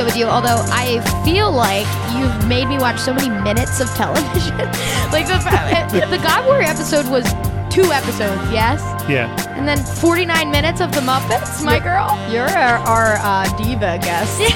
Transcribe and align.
Episode 0.00 0.04
with 0.04 0.16
you, 0.16 0.26
although 0.26 0.62
I 0.72 1.00
feel 1.24 1.52
like 1.52 1.86
you've 2.16 2.48
made 2.48 2.68
me 2.68 2.78
watch 2.78 2.98
so 2.98 3.12
many 3.12 3.28
minutes 3.42 3.80
of 3.80 3.88
television. 3.94 4.56
like 5.12 5.26
the, 5.26 6.06
the 6.10 6.18
God 6.18 6.46
Warrior 6.46 6.68
episode 6.68 7.06
was 7.08 7.24
two 7.72 7.92
episodes, 7.92 8.40
yes? 8.50 8.80
Yeah. 9.08 9.28
And 9.56 9.68
then 9.68 9.78
49 9.78 10.50
minutes 10.50 10.80
of 10.80 10.92
the 10.92 11.00
Muppets, 11.00 11.64
my 11.64 11.78
girl. 11.78 12.18
You're 12.32 12.48
our, 12.48 12.78
our 12.78 13.16
uh, 13.20 13.56
diva 13.56 13.98
guest. 13.98 14.40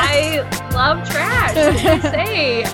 I 0.00 0.46
love 0.72 1.08
trash. 1.08 1.56
What 1.56 1.76
can 1.76 2.00
I 2.00 2.10
say? 2.10 2.64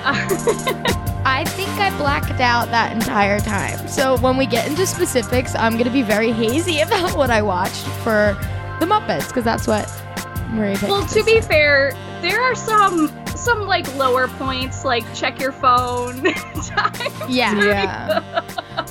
I 1.27 1.45
think 1.45 1.71
I 1.71 1.97
blacked 1.97 2.41
out 2.41 2.69
that 2.71 2.93
entire 2.93 3.41
time. 3.41 3.89
So 3.89 4.19
when 4.19 4.37
we 4.37 4.45
get 4.45 4.69
into 4.69 4.87
specifics, 4.87 5.55
I'm 5.55 5.73
going 5.73 5.85
to 5.85 5.91
be 5.91 6.03
very 6.03 6.33
hazy 6.33 6.81
about 6.81 7.17
what 7.17 7.31
I 7.31 7.41
watched 7.41 7.87
for 8.03 8.37
the 8.79 8.87
Muppets, 8.87 9.29
because 9.29 9.45
that's 9.45 9.67
what 9.67 9.89
Marie 10.51 10.73
picked. 10.77 10.85
well, 10.91 11.07
to 11.07 11.23
be 11.25 11.41
fair, 11.41 11.93
there 12.23 12.41
are 12.41 12.55
some 12.55 13.11
some 13.37 13.63
like 13.67 13.93
lower 13.97 14.29
points, 14.29 14.85
like 14.85 15.05
check 15.15 15.41
your 15.41 15.51
phone 15.53 16.23
time 16.63 16.95
Yeah. 17.29 17.55
yeah. 17.65 18.41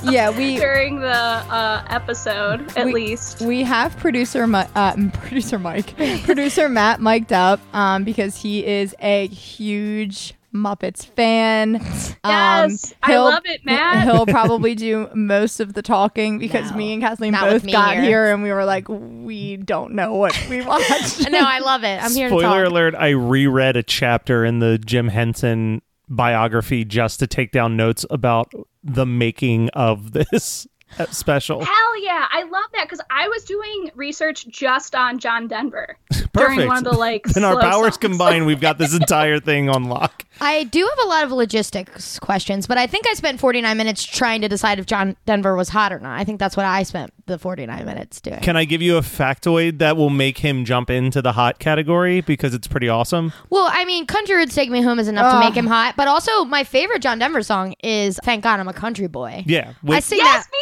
Yeah, 0.02 0.30
we 0.30 0.56
during 0.58 1.00
the 1.00 1.08
uh, 1.10 1.84
episode, 1.88 2.76
at 2.76 2.86
We- 2.86 2.92
least. 2.92 3.40
we 3.40 3.62
have 3.62 3.96
producer 3.96 4.46
Mi- 4.46 4.64
uh, 4.74 4.96
producer 5.14 5.58
Mike, 5.58 5.96
producer 6.24 6.68
Matt 6.68 7.00
mic'd 7.00 7.32
up 7.32 7.58
um, 7.74 8.04
because 8.04 8.36
he 8.36 8.64
is 8.66 8.94
a 9.00 9.26
huge 9.28 10.34
Muppets 10.54 11.04
fan. 11.04 11.84
Um, 12.26 12.30
Yes, 12.70 12.94
I 13.02 13.10
he'll- 13.12 13.24
love 13.24 13.42
it, 13.44 13.66
Matt. 13.66 14.04
He'll 14.04 14.24
probably 14.40 14.74
do 14.74 15.10
most 15.14 15.60
of 15.60 15.74
the 15.74 15.82
talking 15.82 16.38
because 16.38 16.70
No, 16.70 16.76
me 16.78 16.94
and 16.94 17.02
Kathleen 17.02 17.34
both 17.34 17.64
me 17.64 17.72
got 17.72 17.94
here. 17.96 18.02
here. 18.02 18.32
and 18.32 18.42
we 18.42 18.50
were 18.50 18.64
like, 18.64 18.86
we 18.88 19.58
don't 19.58 19.92
know 19.92 20.14
what 20.14 20.34
we 20.48 20.62
watched. 20.64 21.28
no, 21.30 21.38
I 21.40 21.58
love 21.58 21.84
it. 21.84 22.02
I'm 22.02 22.12
here 22.12 22.30
to 22.30 22.38
Spoiler 22.38 22.64
talk. 22.64 22.72
alert, 22.72 22.94
I 22.94 23.10
reread 23.10 23.76
a 23.76 23.82
chapter 23.82 24.42
in 24.42 24.60
the 24.60 24.78
Jim 24.78 25.08
Henson 25.08 25.82
biography 26.08 26.84
just 26.86 27.18
to 27.20 27.26
take 27.26 27.50
down 27.52 27.76
notes 27.76 28.06
about 28.08 28.50
the 28.82 29.04
making 29.04 29.68
of 29.70 30.12
this 30.12 30.66
uh, 30.98 31.04
special. 31.06 31.62
Hell 31.62 32.02
yeah, 32.02 32.26
I 32.32 32.42
love 32.44 32.70
that 32.74 32.84
because 32.84 33.00
I 33.10 33.28
was 33.28 33.44
doing 33.44 33.90
research 33.94 34.46
just 34.48 34.94
on 34.94 35.18
John 35.18 35.46
Denver 35.48 35.98
Perfect. 36.10 36.32
during 36.34 36.66
one 36.68 36.78
of 36.78 36.84
the 36.84 36.92
like. 36.98 37.36
In 37.36 37.44
our 37.44 37.60
powers 37.60 37.94
songs. 37.94 37.96
combined, 37.98 38.46
we've 38.46 38.60
got 38.60 38.78
this 38.78 38.94
entire 38.94 39.40
thing 39.40 39.68
on 39.68 39.84
lock. 39.84 40.23
I 40.44 40.64
do 40.64 40.86
have 40.88 41.06
a 41.06 41.08
lot 41.08 41.24
of 41.24 41.32
logistics 41.32 42.18
questions, 42.18 42.66
but 42.66 42.76
I 42.76 42.86
think 42.86 43.06
I 43.08 43.14
spent 43.14 43.40
49 43.40 43.76
minutes 43.76 44.04
trying 44.04 44.42
to 44.42 44.48
decide 44.48 44.78
if 44.78 44.86
John 44.86 45.16
Denver 45.26 45.56
was 45.56 45.70
hot 45.70 45.92
or 45.92 45.98
not. 45.98 46.18
I 46.18 46.24
think 46.24 46.38
that's 46.38 46.56
what 46.56 46.66
I 46.66 46.82
spent 46.82 47.12
the 47.26 47.38
49 47.38 47.84
minutes 47.86 48.20
doing. 48.20 48.40
Can 48.40 48.56
I 48.56 48.64
give 48.64 48.82
you 48.82 48.96
a 48.96 49.00
factoid 49.00 49.78
that 49.78 49.96
will 49.96 50.10
make 50.10 50.38
him 50.38 50.64
jump 50.64 50.90
into 50.90 51.22
the 51.22 51.32
hot 51.32 51.58
category 51.58 52.20
because 52.20 52.52
it's 52.54 52.68
pretty 52.68 52.88
awesome? 52.88 53.32
well, 53.50 53.68
I 53.72 53.84
mean, 53.86 54.06
Country 54.06 54.36
Roads 54.36 54.54
Take 54.54 54.70
Me 54.70 54.82
Home 54.82 54.98
is 54.98 55.08
enough 55.08 55.32
to 55.32 55.40
make 55.40 55.54
him 55.54 55.66
hot, 55.66 55.94
but 55.96 56.06
also 56.08 56.44
my 56.44 56.62
favorite 56.64 57.00
John 57.00 57.18
Denver 57.18 57.42
song 57.42 57.74
is 57.82 58.18
Thank 58.22 58.44
God 58.44 58.60
I'm 58.60 58.68
a 58.68 58.72
Country 58.74 59.06
Boy. 59.06 59.44
Yeah. 59.46 59.70
I 59.70 59.74
With- 59.82 60.04
sing 60.04 60.18
Yes, 60.18 60.44
that. 60.46 60.52
me 60.52 60.58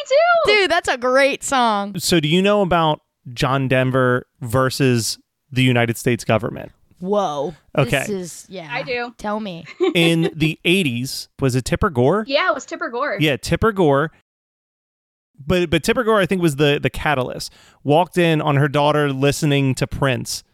too. 0.55 0.61
Dude, 0.63 0.71
that's 0.71 0.89
a 0.89 0.97
great 0.99 1.43
song. 1.43 1.99
so, 1.99 2.21
do 2.21 2.29
you 2.29 2.41
know 2.41 2.63
about 2.63 3.01
John 3.33 3.67
Denver 3.69 4.27
versus 4.41 5.19
the 5.51 5.63
United 5.63 5.97
States 5.97 6.25
government? 6.25 6.71
Whoa. 7.03 7.57
Okay. 7.77 7.99
This 7.99 8.09
is, 8.09 8.47
yeah. 8.49 8.69
I 8.71 8.85
do. 8.85 9.13
Tell 9.19 9.41
me. 9.41 9.65
In 9.95 10.31
the 10.37 10.61
80s, 10.65 11.27
was 11.41 11.57
it 11.57 11.65
Tipper 11.65 11.91
Gore? 11.91 12.25
Yeah, 12.29 12.49
it 12.49 12.55
was 12.55 12.65
Tipper 12.65 12.91
Gore. 12.91 13.17
Yeah, 13.19 13.37
Tipper 13.37 13.73
Gore. 13.73 14.13
But 15.45 15.69
but 15.69 15.83
Tipper 15.83 16.05
Gore, 16.05 16.21
I 16.21 16.27
think, 16.27 16.41
was 16.41 16.57
the 16.57 16.79
the 16.81 16.91
catalyst. 16.91 17.53
Walked 17.83 18.17
in 18.17 18.41
on 18.41 18.55
her 18.57 18.69
daughter 18.69 19.13
listening 19.13 19.75
to 19.75 19.89
Prince, 19.89 20.45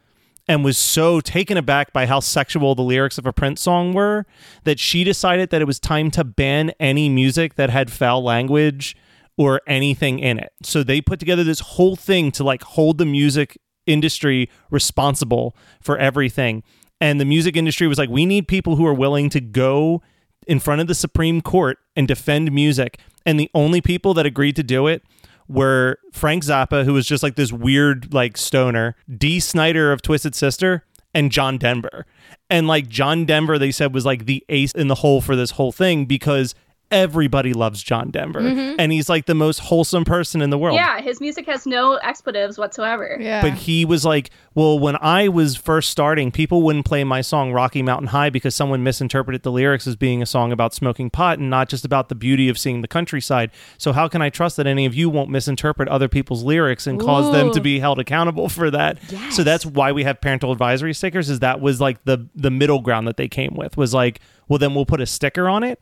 and 0.47 0.65
was 0.65 0.79
so 0.79 1.21
taken 1.21 1.59
aback 1.59 1.93
by 1.93 2.07
how 2.07 2.21
sexual 2.21 2.75
the 2.75 2.81
lyrics 2.81 3.19
of 3.19 3.27
a 3.27 3.33
Prince 3.33 3.61
song 3.61 3.93
were 3.93 4.25
that 4.65 4.81
she 4.81 5.05
decided 5.05 5.51
that 5.51 5.61
it 5.61 5.67
was 5.67 5.79
time 5.79 6.11
to 6.13 6.25
ban 6.25 6.73
any 6.81 7.11
music 7.11 7.57
that 7.57 7.69
had 7.69 7.93
foul 7.93 8.23
language 8.23 8.97
or 9.37 9.61
anything 9.67 10.19
in 10.19 10.39
it. 10.39 10.55
So 10.63 10.83
they 10.83 11.03
put 11.03 11.21
together 11.21 11.45
this 11.45 11.61
whole 11.61 11.97
thing 11.97 12.33
to 12.33 12.45
like 12.45 12.63
hold 12.63 12.97
the 12.97 13.05
music 13.05 13.59
industry 13.88 14.50
responsible 14.71 15.56
for 15.81 15.99
everything. 15.99 16.62
And 17.00 17.21
the 17.21 17.25
music 17.25 17.56
industry 17.56 17.87
was 17.87 17.99
like, 17.99 18.10
we 18.10 18.26
need 18.26 18.49
people 18.49 18.76
who 18.76 18.87
are 18.87 18.94
willing 18.94 19.31
to 19.31 19.41
go 19.41 20.03
in 20.47 20.59
front 20.59 20.81
of 20.81 20.87
the 20.87 20.94
Supreme 20.94 21.41
Court 21.41 21.78
and 21.97 22.09
defend 22.09 22.53
music. 22.53 22.99
And 23.25 23.38
the 23.38 23.50
only 23.54 23.81
people 23.81 24.15
that 24.15 24.26
agreed 24.26 24.56
to 24.56 24.62
do 24.62 24.87
it 24.87 25.03
were 25.47 25.99
Frank 26.12 26.44
Zappa, 26.44 26.84
who 26.84 26.93
was 26.93 27.06
just 27.06 27.22
like 27.22 27.37
this 27.37 27.53
weird, 27.53 28.12
like 28.12 28.37
stoner, 28.37 28.97
Dee 29.16 29.41
Snider 29.41 29.93
of 29.93 30.03
Twisted 30.03 30.34
Sister, 30.34 30.84
and 31.15 31.32
John 31.32 31.59
Denver. 31.59 32.06
And 32.50 32.66
like 32.66 32.88
John 32.88 33.25
Denver, 33.25 33.59
they 33.59 33.70
said 33.70 33.94
was 33.94 34.06
like 34.06 34.26
the 34.26 34.44
ace 34.49 34.72
in 34.72 34.88
the 34.88 34.97
hole 34.97 35.20
for 35.20 35.37
this 35.37 35.53
whole 35.53 35.72
thing 35.72 36.05
because 36.05 36.55
everybody 36.91 37.53
loves 37.53 37.82
John 37.82 38.10
Denver. 38.10 38.41
Mm-hmm. 38.41 38.76
And 38.78 38.93
he's 38.93 39.09
like 39.09 39.26
the 39.26 39.34
most 39.34 39.59
wholesome 39.59 40.04
person 40.04 40.41
in 40.41 40.50
the 40.50 40.59
world. 40.59 40.76
Yeah, 40.76 41.00
his 41.00 41.21
music 41.21 41.47
has 41.47 41.66
no 41.66 41.94
expletives 41.97 42.59
whatsoever. 42.59 43.16
yeah. 43.21 43.43
But 43.43 43.54
he 43.54 43.84
was 43.84 44.04
like, 44.04 44.31
well, 44.54 44.78
when 44.78 44.97
I 45.00 45.29
was 45.29 45.55
first 45.56 45.90
starting, 45.90 46.31
people 46.31 46.62
wouldn't 46.62 46.87
play 46.87 47.05
my 47.05 47.20
song 47.20 47.52
Rocky 47.52 47.82
Mountain 47.82 48.08
High 48.08 48.31
because 48.31 48.55
someone 48.55 48.82
misinterpreted 48.82 49.43
the 49.43 49.52
lyrics 49.52 49.87
as 49.87 49.96
being 49.96 50.23
a 50.23 50.26
song 50.26 50.50
about 50.50 50.75
smoking 50.75 51.11
pot 51.11 51.38
and 51.38 51.50
not 51.50 51.69
just 51.69 51.85
about 51.85 52.08
the 52.08 52.14
beauty 52.14 52.49
of 52.49 52.58
seeing 52.58 52.81
the 52.81 52.88
countryside. 52.88 53.50
So 53.76 53.93
how 53.93 54.08
can 54.08 54.23
I 54.23 54.31
trust 54.31 54.56
that 54.56 54.67
any 54.67 54.87
of 54.87 54.94
you 54.94 55.11
won't 55.11 55.31
misinterpret 55.31 55.88
other 55.88 56.08
people's 56.08 56.43
lyrics 56.43 56.87
and 56.87 56.99
cause 56.99 57.31
them 57.32 57.52
to 57.52 57.61
be 57.61 57.79
held 57.81 57.99
accountable 57.99 58.49
for 58.49 58.70
that? 58.70 58.99
So 59.31 59.44
that's 59.44 59.67
why 59.67 59.93
we 59.93 60.05
have 60.05 60.20
parental 60.20 60.52
advisory 60.52 60.94
stickers 60.94 61.29
is 61.29 61.41
that 61.41 61.61
was 61.61 61.81
like 61.81 62.02
the 62.05 62.26
the 62.34 62.50
middle 62.50 62.81
ground 62.81 63.06
that 63.08 63.17
they 63.17 63.29
came 63.29 63.55
with 63.55 63.76
was 63.76 63.93
like, 63.93 64.20
well 64.49 64.58
then 64.58 64.75
we'll 64.75 64.87
put 64.87 65.00
a 65.00 65.06
sticker 65.06 65.49
on 65.49 65.62
it. 65.62 65.81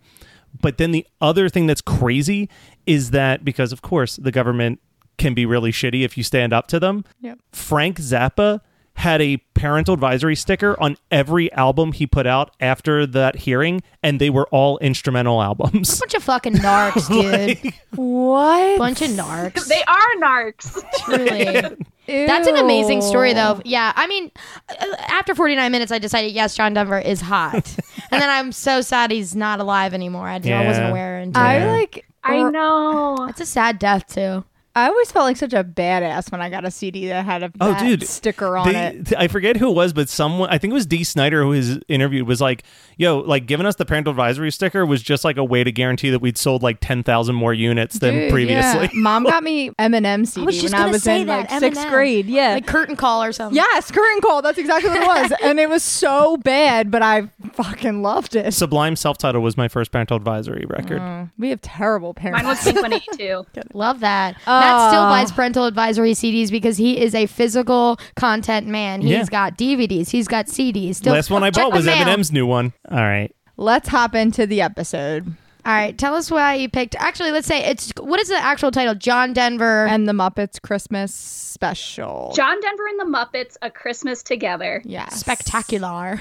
But 0.61 0.79
then 0.79 0.91
the 0.93 1.06
other 1.20 1.49
thing 1.49 1.67
that's 1.67 1.81
crazy 1.81 2.49
is 2.87 3.11
that 3.11 3.44
because 3.44 3.73
of 3.73 3.82
course 3.82 4.17
the 4.17 4.32
government 4.32 4.81
can 5.19 5.35
be 5.35 5.47
really 5.47 5.73
shitty 5.73 6.05
if 6.05 6.17
you 6.17 6.23
stand 6.23 6.53
up 6.53 6.67
to 6.69 6.79
them. 6.81 7.05
Yep. 7.20 7.38
Frank 7.53 7.99
Zappa 7.99 8.61
had 8.97 9.20
a 9.20 9.37
parental 9.53 9.93
advisory 9.93 10.35
sticker 10.35 10.75
on 10.82 10.97
every 11.11 11.53
album 11.53 11.93
he 11.93 12.06
put 12.06 12.26
out 12.26 12.50
after 12.61 13.06
that 13.06 13.37
hearing, 13.37 13.82
and 14.03 14.19
they 14.19 14.31
were 14.31 14.47
all 14.49 14.79
instrumental 14.79 15.43
albums. 15.43 15.99
A 15.99 16.00
Bunch 16.00 16.14
of 16.14 16.23
fucking 16.23 16.55
narcs, 16.55 17.06
dude. 17.62 17.75
What? 17.94 18.79
Bunch 18.79 19.02
of 19.02 19.11
narcs. 19.11 19.69
They 19.76 19.82
are 19.82 20.14
narcs. 20.19 20.82
Truly. 21.05 21.76
That's 22.26 22.47
an 22.49 22.56
amazing 22.56 23.02
story, 23.02 23.32
though. 23.35 23.61
Yeah, 23.64 23.93
I 23.97 24.06
mean, 24.06 24.31
uh, 24.70 24.87
after 25.09 25.35
49 25.35 25.70
minutes, 25.73 25.93
I 25.93 25.99
decided 25.99 26.32
yes, 26.32 26.55
John 26.55 26.73
Denver 26.73 26.99
is 26.99 27.20
hot, 27.20 27.76
and 28.11 28.20
then 28.23 28.31
I'm 28.31 28.53
so 28.53 28.81
sad 28.81 29.11
he's 29.11 29.35
not 29.37 29.61
alive 29.61 29.94
anymore. 29.94 30.26
I, 30.29 30.37
I 30.37 30.67
wasn't 30.67 30.91
aware. 30.91 31.19
Until 31.19 31.43
I 31.43 31.58
Yeah. 31.58 31.73
like. 31.73 32.06
I 32.25 32.43
know. 32.50 33.26
It's 33.29 33.41
a 33.41 33.47
sad 33.47 33.79
death 33.79 34.06
too. 34.12 34.44
I 34.76 34.88
always 34.88 35.11
felt 35.11 35.25
like 35.25 35.37
such 35.38 35.55
a 35.55 35.64
badass 35.64 36.31
when 36.31 36.40
I 36.43 36.50
got 36.50 36.64
a 36.67 36.70
CD 36.70 37.08
that 37.08 37.25
had 37.25 37.43
a 37.43 37.50
Oh, 37.61 37.76
dude, 37.78 38.06
sticker 38.06 38.56
on 38.58 38.73
They- 38.73 38.88
it. 38.88 39.12
I 39.17 39.26
forget 39.26 39.56
who 39.56 39.70
it 39.70 39.75
was, 39.75 39.93
but 39.94 40.08
someone 40.11 40.50
I 40.50 40.58
think 40.58 40.70
it 40.70 40.75
was 40.75 40.84
Dee 40.87 41.02
Snider 41.02 41.43
who 41.43 41.49
was 41.49 41.78
interviewed 41.88 42.26
was 42.28 42.40
like, 42.43 42.62
"Yo, 42.99 43.19
like 43.20 43.46
giving 43.46 43.64
us 43.64 43.76
the 43.76 43.87
parental 43.87 44.11
advisory 44.11 44.52
sticker 44.52 44.84
was 44.84 45.02
just 45.02 45.25
like 45.25 45.38
a 45.38 45.44
way 45.44 45.64
to 45.64 45.73
guarantee 45.73 46.11
that 46.11 46.19
we'd 46.20 46.37
sold 46.37 46.62
like 46.62 46.76
ten 46.81 47.02
thousand 47.02 47.37
more 47.37 47.55
units 47.55 47.99
than 48.00 48.14
Dude, 48.14 48.31
previously." 48.31 48.82
yeah. 48.93 49.00
Mom 49.00 49.25
got 49.25 49.43
me 49.43 49.70
Eminem 49.78 50.26
CD 50.26 50.43
I 50.43 50.44
was 50.44 50.61
just 50.61 50.73
when 50.73 50.75
I 50.75 50.78
gonna 50.84 50.93
was 50.93 51.02
say 51.02 51.20
in 51.23 51.26
that, 51.28 51.50
like 51.50 51.61
sixth 51.61 51.88
grade. 51.88 52.26
Yeah. 52.26 52.52
Like 52.55 52.67
curtain 52.67 52.96
call 52.96 53.23
or 53.25 53.32
something. 53.32 53.56
Yes, 53.56 53.90
curtain 53.90 54.20
call. 54.20 54.43
That's 54.43 54.58
exactly 54.58 54.90
what 54.90 55.00
it 55.02 55.06
was. 55.31 55.32
and 55.43 55.58
it 55.58 55.70
was 55.70 55.82
so 55.82 56.37
bad, 56.37 56.90
but 56.90 57.00
I 57.02 57.31
fucking 57.55 58.02
loved 58.02 58.37
it. 58.37 58.52
Sublime 58.52 58.94
self-titled 58.94 59.43
was 59.43 59.56
my 59.56 59.69
first 59.69 59.90
parental 59.90 60.19
advisory 60.19 60.67
record. 60.69 61.00
Mm, 61.00 61.31
we 61.38 61.49
have 61.49 61.62
terrible 61.62 62.12
parents. 62.12 62.43
Mine 62.43 62.49
was 62.49 62.62
Blink 62.62 62.82
182. 62.82 63.46
Love 63.73 64.00
that. 64.00 64.37
Matt 64.67 64.91
still 64.91 65.03
buys 65.05 65.33
parental 65.33 65.65
advisory 65.67 66.13
CDs 66.13 66.51
because 66.51 66.77
he 66.77 67.01
is 67.01 67.15
a 67.15 67.27
physical 67.27 67.99
content 68.17 68.67
man. 68.67 69.01
He's 69.01 69.11
Yeah. 69.11 69.25
got 69.25 69.57
DVDs. 69.59 70.11
He's 70.11 70.29
got 70.29 70.47
CDs. 70.47 70.97
Still, 70.97 71.15
Last 71.15 71.31
one 71.31 71.43
I 71.43 71.51
check 71.51 71.65
bought 71.65 71.71
the 71.71 71.77
was 71.77 71.87
mail. 71.87 72.05
Eminem's 72.05 72.33
new 72.33 72.47
one. 72.47 72.73
All 72.91 72.99
right. 72.99 73.35
Let's 73.57 73.89
hop 73.89 74.15
into 74.15 74.47
the 74.47 74.61
episode 74.61 75.27
All 75.65 75.73
right, 75.73 75.97
tell 75.99 76.15
us 76.15 76.31
why 76.31 76.55
you 76.55 76.69
picked. 76.69 76.95
Actually, 76.97 77.33
let's 77.33 77.47
say 77.49 77.65
it's 77.65 77.91
what 77.99 78.21
is 78.21 78.29
the 78.29 78.37
actual 78.37 78.71
title? 78.71 78.95
John 78.95 79.33
Denver. 79.33 79.87
and 79.87 80.09
the 80.09 80.13
Muppets 80.13 80.61
Christmas 80.63 81.12
special. 81.12 82.33
John 82.37 82.61
Denver 82.61 82.87
and 82.87 83.01
the 83.01 83.05
Muppets, 83.19 83.57
A 83.62 83.71
Christmas 83.71 84.23
Together. 84.23 84.81
yes. 84.85 85.19
Spectacular. 85.19 86.21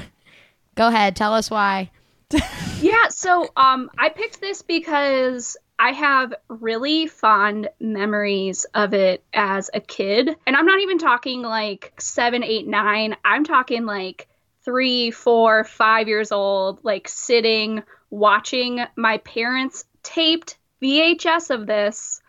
Go 0.75 0.87
ahead, 0.87 1.15
tell 1.15 1.33
us 1.33 1.51
why. 1.51 1.91
Yeah, 2.81 3.07
so 3.09 3.47
um, 3.55 3.89
I 3.97 4.09
picked 4.09 4.41
this 4.41 4.61
because 4.61 5.57
I 5.77 5.91
have 5.91 6.33
really 6.47 7.07
fond 7.07 7.69
memories 7.79 8.65
of 8.73 8.93
it 8.93 9.23
as 9.33 9.69
a 9.73 9.81
kid. 9.81 10.35
And 10.47 10.55
I'm 10.55 10.65
not 10.65 10.79
even 10.79 10.97
talking 10.97 11.41
like 11.41 11.93
seven, 11.99 12.43
eight, 12.43 12.67
nine. 12.67 13.15
I'm 13.25 13.43
talking 13.43 13.85
like 13.85 14.27
three, 14.63 15.11
four, 15.11 15.63
five 15.63 16.07
years 16.07 16.31
old, 16.31 16.79
like 16.83 17.07
sitting, 17.07 17.83
watching 18.09 18.79
my 18.95 19.17
parents 19.19 19.85
taped 20.01 20.57
VHS 20.81 21.49
of 21.49 21.67
this 21.67 22.21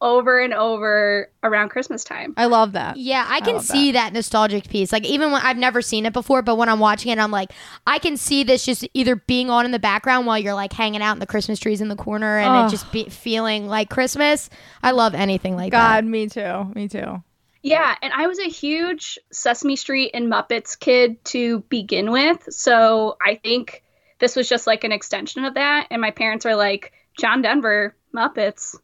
over 0.00 0.38
and 0.38 0.52
over 0.52 1.30
around 1.42 1.70
Christmas 1.70 2.04
time. 2.04 2.34
I 2.36 2.46
love 2.46 2.72
that. 2.72 2.96
Yeah, 2.96 3.24
I 3.28 3.40
can 3.40 3.56
love 3.56 3.64
see 3.64 3.92
that. 3.92 4.12
nostalgic 4.12 4.68
piece. 4.68 4.92
Like 4.92 5.04
even 5.04 5.32
when 5.32 5.40
I've 5.42 5.56
never 5.56 5.80
seen 5.80 6.04
it 6.04 6.12
before, 6.12 6.42
but 6.42 6.56
when 6.56 6.68
I'm 6.68 6.80
watching 6.80 7.12
it, 7.12 7.18
I'm 7.18 7.30
like, 7.30 7.52
I 7.86 7.98
can 7.98 8.16
see 8.16 8.44
this 8.44 8.64
just 8.64 8.86
either 8.92 9.16
being 9.16 9.48
on 9.48 9.64
in 9.64 9.70
the 9.70 9.78
background 9.78 10.26
while 10.26 10.38
you're 10.38 10.54
like 10.54 10.72
hanging 10.72 11.02
out 11.02 11.14
in 11.14 11.18
the 11.18 11.26
Christmas 11.26 11.58
trees 11.58 11.80
in 11.80 11.88
the 11.88 11.96
corner 11.96 12.38
and 12.38 12.50
Ugh. 12.50 12.66
it 12.66 12.70
just 12.70 12.92
be 12.92 13.08
feeling 13.08 13.66
like 13.66 13.88
Christmas. 13.88 14.50
I 14.82 14.90
love 14.90 15.14
anything 15.14 15.56
like 15.56 15.72
God, 15.72 15.78
that. 15.78 15.94
God, 16.02 16.04
me 16.04 16.28
too. 16.28 16.72
Me 16.74 16.88
too. 16.88 17.22
Yeah, 17.62 17.96
and 18.00 18.12
I 18.12 18.28
was 18.28 18.38
a 18.38 18.48
huge 18.48 19.18
Sesame 19.32 19.74
Street 19.74 20.12
and 20.14 20.30
Muppets 20.30 20.78
kid 20.78 21.24
to 21.26 21.60
begin 21.68 22.12
with. 22.12 22.46
So 22.50 23.16
I 23.20 23.34
think 23.34 23.82
this 24.20 24.36
was 24.36 24.48
just 24.48 24.68
like 24.68 24.84
an 24.84 24.92
extension 24.92 25.44
of 25.44 25.54
that. 25.54 25.88
And 25.90 26.00
my 26.00 26.12
parents 26.12 26.44
were 26.44 26.54
like, 26.54 26.92
John 27.18 27.42
Denver, 27.42 27.96
Muppets. 28.14 28.76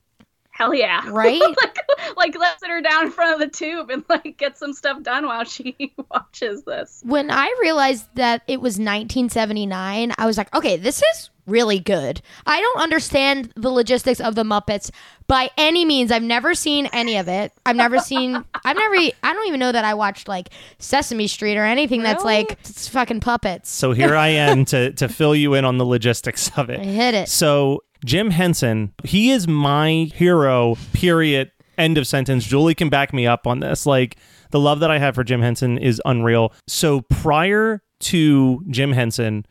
Hell 0.53 0.75
yeah. 0.75 1.03
Right? 1.11 1.41
like, 1.41 1.79
like, 2.17 2.37
let's 2.39 2.61
sit 2.61 2.71
her 2.71 2.81
down 2.81 3.07
in 3.07 3.11
front 3.11 3.35
of 3.35 3.41
the 3.41 3.49
tube 3.49 3.91
and 3.91 4.05
like 4.09 4.37
get 4.39 4.57
some 4.57 4.73
stuff 4.73 5.03
done 5.03 5.27
while 5.27 5.45
she 5.45 5.95
watches 6.11 6.63
this. 6.63 7.03
When 7.05 7.31
I 7.31 7.53
realized 7.61 8.07
that 8.15 8.43
it 8.47 8.61
was 8.61 8.75
1979, 8.75 10.13
I 10.17 10.27
was 10.27 10.39
like, 10.39 10.55
okay, 10.55 10.77
this 10.77 11.03
is 11.15 11.31
really 11.47 11.79
good. 11.81 12.23
I 12.47 12.61
don't 12.61 12.81
understand 12.81 13.53
the 13.57 13.71
logistics 13.71 14.21
of 14.21 14.35
the 14.35 14.45
Muppets 14.45 14.91
by 15.27 15.51
any 15.57 15.85
means. 15.85 16.13
I've 16.13 16.23
never 16.23 16.55
seen 16.55 16.87
any 16.93 17.17
of 17.17 17.29
it. 17.29 17.53
I've 17.67 17.77
never 17.77 17.99
seen, 17.99 18.45
I've 18.65 18.77
never, 18.77 18.95
i 18.95 19.13
don't 19.33 19.49
even 19.49 19.59
know 19.61 19.73
that 19.73 19.85
I 19.85 19.95
watched 19.95 20.29
like 20.29 20.51
Sesame 20.79 21.27
Street 21.27 21.57
or 21.57 21.65
anything 21.65 22.03
that's 22.03 22.25
like 22.25 22.53
it's 22.61 22.89
fucking 22.89 23.21
puppets. 23.21 23.71
So 23.71 23.93
here 23.93 24.17
I 24.17 24.29
am 24.29 24.65
to 24.67 24.93
to 24.93 25.09
fill 25.09 25.35
you 25.35 25.55
in 25.55 25.65
on 25.65 25.79
the 25.79 25.85
logistics 25.87 26.51
of 26.57 26.71
it 26.71 26.79
I 26.79 26.83
it. 26.83 26.95
hit 26.95 27.15
it. 27.15 27.29
So 27.29 27.83
Jim 28.05 28.31
Henson, 28.31 28.93
he 29.05 29.31
is 29.31 29.47
my 29.47 30.11
hero. 30.15 30.77
Period. 30.93 31.51
End 31.79 31.99
of 31.99 32.07
sentence. 32.07 32.45
Julie 32.45 32.75
can 32.75 32.89
back 32.89 33.13
me 33.13 33.27
up 33.27 33.47
on 33.47 33.61
this. 33.61 33.87
Like 33.87 34.17
the 34.51 34.61
love 34.61 34.81
that 34.81 34.91
I 34.91 34.99
have 34.99 35.15
for 35.15 35.25
Jim 35.25 35.41
Henson 35.41 35.79
is 35.79 36.01
unreal. 36.05 36.53
So 36.67 37.01
prior 37.03 37.83
to 38.01 38.65
Jim 38.69 38.93
Henson, 38.93 39.47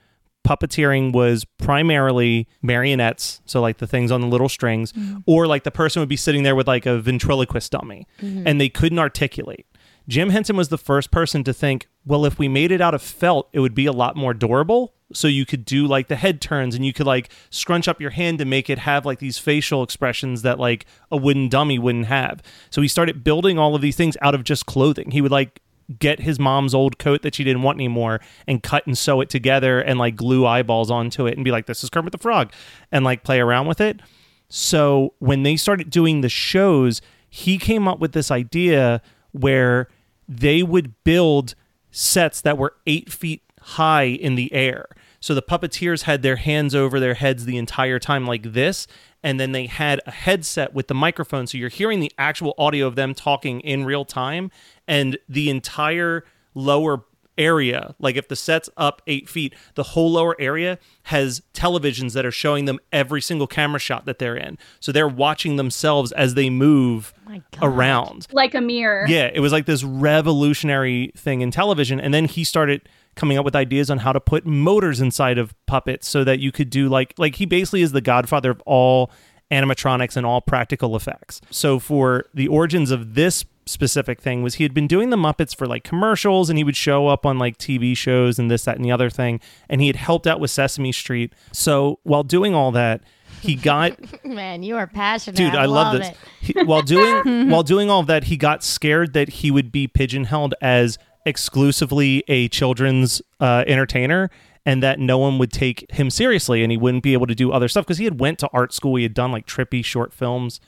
puppeteering 0.45 1.13
was 1.13 1.45
primarily 1.57 2.48
marionettes, 2.62 3.42
so 3.45 3.62
like 3.62 3.77
the 3.77 3.88
things 3.88 4.12
on 4.12 4.21
the 4.21 4.27
little 4.27 4.50
strings, 4.50 4.92
mm-hmm. 4.94 5.19
or 5.25 5.48
like 5.48 5.63
the 5.63 5.71
person 5.71 6.00
would 6.00 6.09
be 6.09 6.15
sitting 6.15 6.44
there 6.44 6.56
with 6.56 6.68
like 6.68 6.86
a 6.86 7.00
ventriloquist 7.00 7.71
dummy, 7.71 8.07
mm-hmm. 8.19 8.48
and 8.48 8.59
they 8.59 8.69
couldn't 8.69 9.00
articulate. 9.00 9.65
Jim 10.07 10.30
Henson 10.30 10.57
was 10.57 10.69
the 10.69 10.77
first 10.77 11.12
person 11.12 11.44
to 11.44 11.53
think, 11.53 11.88
well, 12.06 12.25
if 12.25 12.39
we 12.39 12.48
made 12.48 12.71
it 12.71 12.81
out 12.81 12.94
of 12.94 13.01
felt, 13.01 13.50
it 13.53 13.59
would 13.59 13.75
be 13.75 13.86
a 13.86 13.92
lot 13.92 14.15
more 14.15 14.33
durable. 14.33 14.95
So 15.13 15.28
you 15.28 15.46
could 15.46 15.66
do 15.66 15.88
like 15.88 16.08
the 16.08 16.16
head 16.16 16.42
turns 16.42 16.75
and 16.75 16.86
you 16.86 16.94
could 16.94 17.06
like 17.06 17.31
scrunch 17.50 17.88
up 17.88 18.00
your 18.00 18.12
hand 18.12 18.40
to 18.40 18.46
make 18.46 18.69
it 18.69 18.80
have 18.80 19.06
like 19.06 19.19
these 19.19 19.38
facial 19.38 19.84
expressions 19.84 20.42
that 20.42 20.60
like 20.60 20.86
a 21.12 21.18
wooden 21.18 21.50
dummy 21.50 21.80
wouldn't 21.80 22.08
have. 22.08 22.42
So 22.69 22.81
he 22.81 22.88
started 22.88 23.24
building 23.24 23.60
all 23.60 23.75
of 23.75 23.81
these 23.81 23.96
things 23.96 24.18
out 24.22 24.36
of 24.36 24.44
just 24.44 24.66
clothing. 24.66 25.12
He 25.12 25.22
would 25.22 25.31
like 25.31 25.62
get 26.00 26.22
his 26.22 26.40
mom's 26.40 26.74
old 26.74 26.98
coat 26.98 27.22
that 27.22 27.36
she 27.36 27.44
didn't 27.44 27.63
want 27.63 27.78
anymore 27.78 28.22
and 28.48 28.63
cut 28.63 28.86
and 28.88 28.98
sew 28.98 29.22
it 29.22 29.30
together 29.30 29.80
and 29.80 30.00
like 30.00 30.16
glue 30.16 30.46
eyeballs 30.46 30.90
onto 30.90 31.25
it 31.25 31.36
and 31.36 31.44
be 31.44 31.52
like, 31.52 31.66
this 31.66 31.84
is 31.84 31.90
Kermit 31.90 32.12
the 32.12 32.18
Frog 32.18 32.52
and 32.92 33.04
like 33.04 33.24
play 33.24 33.40
around 33.40 33.68
with 33.68 33.81
it. 33.81 34.02
So 34.50 35.13
when 35.19 35.44
they 35.44 35.56
started 35.56 35.90
doing 35.90 36.22
the 36.22 36.30
shows, 36.30 37.02
he 37.30 37.58
came 37.58 37.88
up 37.88 38.00
with 38.00 38.12
this 38.12 38.31
idea 38.31 39.02
where 39.31 39.88
they 40.28 40.63
would 40.63 40.94
build 41.04 41.56
sets 41.92 42.42
that 42.42 42.58
were 42.58 42.74
eight 42.88 43.12
feet 43.12 43.44
high 43.62 44.04
in 44.04 44.36
the 44.36 44.52
air. 44.54 44.88
So 45.19 45.36
the 45.36 45.42
puppeteers 45.42 46.04
had 46.04 46.24
their 46.24 46.38
hands 46.38 46.74
over 46.74 47.00
their 47.00 47.13
heads 47.13 47.46
the 47.46 47.58
entire 47.58 48.00
time, 48.00 48.25
like 48.25 48.54
this. 48.54 48.88
And 49.24 49.40
then 49.40 49.52
they 49.52 49.68
had 49.68 50.02
a 50.08 50.12
headset 50.12 50.74
with 50.74 50.88
the 50.88 50.96
microphone. 50.96 51.46
So 51.46 51.60
you're 51.60 51.69
hearing 51.69 52.00
the 52.00 52.12
actual 52.18 52.56
audio 52.58 52.88
of 52.88 52.96
them 52.96 53.13
talking 53.13 53.62
in 53.62 53.86
real 53.86 54.04
time. 54.04 54.50
And 54.88 55.18
the 55.30 55.52
entire 55.52 56.24
lower 56.56 57.04
area, 57.38 57.96
like 58.00 58.15
if 58.15 58.27
the 58.27 58.36
set's 58.36 58.70
up 58.77 59.01
eight 59.06 59.30
feet, 59.30 59.53
the 59.75 59.84
whole 59.84 60.12
lower 60.12 60.36
area 60.39 60.80
has 61.03 61.41
televisions 61.53 62.13
that 62.13 62.25
are 62.25 62.32
showing 62.32 62.65
them 62.65 62.80
every 62.91 63.22
single 63.22 63.48
camera 63.48 63.80
shot 63.80 64.06
that 64.06 64.20
they're 64.20 64.36
in. 64.36 64.58
So 64.80 64.91
they're 64.91 65.08
watching 65.08 65.56
themselves 65.56 66.12
as 66.12 66.34
they 66.34 66.50
move 66.50 67.13
oh 67.20 67.30
My 67.30 67.41
God. 67.51 67.63
around. 67.63 68.27
Like 68.32 68.56
a 68.56 68.62
mirror. 68.62 69.06
Yeah, 69.08 69.30
it 69.34 69.39
was 69.39 69.51
like 69.51 69.65
this 69.65 69.84
revolutionary 69.84 71.12
thing 71.15 71.41
in 71.41 71.51
television. 71.51 72.00
And 72.00 72.13
then 72.13 72.25
he 72.25 72.44
started 72.44 72.82
coming 73.15 73.38
up 73.38 73.46
with 73.46 73.56
ideas 73.56 73.89
on 73.89 74.00
how 74.00 74.12
to 74.13 74.20
put 74.20 74.46
motors 74.46 75.01
inside 75.01 75.38
of 75.38 75.53
puppets 75.65 76.08
so 76.08 76.24
that 76.24 76.39
you 76.39 76.51
could 76.51 76.70
do 76.70 76.88
like 76.89 77.13
like 77.18 77.36
he 77.36 77.46
basically 77.46 77.82
is 77.82 77.91
the 77.91 78.01
godfather 78.01 78.51
of 78.51 78.62
all 78.65 79.12
animatronics 79.51 80.15
and 80.15 80.25
all 80.25 80.41
practical 80.41 80.96
effects. 80.96 81.41
So 81.50 81.77
for 81.80 82.25
the 82.34 82.48
origins 82.48 82.89
of 82.89 83.15
this 83.15 83.44
specific 83.65 84.20
thing 84.22 84.41
was 84.41 84.56
he 84.56 84.63
had 84.63 84.74
been 84.74 84.88
doing 84.88 85.10
the 85.12 85.18
Muppets 85.18 85.56
for 85.56 85.68
like 85.68 85.84
commercials 85.84 86.50
and 86.50 86.58
he 86.58 86.63
would 86.63 86.75
show 86.75 87.08
up 87.08 87.25
on 87.25 87.38
like 87.38 87.58
TV 87.58 87.96
shows 87.96 88.39
and 88.39 88.50
this, 88.50 88.63
that, 88.65 88.75
and 88.77 88.86
the 88.86 88.91
other 88.91 89.10
thing. 89.10 89.39
And 89.70 89.82
he 89.82 89.88
had 89.88 89.98
helped 89.98 90.25
out 90.25 90.39
with 90.39 90.51
Sesame 90.51 90.91
Street. 90.91 91.34
So 91.51 92.00
while 92.03 92.24
doing 92.24 92.56
all 92.56 92.72
that, 92.72 93.01
he 93.41 93.56
got 93.56 93.98
Man, 94.25 94.63
you 94.63 94.77
are 94.77 94.88
passionate. 94.88 95.36
dude 95.36 95.56
i, 95.56 95.65
love, 95.65 95.98
this 95.98 96.10
it. 96.10 96.18
He- 96.41 96.63
while 96.63 96.82
doing 96.84 97.50
while 97.50 97.63
doing 97.63 97.89
all 97.89 98.01
of 98.01 98.08
that 98.08 98.25
he 98.25 98.38
got 98.38 98.63
scared 98.63 99.13
that 99.13 99.30
he 99.30 99.50
would 99.50 99.72
be 99.72 99.88
pigeonholed 99.88 100.53
as 100.62 100.98
exclusively 101.25 102.24
a 102.28 102.48
children's 102.48 103.22
uh, 103.40 103.63
entertainer 103.68 104.30
and 104.66 104.84
that 104.84 105.00
no 105.00 105.18
one 105.18 105.38
would 105.40 105.51
take 105.51 105.90
him 105.92 106.10
seriously 106.10 106.63
and 106.63 106.72
he 106.72 106.78
wouldn't 106.78 107.04
be 107.04 107.13
able 107.13 107.28
to 107.28 107.36
do 107.36 107.51
other 107.51 107.68
stuff 107.68 107.86
because 107.86 107.98
he 107.98 108.06
had 108.06 108.20
went 108.20 108.40
to 108.40 108.50
art 108.54 108.74
school 108.74 108.96
he 108.96 109.04
had 109.04 109.13
done 109.13 109.32
like 109.32 109.46
trippy 109.48 109.84
short 109.84 110.13
films 110.13 110.60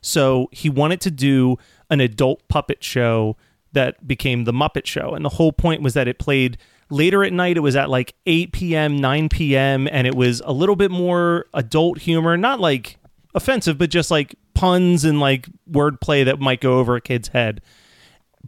so 0.00 0.48
he 0.52 0.70
wanted 0.70 1.00
to 1.02 1.10
do 1.10 1.56
an 1.90 2.00
adult 2.00 2.46
puppet 2.48 2.82
show 2.82 3.36
that 3.72 4.06
became 4.06 4.44
the 4.44 4.52
Muppet 4.52 4.86
Show. 4.86 5.14
And 5.14 5.24
the 5.24 5.30
whole 5.30 5.52
point 5.52 5.82
was 5.82 5.94
that 5.94 6.08
it 6.08 6.18
played 6.18 6.58
later 6.90 7.22
at 7.24 7.32
night. 7.32 7.56
It 7.56 7.60
was 7.60 7.76
at 7.76 7.90
like 7.90 8.14
8 8.26 8.52
p.m., 8.52 8.96
9 8.96 9.28
p.m., 9.28 9.88
and 9.90 10.06
it 10.06 10.14
was 10.14 10.40
a 10.44 10.52
little 10.52 10.76
bit 10.76 10.90
more 10.90 11.46
adult 11.54 11.98
humor, 11.98 12.36
not 12.36 12.60
like 12.60 12.98
offensive, 13.34 13.78
but 13.78 13.90
just 13.90 14.10
like 14.10 14.34
puns 14.54 15.04
and 15.04 15.20
like 15.20 15.48
wordplay 15.70 16.24
that 16.24 16.40
might 16.40 16.60
go 16.60 16.78
over 16.78 16.96
a 16.96 17.00
kid's 17.00 17.28
head. 17.28 17.60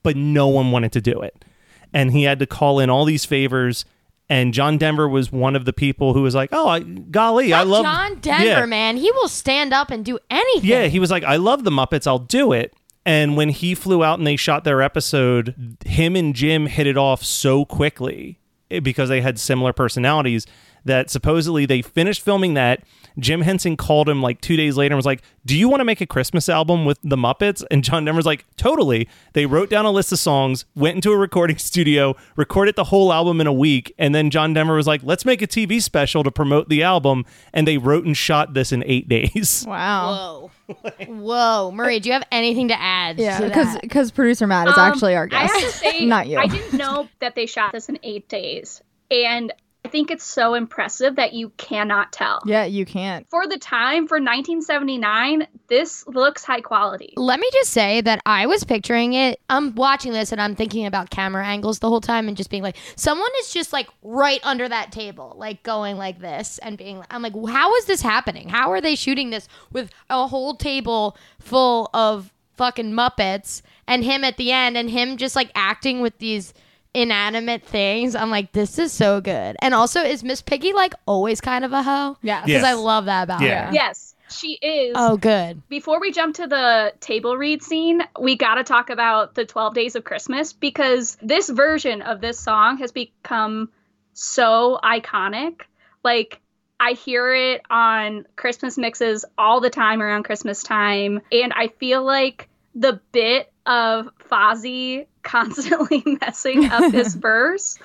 But 0.03 0.17
no 0.17 0.49
one 0.49 0.71
wanted 0.71 0.93
to 0.93 1.01
do 1.01 1.21
it. 1.21 1.45
and 1.93 2.13
he 2.13 2.23
had 2.23 2.39
to 2.39 2.47
call 2.47 2.79
in 2.79 2.89
all 2.89 3.05
these 3.05 3.25
favors. 3.25 3.85
And 4.29 4.55
John 4.55 4.79
Denver 4.79 5.09
was 5.09 5.33
one 5.33 5.57
of 5.57 5.65
the 5.65 5.73
people 5.73 6.15
who 6.15 6.23
was 6.23 6.37
like, 6.37 6.51
"Oh, 6.53 6.69
I, 6.69 6.79
golly, 6.81 7.53
I 7.53 7.65
love 7.65 7.85
John 7.85 8.15
Denver, 8.21 8.45
Yeah. 8.45 8.65
man. 8.67 8.97
He 8.97 9.11
will 9.11 9.27
stand 9.27 9.73
up 9.75 9.91
and 9.91 10.05
do 10.05 10.17
anything. 10.31 10.71
Yeah, 10.71 10.87
he 10.87 11.01
was 11.01 11.11
like, 11.11 11.25
I 11.25 11.35
love 11.35 11.65
the 11.65 11.71
Muppets, 11.73 12.07
I'll 12.07 12.21
do 12.21 12.53
it. 12.53 12.73
And 13.05 13.37
when 13.37 13.49
he 13.49 13.75
flew 13.75 14.05
out 14.05 14.19
and 14.19 14.27
they 14.27 14.37
shot 14.37 14.63
their 14.63 14.83
episode, 14.83 15.77
him 15.85 16.15
and 16.15 16.33
Jim 16.33 16.67
hit 16.67 16.87
it 16.87 16.97
off 16.97 17.25
so 17.25 17.65
quickly 17.65 18.39
eh, 18.71 18.79
because 18.79 19.09
they 19.09 19.21
had 19.21 19.37
similar 19.41 19.73
personalities 19.73 20.47
that 20.85 21.11
supposedly 21.11 21.67
they 21.67 21.83
finished 21.83 22.23
filming 22.23 22.55
that. 22.55 22.83
Jim 23.19 23.41
Henson 23.43 23.77
called 23.77 24.09
him 24.09 24.23
like 24.23 24.41
two 24.41 24.57
days 24.57 24.77
later 24.77 24.95
and 24.95 24.97
was 24.99 25.05
like, 25.05 25.21
Do 25.45 25.57
you 25.59 25.69
want 25.69 25.81
to 25.81 25.85
make 25.85 26.01
a 26.01 26.07
Christmas 26.07 26.49
album 26.49 26.85
with 26.85 26.99
the 27.03 27.17
Muppets? 27.17 27.63
And 27.71 27.83
John 27.83 28.05
Denver's 28.05 28.25
like, 28.25 28.47
Totally. 28.57 29.09
They 29.33 29.47
wrote 29.47 29.69
down 29.69 29.85
a 29.85 29.91
list 29.91 30.13
of 30.13 30.19
songs, 30.21 30.65
went 30.77 30.95
into 30.95 31.11
a 31.11 31.17
recording 31.19 31.59
studio, 31.59 32.15
recorded 32.37 32.77
the 32.77 32.85
whole 32.85 33.13
album 33.13 33.41
in 33.41 33.47
a 33.49 33.53
week. 33.53 33.93
And 33.99 34.15
then 34.15 34.31
John 34.31 34.55
Denver 34.55 34.77
was 34.77 34.87
like, 34.87 35.03
Let's 35.03 35.25
make 35.25 35.43
a 35.43 35.47
TV 35.49 35.83
special 35.83 36.23
to 36.23 36.31
promote 36.31 36.69
the 36.69 36.83
album. 36.85 37.27
And 37.53 37.67
they 37.67 37.79
wrote 37.79 38.05
and 38.07 38.17
shot 38.17 38.55
this 38.55 38.71
in 38.71 38.85
eight 38.87 39.09
days. 39.09 39.65
Wow. 39.67 40.51
Whoa. 40.69 40.81
Whoa. 41.09 41.73
Marie, 41.73 41.99
do 41.99 42.09
you 42.09 42.13
have 42.13 42.25
anything 42.31 42.69
to 42.69 42.81
add 42.81 43.19
Yeah, 43.19 43.41
because 43.41 43.77
because 43.81 44.11
producer 44.13 44.47
Matt 44.47 44.69
is 44.69 44.79
Um, 44.79 44.93
actually 44.93 45.17
our 45.17 45.25
I 45.25 45.27
guest, 45.27 45.53
have 45.53 45.63
to 45.73 45.77
say, 45.79 46.07
not 46.07 46.29
you. 46.29 46.39
I 46.39 46.47
didn't 46.47 46.79
know 46.79 47.09
that 47.19 47.35
they 47.35 47.47
shot 47.47 47.73
this 47.73 47.89
in 47.89 47.99
eight 48.05 48.29
days, 48.29 48.81
and 49.11 49.53
I 49.85 49.89
think 49.89 50.11
it's 50.11 50.25
so 50.25 50.55
impressive 50.55 51.17
that 51.17 51.33
you 51.33 51.51
cannot 51.57 52.13
tell. 52.13 52.43
yeah, 52.45 52.65
you 52.65 52.85
can't. 52.85 53.29
For 53.31 53.47
the 53.47 53.59
time, 53.59 54.07
for 54.07 54.17
1979, 54.17 55.49
this 55.69 56.07
looks 56.07 56.45
high 56.45 56.61
quality. 56.61 57.15
Let 57.17 57.41
me 57.41 57.49
just 57.53 57.71
say 57.71 58.01
that 58.03 58.21
I 58.27 58.47
was 58.47 58.63
picturing 58.63 59.15
it. 59.15 59.41
I'm 59.49 59.75
watching 59.75 60.13
this 60.13 60.33
and 60.33 60.41
I'm 60.41 60.55
thinking 60.55 60.87
about 60.87 61.11
camera 61.11 61.47
angles 61.47 61.79
the 61.79 61.89
whole 61.89 62.01
time 62.01 62.29
and 62.29 62.37
just 62.37 62.51
being 62.51 62.63
like, 62.63 62.77
someone 62.95 63.31
is 63.41 63.53
just 63.53 63.73
like 63.73 63.89
right 64.03 64.41
under 64.45 64.69
that 64.69 64.93
table, 64.93 65.35
like 65.39 65.63
going 65.63 65.97
like 65.97 66.21
this 66.21 66.59
and 66.59 66.77
being 66.77 66.99
like, 66.99 67.13
I'm 67.13 67.23
like, 67.23 67.35
how 67.49 67.75
is 67.77 67.87
this 67.87 68.03
happening? 68.03 68.49
How 68.49 68.71
are 68.73 68.81
they 68.81 68.95
shooting 68.95 69.31
this 69.31 69.49
with 69.73 69.91
a 70.11 70.27
whole 70.27 70.55
table 70.55 71.17
full 71.39 71.89
of 71.95 72.33
fucking 72.57 72.93
Muppets 72.93 73.63
and 73.87 74.05
him 74.05 74.25
at 74.25 74.37
the 74.37 74.53
end 74.53 74.77
and 74.77 74.91
him 74.91 75.17
just 75.17 75.35
like 75.35 75.51
acting 75.55 76.01
with 76.03 76.19
these 76.19 76.53
inanimate 76.95 77.65
things? 77.65 78.15
I'm 78.15 78.31
like, 78.31 78.53
this 78.53 78.79
is 78.79 78.93
so 78.93 79.21
good. 79.21 79.57
And 79.61 79.75
also, 79.75 80.03
is 80.03 80.23
Miss 80.25 80.43
Piggy 80.43 80.73
like 80.73 80.95
always 81.07 81.41
kind 81.41 81.65
of 81.65 81.73
a 81.73 81.83
hoe? 81.83 82.17
Yeah. 82.23 82.41
Because 82.41 82.63
Yes. 82.63 82.65
I 82.65 82.75
love 82.75 83.05
that 83.07 83.23
about 83.25 83.41
Yeah. 83.43 83.67
her. 83.69 83.73
Yes, 83.73 84.15
she 84.31 84.59
is. 84.61 84.95
Oh, 84.99 85.17
good. 85.17 85.63
Before 85.69 86.01
we 86.01 86.13
jump 86.13 86.37
to 86.37 86.47
the 86.47 86.93
table 87.01 87.37
read 87.37 87.63
scene, 87.63 88.03
we 88.19 88.37
got 88.37 88.57
to 88.57 88.65
talk 88.65 88.91
about 88.91 89.35
the 89.35 89.45
12 89.45 89.75
Days 89.75 89.97
of 89.97 90.05
Christmas 90.05 90.53
because 90.53 91.17
this 91.23 91.49
version 91.49 92.03
of 92.03 92.21
this 92.21 92.39
song 92.39 92.79
has 92.79 92.93
become 92.93 93.71
so 94.13 94.79
iconic. 94.83 95.63
Like, 96.05 96.41
I 96.79 96.93
hear 96.93 97.35
it 97.35 97.63
on 97.71 98.27
Christmas 98.37 98.79
mixes 98.79 99.25
all 99.37 99.61
the 99.61 99.71
time 99.71 100.01
around 100.03 100.25
Christmas 100.25 100.63
time. 100.63 101.21
And 101.31 101.53
I 101.53 101.69
feel 101.69 102.03
like 102.05 102.49
the 102.75 103.01
bit 103.13 103.53
of 103.67 104.09
Fozzie 104.29 105.07
constantly 105.23 106.03
messing 106.21 106.67
up 106.67 106.93
his 106.93 107.15
verse 107.17 107.79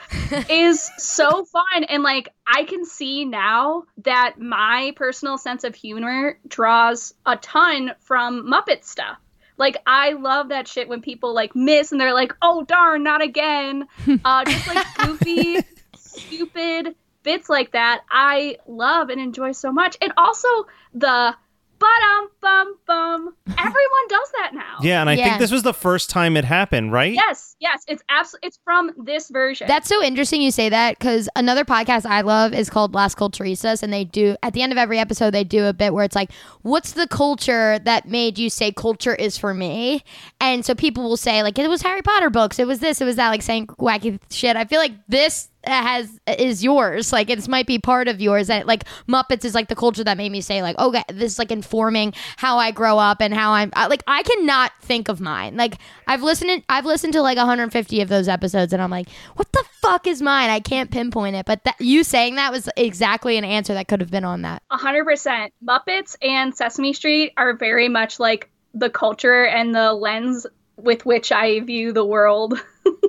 is 0.50 0.90
so 0.98 1.46
fun. 1.46 1.84
And 1.84 2.04
like, 2.04 2.30
I 2.48 2.64
can 2.64 2.86
see 2.86 3.26
now 3.26 3.84
that 4.04 4.40
my 4.40 4.94
personal 4.96 5.38
sense 5.38 5.64
of 5.64 5.76
humor 5.76 6.40
draws 6.48 7.14
a 7.26 7.36
ton 7.38 7.94
from 8.00 8.50
Muppet 8.52 8.84
stuff. 8.84 9.18
Like, 9.58 9.78
I 9.88 10.14
love 10.14 10.50
that 10.50 10.68
shit 10.68 10.90
when 10.90 11.02
people 11.02 11.34
like 11.34 11.56
miss 11.56 11.92
and 11.92 12.02
they're 12.02 12.14
like, 12.14 12.34
oh, 12.42 12.64
darn, 12.64 13.04
not 13.04 13.22
again. 13.22 13.88
Uh, 14.26 14.44
just 14.46 14.68
like 14.68 14.86
goofy, 14.98 15.58
stupid 15.96 16.96
bits 17.24 17.50
like 17.50 17.72
that, 17.72 18.02
I 18.10 18.58
love 18.68 19.10
and 19.10 19.20
enjoy 19.20 19.52
so 19.52 19.72
much. 19.72 19.98
And 20.02 20.14
also 20.18 20.48
the 20.94 21.36
ba-dum 21.80 22.30
bum 22.42 22.76
bum. 22.88 23.34
Everyone 23.48 24.08
does 24.10 24.32
that 24.40 24.52
now. 24.54 24.78
Yeah, 24.82 25.02
and 25.02 25.10
I 25.10 25.14
Yeah. 25.14 25.24
think 25.26 25.40
this 25.40 25.52
was 25.52 25.64
the 25.64 25.74
first 25.74 26.10
time 26.10 26.36
it 26.38 26.46
happened, 26.46 26.92
right? 26.92 27.14
Yes, 27.14 27.56
yes, 27.60 27.84
it's 27.88 28.04
absolutely 28.10 28.48
it's 28.48 28.60
from 28.64 28.92
this 29.06 29.30
version. 29.30 29.68
That's 29.68 29.88
so 29.90 30.04
interesting 30.04 30.42
you 30.42 30.52
say 30.52 30.70
that 30.70 31.00
because 31.00 31.30
another 31.36 31.66
podcast 31.66 32.06
I 32.06 32.22
love 32.22 32.54
is 32.54 32.70
called 32.70 32.94
Las 32.94 33.16
Culturistas, 33.16 33.82
and 33.84 33.92
they 33.92 34.04
do 34.04 34.36
at 34.44 34.54
the 34.54 34.62
end 34.62 34.72
of 34.72 34.78
every 34.78 35.00
episode 35.00 35.32
they 35.32 35.44
do 35.44 35.66
a 35.66 35.74
bit 35.74 35.94
where 35.94 36.06
it's 36.06 36.16
like, 36.16 36.32
"What's 36.62 36.92
the 36.92 37.08
culture 37.08 37.80
that 37.80 38.08
made 38.08 38.38
you 38.38 38.50
say 38.50 38.72
culture 38.72 39.16
is 39.16 39.38
for 39.38 39.54
me?" 39.54 40.04
And 40.40 40.66
so 40.66 40.76
people 40.76 41.04
will 41.04 41.18
say 41.18 41.44
like, 41.44 41.58
"It 41.58 41.70
was 41.70 41.82
Harry 41.82 42.02
Potter 42.02 42.30
books, 42.30 42.60
it 42.60 42.68
was 42.68 42.80
this, 42.80 43.02
it 43.02 43.06
was 43.06 43.16
that," 43.16 43.30
like 43.30 43.42
saying 43.42 43.68
wacky 43.68 44.20
shit. 44.30 44.56
I 44.56 44.66
feel 44.66 44.80
like 44.80 44.94
this 45.08 45.50
has 45.68 46.20
is 46.28 46.64
yours. 46.64 47.12
Like 47.14 47.30
it 47.30 47.48
might 47.48 47.68
be 47.68 47.80
part 47.80 48.08
of 48.08 48.22
yours. 48.22 48.50
And 48.50 48.66
like 48.66 48.84
muppets 49.08 49.46
is 49.46 49.56
like 49.56 49.68
the 49.68 49.76
culture 49.76 50.04
that 50.04 50.18
made 50.18 50.32
me 50.32 50.42
say 50.42 50.62
like 50.62 50.78
okay 50.80 51.04
this 51.10 51.34
is 51.34 51.40
like 51.40 51.52
informing 51.52 52.14
how 52.38 52.58
i 52.58 52.72
grow 52.72 52.98
up 52.98 53.22
and 53.22 53.34
how 53.34 53.52
i'm 53.52 53.72
I, 53.76 53.88
like 53.88 54.04
i 54.08 54.24
cannot 54.24 54.72
think 54.82 55.10
of 55.10 55.20
mine. 55.20 55.58
Like 55.58 55.78
i've 56.08 56.24
listened 56.24 56.64
i've 56.70 56.86
listened 56.86 57.14
to 57.14 57.22
like 57.22 57.38
150 57.38 58.02
of 58.02 58.10
those 58.10 58.28
episodes 58.28 58.74
and 58.74 58.82
i'm 58.82 58.92
like 58.92 59.10
what 59.36 59.52
the 59.52 59.64
fuck 59.86 60.08
is 60.08 60.22
mine? 60.22 60.50
I 60.50 60.60
can't 60.60 60.90
pinpoint 60.90 61.36
it. 61.36 61.46
But 61.46 61.64
that 61.66 61.76
you 61.80 62.04
saying 62.04 62.36
that 62.36 62.52
was 62.52 62.70
exactly 62.76 63.38
an 63.38 63.46
answer 63.46 63.74
that 63.74 63.88
could 63.88 64.02
have 64.02 64.12
been 64.12 64.26
on 64.26 64.42
that. 64.42 64.64
hundred 64.72 65.06
percent. 65.06 65.54
Muppets 65.64 66.16
and 66.22 66.56
Sesame 66.56 66.94
Street 66.94 67.34
are 67.38 67.56
very 67.56 67.88
much 67.88 68.20
like 68.20 68.50
the 68.74 68.90
culture 68.90 69.46
and 69.46 69.74
the 69.74 69.94
lens 69.94 70.46
with 70.78 71.06
which 71.06 71.32
I 71.32 71.60
view 71.62 71.94
the 71.94 72.06
world 72.06 72.60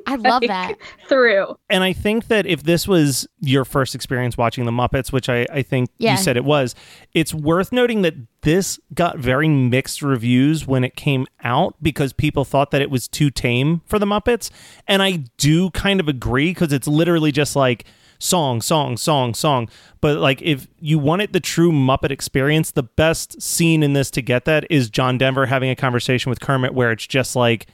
i 0.07 0.15
love 0.15 0.43
like, 0.43 0.49
that 0.49 0.75
through. 1.09 1.57
And 1.69 1.83
I 1.85 1.93
think 1.93 2.29
that 2.29 2.47
if 2.47 2.63
this 2.63 2.87
was 2.89 3.27
your 3.41 3.65
first 3.65 3.95
experience 3.95 4.37
watching 4.37 4.65
the 4.65 4.71
Muppets, 4.71 5.13
which 5.13 5.29
I, 5.29 5.47
I 5.53 5.63
think 5.63 5.91
Yeah. 5.99 6.13
you 6.13 6.17
said 6.19 6.37
it 6.37 6.45
was, 6.45 6.75
it's 7.13 7.35
worth 7.35 7.73
noting 7.73 8.03
that 8.03 8.15
this 8.43 8.79
got 8.95 9.19
very 9.19 9.49
mixed 9.49 10.03
reviews 10.03 10.67
when 10.67 10.85
it 10.85 10.95
came 10.97 11.27
out 11.43 11.75
because 11.83 12.13
people 12.13 12.45
thought 12.45 12.71
that 12.71 12.81
it 12.83 12.91
was 12.91 13.09
too 13.09 13.31
tame 13.31 13.83
for 13.87 13.99
the 13.99 14.07
Muppets. 14.07 14.51
And 14.87 15.03
I 15.03 15.25
do 15.37 15.71
kind 15.71 16.01
of 16.01 16.09
agree 16.09 16.51
because 16.51 16.73
it's 16.73 16.87
literally 16.89 17.33
just 17.33 17.57
like 17.57 17.85
song, 18.19 18.61
song, 18.61 18.97
song, 18.97 19.35
song. 19.35 19.69
But 20.01 20.19
like 20.19 20.41
if 20.43 20.67
you 20.81 20.99
wanted 20.99 21.33
the 21.33 21.41
true 21.41 21.73
Muppet 21.73 22.11
experience, 22.11 22.71
the 22.71 22.83
best 22.83 23.41
scene 23.41 23.83
in 23.83 23.93
this 23.93 24.11
to 24.13 24.23
get 24.23 24.45
that 24.47 24.67
is 24.71 24.89
John 24.91 25.19
Denver 25.19 25.47
having 25.47 25.71
a 25.71 25.77
conversation 25.77 26.31
with 26.31 26.41
Kermit 26.41 26.75
where 26.75 26.93
it's 26.93 27.07
just 27.07 27.37
like 27.37 27.67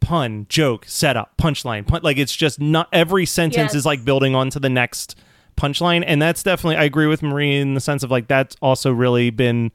pun, 0.00 0.46
joke, 0.48 0.84
setup, 0.86 1.36
punchline. 1.36 1.86
Pun- 1.86 2.02
like 2.02 2.18
it's 2.18 2.34
just 2.34 2.60
not 2.60 2.88
every 2.92 3.26
sentence 3.26 3.72
Yes. 3.72 3.74
is 3.74 3.86
like 3.86 4.04
building 4.04 4.34
on 4.34 4.50
to 4.50 4.60
the 4.60 4.68
next 4.68 5.16
punchline. 5.56 6.04
And 6.06 6.22
that's 6.22 6.42
definitely 6.42 6.76
I 6.76 6.84
agree 6.84 7.06
with 7.06 7.22
Marie 7.22 7.56
in 7.56 7.74
the 7.74 7.80
sense 7.80 8.02
of 8.02 8.10
like 8.10 8.28
that's 8.28 8.56
also 8.62 8.92
really 8.92 9.30
been 9.30 9.72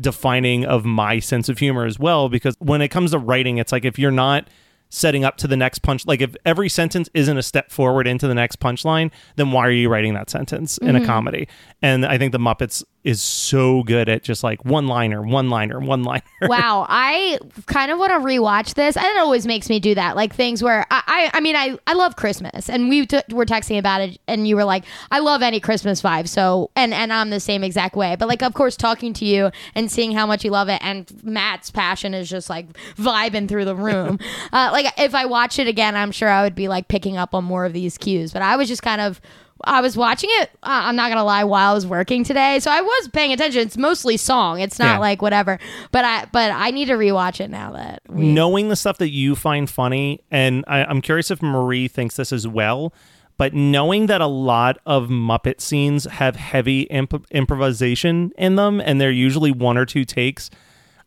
defining 0.00 0.64
of 0.64 0.84
my 0.86 1.18
sense 1.18 1.50
of 1.50 1.58
humor 1.58 1.84
as 1.84 1.98
well 1.98 2.30
because 2.30 2.54
when 2.58 2.80
it 2.80 2.88
comes 2.88 3.10
to 3.10 3.18
writing 3.18 3.58
it's 3.58 3.70
like 3.70 3.84
if 3.84 3.98
you're 3.98 4.10
not 4.10 4.48
setting 4.90 5.24
up 5.24 5.36
to 5.38 5.46
the 5.46 5.56
next 5.56 5.80
punch 5.80 6.06
like 6.06 6.20
if 6.20 6.34
every 6.44 6.68
sentence 6.68 7.08
isn't 7.14 7.38
a 7.38 7.42
step 7.42 7.70
forward 7.70 8.06
into 8.06 8.28
the 8.28 8.34
next 8.34 8.60
punchline 8.60 9.10
then 9.36 9.52
why 9.52 9.66
are 9.66 9.70
you 9.70 9.88
writing 9.88 10.14
that 10.14 10.28
sentence 10.28 10.78
in 10.78 10.96
a 10.96 10.98
mm-hmm. 10.98 11.06
comedy? 11.06 11.48
And 11.80 12.04
i 12.04 12.18
think 12.18 12.32
the 12.32 12.38
muppets 12.38 12.84
is 13.04 13.22
so 13.22 13.82
good 13.82 14.08
at 14.08 14.22
just 14.22 14.42
like 14.44 14.64
one 14.64 14.86
liner 14.86 15.22
one 15.22 15.48
liner 15.48 15.80
one 15.80 16.02
liner 16.02 16.22
wow, 16.48 16.86
I 16.88 17.38
kind 17.66 17.90
of 17.90 17.98
want 17.98 18.12
to 18.12 18.18
rewatch 18.18 18.74
this. 18.74 18.96
And 18.96 19.04
it 19.04 19.18
always 19.18 19.46
makes 19.46 19.68
me 19.68 19.78
do 19.78 19.94
that, 19.94 20.16
like 20.16 20.34
things 20.34 20.62
where 20.62 20.86
I, 20.90 21.02
I, 21.06 21.30
I 21.34 21.40
mean, 21.40 21.54
I, 21.54 21.78
I 21.86 21.92
love 21.92 22.16
Christmas, 22.16 22.70
and 22.70 22.88
we 22.88 23.06
t- 23.06 23.20
were 23.30 23.44
texting 23.44 23.78
about 23.78 24.00
it, 24.00 24.18
and 24.26 24.48
you 24.48 24.56
were 24.56 24.64
like, 24.64 24.84
I 25.10 25.18
love 25.18 25.42
any 25.42 25.60
Christmas 25.60 26.00
vibe. 26.00 26.28
So, 26.28 26.70
and 26.76 26.94
and 26.94 27.12
I'm 27.12 27.30
the 27.30 27.40
same 27.40 27.62
exact 27.62 27.94
way. 27.94 28.16
But 28.16 28.28
like, 28.28 28.42
of 28.42 28.54
course, 28.54 28.76
talking 28.76 29.12
to 29.14 29.24
you 29.24 29.50
and 29.74 29.90
seeing 29.90 30.12
how 30.12 30.26
much 30.26 30.44
you 30.44 30.50
love 30.50 30.68
it, 30.68 30.80
and 30.82 31.12
Matt's 31.22 31.70
passion 31.70 32.14
is 32.14 32.28
just 32.28 32.48
like 32.48 32.66
vibing 32.96 33.48
through 33.48 33.66
the 33.66 33.76
room. 33.76 34.18
uh, 34.52 34.70
like, 34.72 34.86
if 34.98 35.14
I 35.14 35.26
watch 35.26 35.58
it 35.58 35.66
again, 35.66 35.94
I'm 35.94 36.12
sure 36.12 36.28
I 36.28 36.42
would 36.42 36.54
be 36.54 36.68
like 36.68 36.88
picking 36.88 37.18
up 37.18 37.34
on 37.34 37.44
more 37.44 37.66
of 37.66 37.72
these 37.72 37.98
cues. 37.98 38.32
But 38.32 38.42
I 38.42 38.56
was 38.56 38.68
just 38.68 38.82
kind 38.82 39.00
of. 39.00 39.20
I 39.64 39.80
was 39.80 39.96
watching 39.96 40.30
it. 40.34 40.50
Uh, 40.62 40.88
I'm 40.88 40.96
not 40.96 41.08
gonna 41.10 41.24
lie, 41.24 41.44
while 41.44 41.70
I 41.72 41.74
was 41.74 41.86
working 41.86 42.24
today, 42.24 42.58
so 42.60 42.70
I 42.70 42.80
was 42.80 43.08
paying 43.08 43.32
attention. 43.32 43.60
It's 43.62 43.76
mostly 43.76 44.16
song. 44.16 44.60
It's 44.60 44.78
not 44.78 44.84
Yeah. 44.94 44.98
like 44.98 45.22
whatever. 45.22 45.58
But 45.92 46.04
I 46.04 46.26
but 46.32 46.50
I 46.50 46.70
need 46.70 46.86
to 46.86 46.94
rewatch 46.94 47.40
it 47.40 47.50
now 47.50 47.72
that 47.72 48.02
we, 48.08 48.26
knowing 48.32 48.68
the 48.68 48.76
stuff 48.76 48.98
that 48.98 49.10
you 49.10 49.34
find 49.36 49.68
funny, 49.68 50.20
and 50.30 50.64
I, 50.68 50.84
I'm 50.84 51.00
curious 51.00 51.30
if 51.30 51.42
Marie 51.42 51.88
thinks 51.88 52.16
this 52.16 52.32
as 52.32 52.46
well, 52.48 52.92
but 53.36 53.54
knowing 53.54 54.06
that 54.06 54.20
a 54.20 54.26
lot 54.26 54.78
of 54.86 55.08
Muppet 55.08 55.60
scenes 55.60 56.04
have 56.04 56.36
heavy 56.36 56.82
imp- 56.82 57.26
improvisation 57.30 58.32
in 58.38 58.56
them, 58.56 58.80
and 58.80 59.00
they're 59.00 59.10
usually 59.10 59.50
one 59.50 59.76
or 59.78 59.84
two 59.86 60.04
takes. 60.04 60.50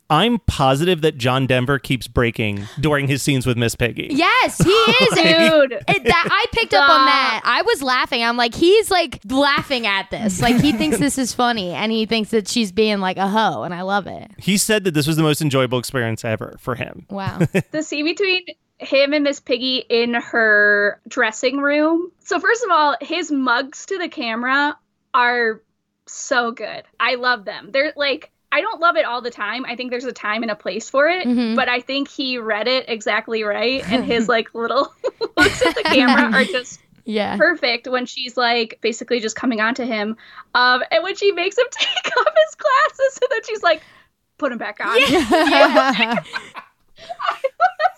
I'm 0.10 0.40
positive 0.40 1.02
that 1.02 1.18
John 1.18 1.48
Denver 1.48 1.80
keeps 1.80 2.08
breaking 2.08 2.68
during 2.80 3.08
his 3.08 3.22
scenes 3.24 3.46
with 3.46 3.58
Miss 3.58 3.76
Piggy. 3.76 4.10
Yes, 4.12 4.58
he 4.58 4.70
is. 4.70 5.10
Dude. 5.10 5.72
It, 5.88 6.04
that, 6.04 6.28
I 6.30 6.46
picked 6.52 6.74
up 6.74 6.90
on 6.90 7.06
that. 7.06 7.42
I 7.44 7.62
was 7.64 7.82
laughing. 7.82 8.24
I'm 8.24 8.38
like, 8.38 8.54
he's 8.54 8.92
like 8.92 9.20
laughing 9.30 9.88
at 9.88 10.12
this. 10.12 10.42
Like 10.42 10.62
he 10.62 10.72
thinks 10.72 10.98
this 10.98 11.18
is 11.18 11.34
funny, 11.34 11.72
and 11.72 11.92
he 11.92 12.06
thinks 12.06 12.32
that 12.32 12.48
she's 12.48 12.72
being 12.72 13.00
like 13.00 13.18
a 13.18 13.28
hoe, 13.28 13.64
and 13.64 13.74
I 13.74 13.82
love 13.82 14.08
it. 14.08 14.32
He 14.38 14.58
said 14.58 14.84
that 14.84 14.94
this 14.94 15.08
was 15.08 15.16
the 15.16 15.24
most 15.24 15.42
enjoyable 15.42 15.80
experience 15.80 16.24
ever 16.26 16.58
for 16.60 16.76
him. 16.76 17.06
Wow. 17.10 17.40
the 17.72 17.82
scene 17.82 18.06
between 18.06 18.44
him 18.80 19.14
and 19.14 19.24
Miss 19.24 19.40
Piggy 19.40 19.78
in 19.78 20.14
her 20.14 21.00
dressing 21.08 21.58
room. 21.58 22.12
So 22.20 22.40
first 22.40 22.64
of 22.64 22.72
all, 22.72 22.96
his 23.02 23.32
mugs 23.32 23.86
to 23.88 23.98
the 23.98 24.10
camera 24.10 24.78
are 25.14 25.62
so 26.06 26.52
good. 26.52 26.84
I 27.00 27.16
love 27.16 27.46
them. 27.46 27.70
They're 27.72 27.94
like 27.96 28.32
I 28.54 28.62
don't 28.62 28.80
love 28.80 28.96
it 28.98 29.04
all 29.06 29.22
the 29.22 29.32
time. 29.32 29.66
I 29.66 29.76
think 29.76 29.90
there's 29.90 30.06
a 30.06 30.12
time 30.14 30.44
and 30.44 30.52
a 30.52 30.56
place 30.56 30.90
for 30.90 31.08
it, 31.10 31.26
Mhm. 31.28 31.56
but 31.56 31.68
I 31.68 31.80
think 31.82 32.08
he 32.08 32.38
read 32.38 32.68
it 32.68 32.86
exactly 32.88 33.44
right 33.44 33.84
and 33.90 34.06
his 34.14 34.28
like 34.30 34.54
little 34.54 34.94
looks 35.38 35.66
at 35.66 35.74
the 35.76 35.82
camera 35.84 36.32
are 36.38 36.44
just 36.46 36.80
Yeah. 37.06 37.36
perfect 37.38 37.88
when 37.88 38.06
she's 38.06 38.38
like 38.38 38.78
basically 38.82 39.20
just 39.20 39.36
coming 39.36 39.60
on 39.60 39.74
to 39.76 39.86
him. 39.86 40.18
Um 40.54 40.84
and 40.92 41.04
when 41.04 41.16
she 41.16 41.32
makes 41.32 41.58
him 41.58 41.66
take 41.72 42.18
off 42.18 42.34
his 42.46 42.56
glasses 42.56 43.20
and 43.24 43.32
then 43.32 43.40
she's 43.48 43.64
like 43.64 43.82
put 44.38 44.52
him 44.52 44.58
back 44.60 44.78
on. 44.86 44.98
Yeah, 45.10 46.16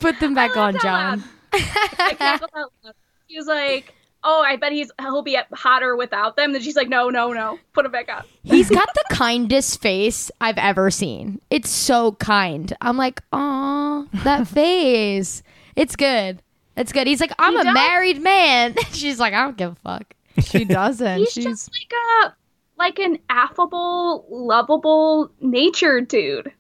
Put 0.02 0.20
them 0.20 0.34
back 0.36 0.56
on, 0.58 0.78
John. 0.80 1.24
I 1.54 2.16
cackled 2.18 2.52
out 2.56 2.72
loud. 2.84 2.94
She 3.30 3.38
was 3.38 3.48
like, 3.48 3.95
"Oh, 4.26 4.42
I 4.46 4.56
bet 4.58 4.72
he's 4.74 4.92
he'll 5.00 5.22
be 5.22 5.38
hotter 5.54 5.96
without 5.96 6.36
them." 6.36 6.52
Then 6.52 6.62
she's 6.62 6.76
like, 6.76 6.90
"No, 6.90 7.10
no, 7.10 7.32
no, 7.32 7.60
put 7.74 7.86
him 7.86 7.92
back 7.92 8.10
on." 8.12 8.24
He's 8.44 8.70
got 8.70 8.88
the 8.94 9.16
kindest 9.16 9.82
face 9.82 10.30
I've 10.42 10.58
ever 10.58 10.92
seen. 10.92 11.40
It's 11.50 11.70
so 11.70 12.14
kind. 12.14 12.76
I'm 12.82 12.98
like, 12.98 13.22
oh, 13.32 14.08
that 14.24 14.48
face. 14.50 15.44
It's 15.76 15.96
good. 15.96 16.42
It's 16.76 16.92
good. 16.92 17.08
He's 17.08 17.22
like, 17.22 17.32
I'm 17.40 17.54
He 17.54 17.60
a 17.60 17.64
does- 17.64 17.74
married 17.74 18.22
man. 18.22 18.76
She's 18.92 19.20
like, 19.20 19.34
I 19.34 19.44
don't 19.44 19.56
give 19.58 19.72
a 19.72 19.76
fuck. 19.76 20.14
she 20.44 20.66
doesn't. 20.66 21.20
He's 21.20 21.32
She's 21.32 21.46
just 21.46 21.72
like 21.72 21.94
a 22.26 22.36
like 22.78 23.00
an 23.00 23.20
affable, 23.30 24.26
lovable 24.30 25.32
nature 25.40 26.02
dude 26.02 26.52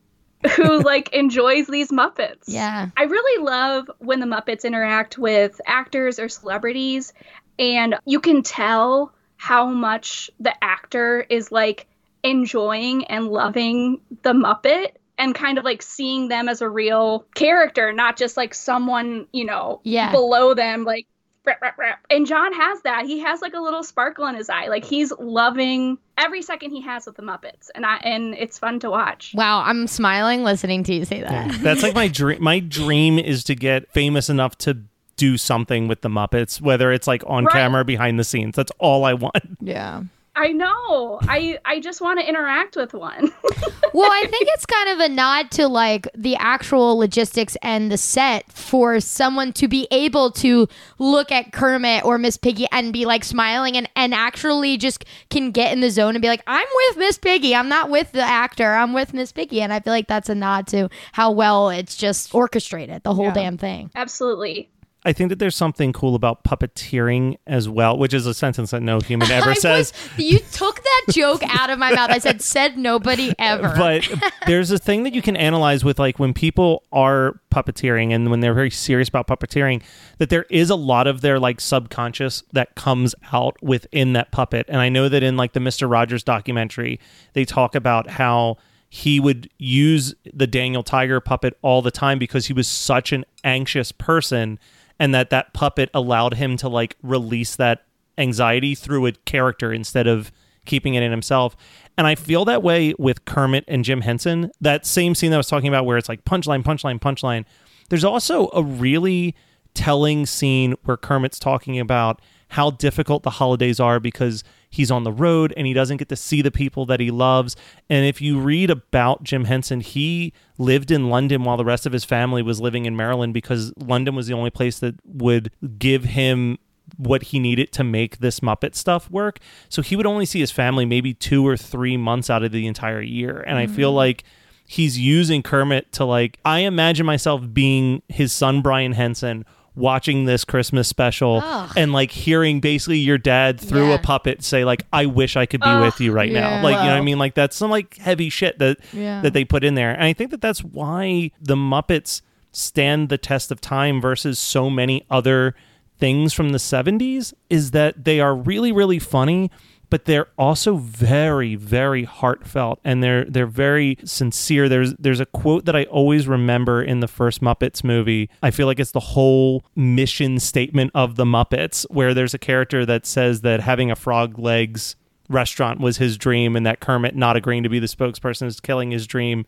who 0.55 0.81
like 0.81 1.11
enjoys 1.13 1.67
these 1.67 1.89
Muppets. 1.91 2.43
Yeah. 2.47 2.87
I 2.95 3.03
really 3.03 3.43
love 3.43 3.89
when 3.99 4.19
the 4.21 4.25
Muppets 4.25 4.63
interact 4.63 5.17
with 5.17 5.59
actors 5.65 6.19
or 6.19 6.29
celebrities, 6.29 7.11
and 7.59 7.95
you 8.05 8.19
can 8.19 8.43
tell 8.43 9.13
how 9.37 9.67
much 9.67 10.29
the 10.39 10.53
actor 10.63 11.25
is 11.29 11.51
like 11.51 11.87
enjoying 12.23 13.05
and 13.05 13.27
loving 13.27 14.01
the 14.23 14.33
Muppet 14.33 14.91
and 15.17 15.33
kind 15.33 15.57
of 15.57 15.63
like 15.63 15.81
seeing 15.81 16.27
them 16.27 16.49
as 16.49 16.61
a 16.61 16.69
real 16.69 17.25
character, 17.35 17.93
not 17.93 18.17
just 18.17 18.35
like 18.35 18.53
someone, 18.53 19.27
you 19.31 19.45
know, 19.45 19.79
Yeah. 19.83 20.11
below 20.11 20.53
them, 20.53 20.83
like. 20.83 21.05
rap, 21.45 21.61
rap, 21.61 21.77
rap. 21.77 21.99
And 22.09 22.25
John 22.25 22.51
has 22.53 22.81
that. 22.81 23.05
He 23.05 23.19
has 23.19 23.39
like 23.41 23.53
a 23.53 23.59
little 23.59 23.83
sparkle 23.83 24.25
in 24.25 24.33
his 24.35 24.49
eye. 24.49 24.67
Like 24.67 24.83
he's 24.83 25.13
loving 25.19 25.99
every 26.17 26.41
second 26.41 26.71
he 26.71 26.81
has 26.81 27.05
with 27.05 27.15
the 27.17 27.21
Muppets, 27.21 27.69
and 27.75 27.85
I 27.85 27.97
and 27.97 28.33
it's 28.33 28.57
fun 28.57 28.79
to 28.79 28.89
watch. 28.89 29.31
Wow, 29.35 29.61
I'm 29.61 29.85
smiling 29.85 30.43
listening 30.43 30.83
to 30.85 30.93
you 30.95 31.05
say 31.05 31.21
that. 31.21 31.51
That's 31.61 31.83
like 31.83 31.93
my 31.93 32.07
dream. 32.07 32.41
My 32.43 32.59
dream 32.59 33.19
is 33.19 33.43
to 33.45 33.53
get 33.55 33.91
famous 33.93 34.27
enough 34.27 34.57
to 34.59 34.79
do 35.17 35.37
something 35.37 35.87
with 35.87 36.01
the 36.01 36.09
Muppets, 36.09 36.59
whether 36.61 36.91
it's 36.91 37.07
like 37.07 37.23
on 37.27 37.45
Right. 37.45 37.53
camera, 37.53 37.81
or 37.81 37.83
behind 37.85 38.19
the 38.19 38.23
scenes. 38.23 38.55
That's 38.55 38.71
all 38.79 39.05
I 39.05 39.13
want. 39.13 39.35
yeah. 39.61 40.03
I 40.37 40.51
know. 40.51 41.17
I 41.29 41.59
I 41.63 41.79
just 41.79 42.01
want 42.01 42.19
to 42.19 42.27
interact 42.27 42.75
with 42.75 42.93
one. 42.93 43.31
well, 43.93 44.11
I 44.11 44.25
think 44.29 44.49
it's 44.49 44.65
kind 44.65 44.89
of 44.89 44.99
a 44.99 45.07
nod 45.07 45.49
to 45.51 45.69
like 45.69 46.09
the 46.13 46.35
actual 46.35 46.97
logistics 46.97 47.55
and 47.61 47.89
the 47.89 47.97
set 47.97 48.51
for 48.51 48.99
someone 48.99 49.53
to 49.53 49.69
be 49.69 49.87
able 49.91 50.31
to 50.31 50.67
look 50.99 51.31
at 51.31 51.53
Kermit 51.53 52.03
or 52.03 52.17
Miss 52.17 52.35
Piggy 52.35 52.67
and 52.73 52.91
be 52.91 53.05
like 53.05 53.23
smiling 53.23 53.77
and, 53.77 53.87
and 53.95 54.13
actually 54.13 54.75
just 54.75 55.05
can 55.29 55.51
get 55.51 55.71
in 55.71 55.79
the 55.79 55.89
zone 55.89 56.15
and 56.15 56.21
be 56.21 56.27
like, 56.27 56.43
I'm 56.47 56.67
with 56.87 56.97
Miss 56.97 57.17
Piggy. 57.17 57.55
I'm 57.55 57.69
not 57.69 57.89
with 57.89 58.11
the 58.11 58.21
actor. 58.21 58.73
I'm 58.73 58.91
with 58.91 59.13
Miss 59.13 59.31
Piggy. 59.31 59.61
And 59.61 59.71
I 59.71 59.79
feel 59.79 59.93
like 59.93 60.07
that's 60.09 60.27
a 60.27 60.35
nod 60.35 60.67
to 60.67 60.89
how 61.13 61.31
well 61.31 61.69
it's 61.69 61.95
just 61.95 62.35
orchestrated, 62.35 63.03
the 63.03 63.13
whole 63.13 63.27
Yeah. 63.27 63.33
damn 63.33 63.57
thing. 63.57 63.89
Absolutely. 63.95 64.69
I 65.05 65.13
think 65.13 65.29
that 65.29 65.37
there's 65.37 65.55
something 65.55 65.93
cool 65.93 66.15
about 66.15 66.43
puppeteering 66.43 67.37
as 67.45 67.69
well, 67.69 67.95
which 67.97 68.13
is 68.13 68.25
a 68.25 68.33
sentence 68.33 68.71
that 68.71 68.81
no 68.81 68.99
human 68.99 69.29
ever 69.31 69.53
says. 69.53 69.93
was- 69.93 70.25
you 70.25 70.39
took 70.39 70.81
that 70.81 71.05
joke 71.11 71.43
out 71.47 71.69
of 71.69 71.77
my 71.77 71.93
mouth. 71.93 72.09
I 72.09 72.17
said, 72.17 72.41
said 72.41 72.77
nobody 72.77 73.33
ever. 73.37 73.73
But 73.85 74.09
there's 74.47 74.71
a 74.71 74.79
thing 74.79 75.03
that 75.03 75.13
you 75.13 75.21
can 75.21 75.35
analyze 75.37 75.83
with 75.83 75.99
like 75.99 76.17
when 76.17 76.33
people 76.33 76.83
are 76.91 77.39
puppeteering 77.51 78.11
and 78.13 78.31
when 78.31 78.39
they're 78.39 78.53
very 78.53 78.71
serious 78.71 79.07
about 79.07 79.27
puppeteering, 79.27 79.83
that 80.17 80.29
there 80.29 80.45
is 80.49 80.69
a 80.71 80.75
lot 80.75 81.05
of 81.05 81.21
their 81.21 81.39
like 81.39 81.61
subconscious 81.61 82.43
that 82.53 82.73
comes 82.75 83.13
out 83.31 83.61
within 83.61 84.13
that 84.13 84.31
puppet. 84.31 84.65
And 84.69 84.81
I 84.81 84.89
know 84.89 85.07
that 85.07 85.21
in 85.21 85.37
like 85.37 85.53
the 85.53 85.59
Mr. 85.59 85.89
Rogers 85.89 86.23
documentary, 86.23 86.99
they 87.33 87.45
talk 87.45 87.75
about 87.75 88.09
how 88.09 88.57
he 88.89 89.19
would 89.19 89.49
use 89.57 90.15
the 90.33 90.47
Daniel 90.47 90.81
Tiger 90.81 91.19
puppet 91.19 91.57
all 91.61 91.81
the 91.81 91.91
time 91.91 92.17
because 92.17 92.47
he 92.47 92.53
was 92.53 92.67
such 92.67 93.11
an 93.11 93.25
anxious 93.43 93.91
person 93.91 94.57
and 94.99 95.13
that 95.13 95.29
that 95.29 95.53
puppet 95.53 95.89
allowed 95.93 96.35
him 96.35 96.57
to 96.57 96.69
like 96.69 96.95
release 97.01 97.55
that 97.55 97.85
anxiety 98.17 98.75
through 98.75 99.05
a 99.07 99.11
character 99.11 99.73
instead 99.73 100.07
of 100.07 100.31
keeping 100.65 100.95
it 100.95 101.03
in 101.03 101.11
himself. 101.11 101.55
And 101.97 102.07
I 102.07 102.15
feel 102.15 102.45
that 102.45 102.63
way 102.63 102.93
with 102.97 103.25
Kermit 103.25 103.63
and 103.67 103.83
Jim 103.83 104.01
Henson. 104.01 104.51
That 104.61 104.85
same 104.85 105.15
scene 105.15 105.31
that 105.31 105.37
I 105.37 105.37
was 105.37 105.47
talking 105.47 105.67
about 105.67 105.85
where 105.85 105.97
it's 105.97 106.09
like 106.09 106.25
punchline, 106.25 106.63
punchline, 106.63 106.99
punchline. 106.99 107.45
There's 107.89 108.03
also 108.03 108.49
a 108.53 108.63
really 108.63 109.35
telling 109.73 110.25
scene 110.25 110.75
where 110.83 110.97
Kermit's 110.97 111.39
talking 111.39 111.79
about 111.79 112.21
how 112.49 112.71
difficult 112.71 113.23
the 113.23 113.31
holidays 113.31 113.79
are 113.79 113.99
because 113.99 114.43
he's 114.75 114.91
on 114.91 115.03
the 115.03 115.11
road 115.11 115.53
and 115.55 115.65
he 115.65 115.73
doesn't 115.73 115.97
get 115.97 116.09
to 116.09 116.15
see 116.15 116.41
the 116.41 116.51
people 116.51 116.85
that 116.85 116.99
he 116.99 117.09
loves. 117.09 117.55
And 117.89 118.05
if 118.05 118.21
you 118.21 118.39
read 118.39 118.69
about 118.69 119.23
Jim 119.23 119.45
Henson, 119.45 119.79
he 119.79 120.33
lived 120.57 120.91
in 120.91 121.09
London 121.09 121.43
while 121.43 121.55
the 121.55 121.65
rest 121.65 121.85
of 121.85 121.93
his 121.93 122.03
family 122.03 122.41
was 122.41 122.59
living 122.59 122.85
in 122.85 122.95
Maryland 122.95 123.33
because 123.33 123.71
London 123.77 124.15
was 124.15 124.27
the 124.27 124.33
only 124.33 124.49
place 124.49 124.79
that 124.79 124.95
would 125.05 125.49
give 125.79 126.03
him 126.03 126.57
what 126.97 127.23
he 127.23 127.39
needed 127.39 127.71
to 127.71 127.83
make 127.83 128.17
this 128.17 128.41
Muppet 128.41 128.75
stuff 128.75 129.09
work. 129.09 129.39
So 129.69 129.81
he 129.81 129.95
would 129.95 130.05
only 130.05 130.25
see 130.25 130.41
his 130.41 130.51
family 130.51 130.85
maybe 130.85 131.13
two 131.13 131.47
or 131.47 131.55
three 131.55 131.95
months 131.95 132.29
out 132.29 132.43
of 132.43 132.51
the 132.51 132.67
entire 132.67 133.01
year. 133.01 133.41
And 133.47 133.57
I 133.57 133.67
feel 133.67 133.89
mm-hmm. 133.89 133.97
like 133.97 134.23
he's 134.67 134.99
using 134.99 135.41
Kermit 135.41 135.91
to 135.93 136.05
like, 136.05 136.37
I 136.43 136.59
imagine 136.59 137.05
myself 137.05 137.41
being 137.53 138.01
his 138.09 138.33
son, 138.33 138.61
Brian 138.61 138.91
Henson. 138.91 139.45
Watching 139.75 140.23
this 140.25 140.45
Christmas 140.45 140.87
special 140.87 141.41
Ugh. 141.43 141.71
and 141.75 141.91
like 141.91 142.11
hearing 142.11 142.61
basically 142.61 142.99
your 142.99 143.17
dad 143.17 143.59
through 143.59 143.89
Yeah. 143.89 143.95
a 143.95 143.99
puppet 143.99 144.43
say 144.43 144.63
like 144.63 144.85
I 144.93 145.05
wish 145.05 145.35
I 145.35 145.45
could 145.45 145.59
be 145.61 145.67
Ugh, 145.67 145.83
with 145.85 145.99
you 145.99 146.11
right 146.13 146.31
yeah. 146.31 146.39
now 146.59 146.63
like 146.63 146.77
you 146.77 146.83
know 146.83 146.91
what 146.91 146.97
I 146.97 147.01
mean 147.01 147.17
like 147.19 147.33
that's 147.35 147.55
some 147.57 147.69
like 147.71 147.97
heavy 147.97 148.29
shit 148.29 148.57
that 148.59 148.77
Yeah. 148.93 149.21
that 149.21 149.33
they 149.33 149.43
put 149.43 149.63
in 149.65 149.75
there 149.75 149.91
and 149.91 150.03
I 150.03 150.13
think 150.13 150.31
that 150.31 150.39
that's 150.41 150.63
why 150.63 151.31
the 151.41 151.55
Muppets 151.55 152.21
stand 152.53 153.09
the 153.09 153.17
test 153.17 153.51
of 153.51 153.59
time 153.59 153.99
versus 153.99 154.39
so 154.39 154.69
many 154.69 155.05
other 155.09 155.55
things 155.99 156.33
from 156.33 156.49
the 156.49 156.57
70s 156.57 157.33
is 157.49 157.71
that 157.71 158.05
they 158.05 158.19
are 158.21 158.33
really 158.35 158.71
really 158.71 158.99
funny 158.99 159.51
but 159.89 160.05
they're 160.05 160.27
also 160.37 160.75
very 160.77 161.55
very 161.55 162.03
heartfelt 162.03 162.79
and 162.83 163.03
they're 163.03 163.25
they're 163.25 163.45
very 163.45 163.97
sincere 164.03 164.67
there's 164.69 164.93
there's 164.95 165.19
a 165.19 165.25
quote 165.25 165.65
that 165.65 165.75
I 165.75 165.85
always 165.85 166.27
remember 166.27 166.81
in 166.83 166.99
the 166.99 167.07
first 167.07 167.41
Muppets 167.41 167.83
movie 167.83 168.29
I 168.41 168.51
feel 168.51 168.67
like 168.67 168.79
it's 168.79 168.91
the 168.91 168.99
whole 168.99 169.63
mission 169.75 170.39
statement 170.39 170.91
of 170.93 171.15
the 171.15 171.25
Muppets 171.25 171.85
where 171.89 172.13
there's 172.13 172.33
a 172.33 172.39
character 172.39 172.85
that 172.85 173.05
says 173.05 173.41
that 173.41 173.59
having 173.61 173.91
a 173.91 173.95
frog 173.95 174.39
legs 174.39 174.95
restaurant 175.29 175.79
was 175.79 175.97
his 175.97 176.17
dream 176.17 176.55
and 176.55 176.65
that 176.65 176.79
Kermit 176.79 177.15
not 177.15 177.35
agreeing 177.35 177.63
to 177.63 177.69
be 177.69 177.79
the 177.79 177.87
spokesperson 177.87 178.47
is 178.47 178.59
killing 178.59 178.91
his 178.91 179.07
dream 179.07 179.45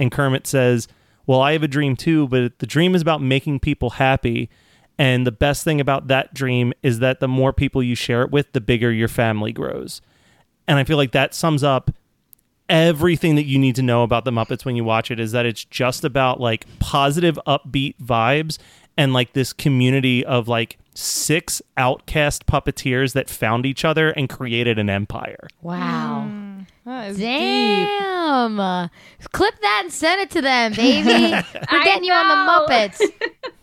and 0.00 0.10
Kermit 0.10 0.46
says, 0.46 0.88
Well, 1.26 1.40
I 1.40 1.52
have 1.52 1.62
a 1.62 1.68
dream 1.68 1.94
too, 1.94 2.26
but 2.26 2.58
the 2.58 2.66
dream 2.66 2.96
is 2.96 3.02
about 3.02 3.22
making 3.22 3.60
people 3.60 3.90
happy. 3.90 4.48
And 5.00 5.26
the 5.26 5.32
best 5.32 5.64
thing 5.64 5.80
about 5.80 6.08
that 6.08 6.34
dream 6.34 6.74
is 6.82 6.98
that 6.98 7.20
the 7.20 7.26
more 7.26 7.54
people 7.54 7.82
you 7.82 7.94
share 7.94 8.20
it 8.20 8.30
with, 8.30 8.52
the 8.52 8.60
bigger 8.60 8.92
your 8.92 9.08
family 9.08 9.50
grows. 9.50 10.02
And 10.68 10.78
I 10.78 10.84
feel 10.84 10.98
like 10.98 11.12
that 11.12 11.32
sums 11.32 11.64
up 11.64 11.90
everything 12.68 13.34
that 13.36 13.46
you 13.46 13.58
need 13.58 13.74
to 13.76 13.82
know 13.82 14.02
about 14.02 14.26
the 14.26 14.30
Muppets 14.30 14.66
when 14.66 14.76
you 14.76 14.84
watch 14.84 15.10
it 15.10 15.18
is 15.18 15.32
that 15.32 15.46
it's 15.46 15.64
just 15.64 16.04
about 16.04 16.38
like 16.38 16.66
positive, 16.80 17.38
upbeat 17.46 17.96
vibes 17.96 18.58
and 18.98 19.14
like 19.14 19.32
this 19.32 19.54
community 19.54 20.22
of 20.22 20.48
like 20.48 20.76
six 20.94 21.62
outcast 21.78 22.44
puppeteers 22.44 23.14
that 23.14 23.30
found 23.30 23.64
each 23.64 23.86
other 23.86 24.10
and 24.10 24.28
created 24.28 24.78
an 24.78 24.90
empire. 24.90 25.48
wow. 25.62 26.28
That 26.84 27.10
is 27.10 27.16
deep. 27.18 27.26
Damn. 27.26 28.58
Uh, 28.58 28.88
clip 29.32 29.54
that 29.60 29.80
and 29.84 29.92
send 29.92 30.20
it 30.22 30.30
to 30.30 30.40
them, 30.40 30.72
baby. 30.72 31.32
We're 31.72 31.84
getting 31.84 32.04
you 32.04 32.12
on 32.12 32.28
the 32.28 32.52
Muppets. 32.52 33.00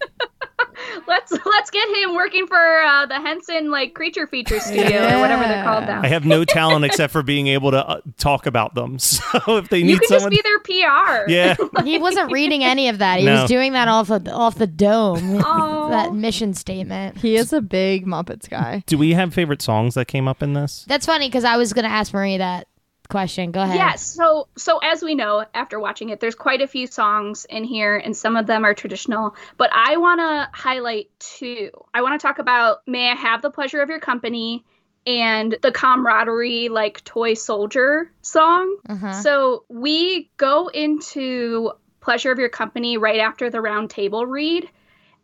Let's 1.08 1.32
let's 1.46 1.70
get 1.70 1.88
him 1.98 2.15
working 2.15 2.48
for 2.48 2.58
uh, 2.82 3.06
the 3.06 3.15
Henson 3.22 3.70
like 3.72 3.93
creature 3.93 4.28
feature 4.28 4.60
studio 4.60 5.15
or 5.15 5.20
whatever 5.20 5.43
they're 5.43 5.63
called 5.63 5.86
now. 5.86 6.02
I 6.02 6.08
have 6.08 6.26
no 6.26 6.43
talent 6.46 6.84
except 6.86 7.13
for 7.13 7.22
being 7.24 7.48
able 7.48 7.72
to 7.72 7.88
uh, 7.88 8.02
talk 8.17 8.46
about 8.46 8.74
them. 8.76 8.98
So 9.08 9.58
if 9.58 9.70
they 9.70 9.82
need 9.84 9.89
you 9.89 9.93
need 9.93 10.00
can 10.02 10.20
someone, 10.20 10.32
just 10.32 10.43
be 10.43 10.50
their 10.50 10.60
PR. 10.60 11.24
yeah, 11.30 11.56
he 11.84 11.98
wasn't 11.98 12.32
reading 12.32 12.63
any 12.63 12.89
of 12.89 12.98
that. 13.00 13.20
He 13.20 13.26
No. 13.26 13.41
was 13.41 13.50
doing 13.50 13.74
that 13.74 13.88
off 13.88 14.10
of, 14.10 14.28
off 14.28 14.56
the 14.56 14.67
dome. 14.67 15.41
Oh. 15.46 15.89
that 15.89 16.13
mission 16.13 16.54
statement. 16.54 17.17
He 17.17 17.36
is 17.36 17.54
a 17.54 17.62
big 17.62 18.06
Muppets 18.06 18.50
guy. 18.50 18.84
do 18.88 18.98
we 18.98 19.13
have 19.13 19.34
favorite 19.34 19.62
songs 19.62 19.93
that 19.96 20.08
came 20.08 20.28
up 20.28 20.41
in 20.43 20.54
this? 20.54 20.86
That's 20.88 21.06
funny 21.06 21.28
because 21.28 21.43
I 21.43 21.58
was 21.58 21.74
gonna 21.74 21.88
ask 21.88 22.13
Marie 22.13 22.38
that 22.38 22.67
question. 23.08 23.52
Go 23.52 23.62
ahead. 23.62 23.76
Yes. 23.76 24.04
So 24.04 24.48
so 24.58 24.80
as 24.80 25.02
we 25.02 25.15
know 25.15 25.46
after 25.54 25.80
watching 25.80 26.10
it, 26.10 26.20
there's 26.20 26.36
quite 26.36 26.62
a 26.62 26.67
few 26.67 26.88
songs 26.88 27.46
in 27.50 27.63
here, 27.63 27.96
and 27.96 28.15
some 28.15 28.36
of 28.36 28.48
them 28.48 28.65
are 28.65 28.74
traditional. 28.74 29.36
But 29.58 29.70
I 29.74 29.98
want 29.98 30.20
to 30.20 30.50
highlight 30.54 31.10
two. 31.20 31.72
I 31.93 32.02
want 32.02 32.20
to 32.20 32.28
talk 32.28 32.39
about 32.39 32.80
"May 32.88 33.10
I 33.10 33.15
Have 33.15 33.41
the 33.41 33.52
Pleasure 33.52 33.82
of 33.82 33.89
Your 33.89 34.00
Company" 34.00 34.65
and 35.06 35.58
the 35.62 35.72
camaraderie 35.72 36.70
like 36.70 37.04
toy 37.04 37.34
soldier 37.34 38.12
song. 38.22 38.78
Uh-huh. 38.89 39.13
So 39.13 39.63
we 39.70 40.30
go 40.38 40.67
into 40.67 41.72
pleasure 42.02 42.32
of 42.32 42.39
your 42.39 42.50
company 42.50 42.98
right 42.98 43.20
after 43.20 43.50
the 43.50 43.62
round 43.62 43.89
table 43.89 44.26
read. 44.26 44.70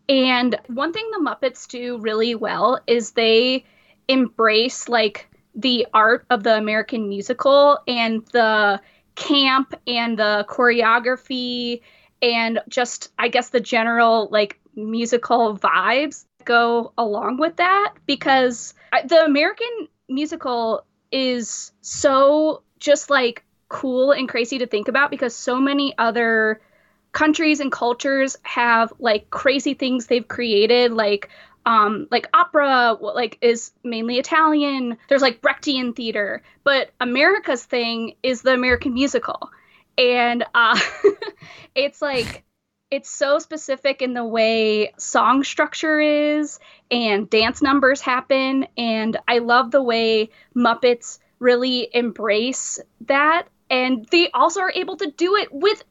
And 0.10 0.56
one 0.68 0.94
thing 0.94 1.10
the 1.12 1.20
Muppets 1.20 1.68
do 1.68 1.98
really 1.98 2.36
well 2.36 2.80
is 2.88 3.12
they 3.12 3.66
embrace 4.08 4.90
like 4.90 5.30
the 5.56 5.88
art 5.94 6.26
of 6.30 6.44
the 6.44 6.56
American 6.58 7.10
musical 7.10 7.80
and 7.88 8.26
the 8.28 8.82
camp 9.16 9.74
and 9.86 10.18
the 10.18 10.46
choreography 10.50 11.82
and 12.22 12.60
just 12.68 13.12
I 13.20 13.28
guess 13.28 13.50
the 13.50 13.60
general 13.60 14.30
like 14.32 14.60
musical 14.76 15.58
vibes 15.58 16.26
go 16.46 16.94
along 16.98 17.38
with 17.38 17.58
that 17.58 17.94
because 18.06 18.74
the 19.06 19.24
American 19.24 19.88
musical 20.10 20.86
is 21.12 21.72
so 21.82 22.64
just 22.80 23.10
like 23.10 23.44
cool 23.70 24.12
and 24.12 24.28
crazy 24.28 24.60
to 24.60 24.68
think 24.68 24.88
about 24.88 25.12
because 25.12 25.36
so 25.36 25.60
many 25.60 25.96
other 25.98 26.62
countries 27.12 27.60
and 27.60 27.72
cultures 27.72 28.36
have 28.42 28.92
like 29.00 29.30
crazy 29.30 29.76
things 29.76 30.08
they've 30.08 30.28
created 30.28 30.92
like 30.92 31.30
um 31.66 32.08
like 32.12 32.28
opera 32.34 32.98
like 33.00 33.38
is 33.42 33.72
mainly 33.84 34.20
italian. 34.20 34.98
There's 35.10 35.22
like 35.22 35.42
brechtian 35.42 35.96
theater. 35.96 36.44
But 36.64 36.92
america's 37.00 37.64
thing 37.64 38.16
is 38.24 38.42
the 38.42 38.54
american 38.54 38.94
musical. 38.94 39.50
And 39.98 40.44
uh 40.54 40.80
it's 41.76 42.02
like 42.02 42.44
it's 42.92 43.10
so 43.10 43.40
specific 43.40 44.02
in 44.04 44.14
the 44.14 44.26
way 44.26 44.94
song 44.98 45.44
structure 45.44 46.00
is 46.00 46.60
and 46.92 47.30
dance 47.30 47.62
numbers 47.62 48.02
happen. 48.02 48.68
And 48.78 49.18
i 49.28 49.40
love 49.40 49.72
the 49.72 49.84
way 49.84 50.30
muppets 50.56 51.20
really 51.40 51.90
embrace 51.94 52.80
that. 53.08 53.48
And 53.70 54.08
they 54.12 54.30
also 54.32 54.62
are 54.62 54.72
able 54.72 54.98
to 54.98 55.12
do 55.12 55.36
it 55.36 55.50
with 55.52 55.84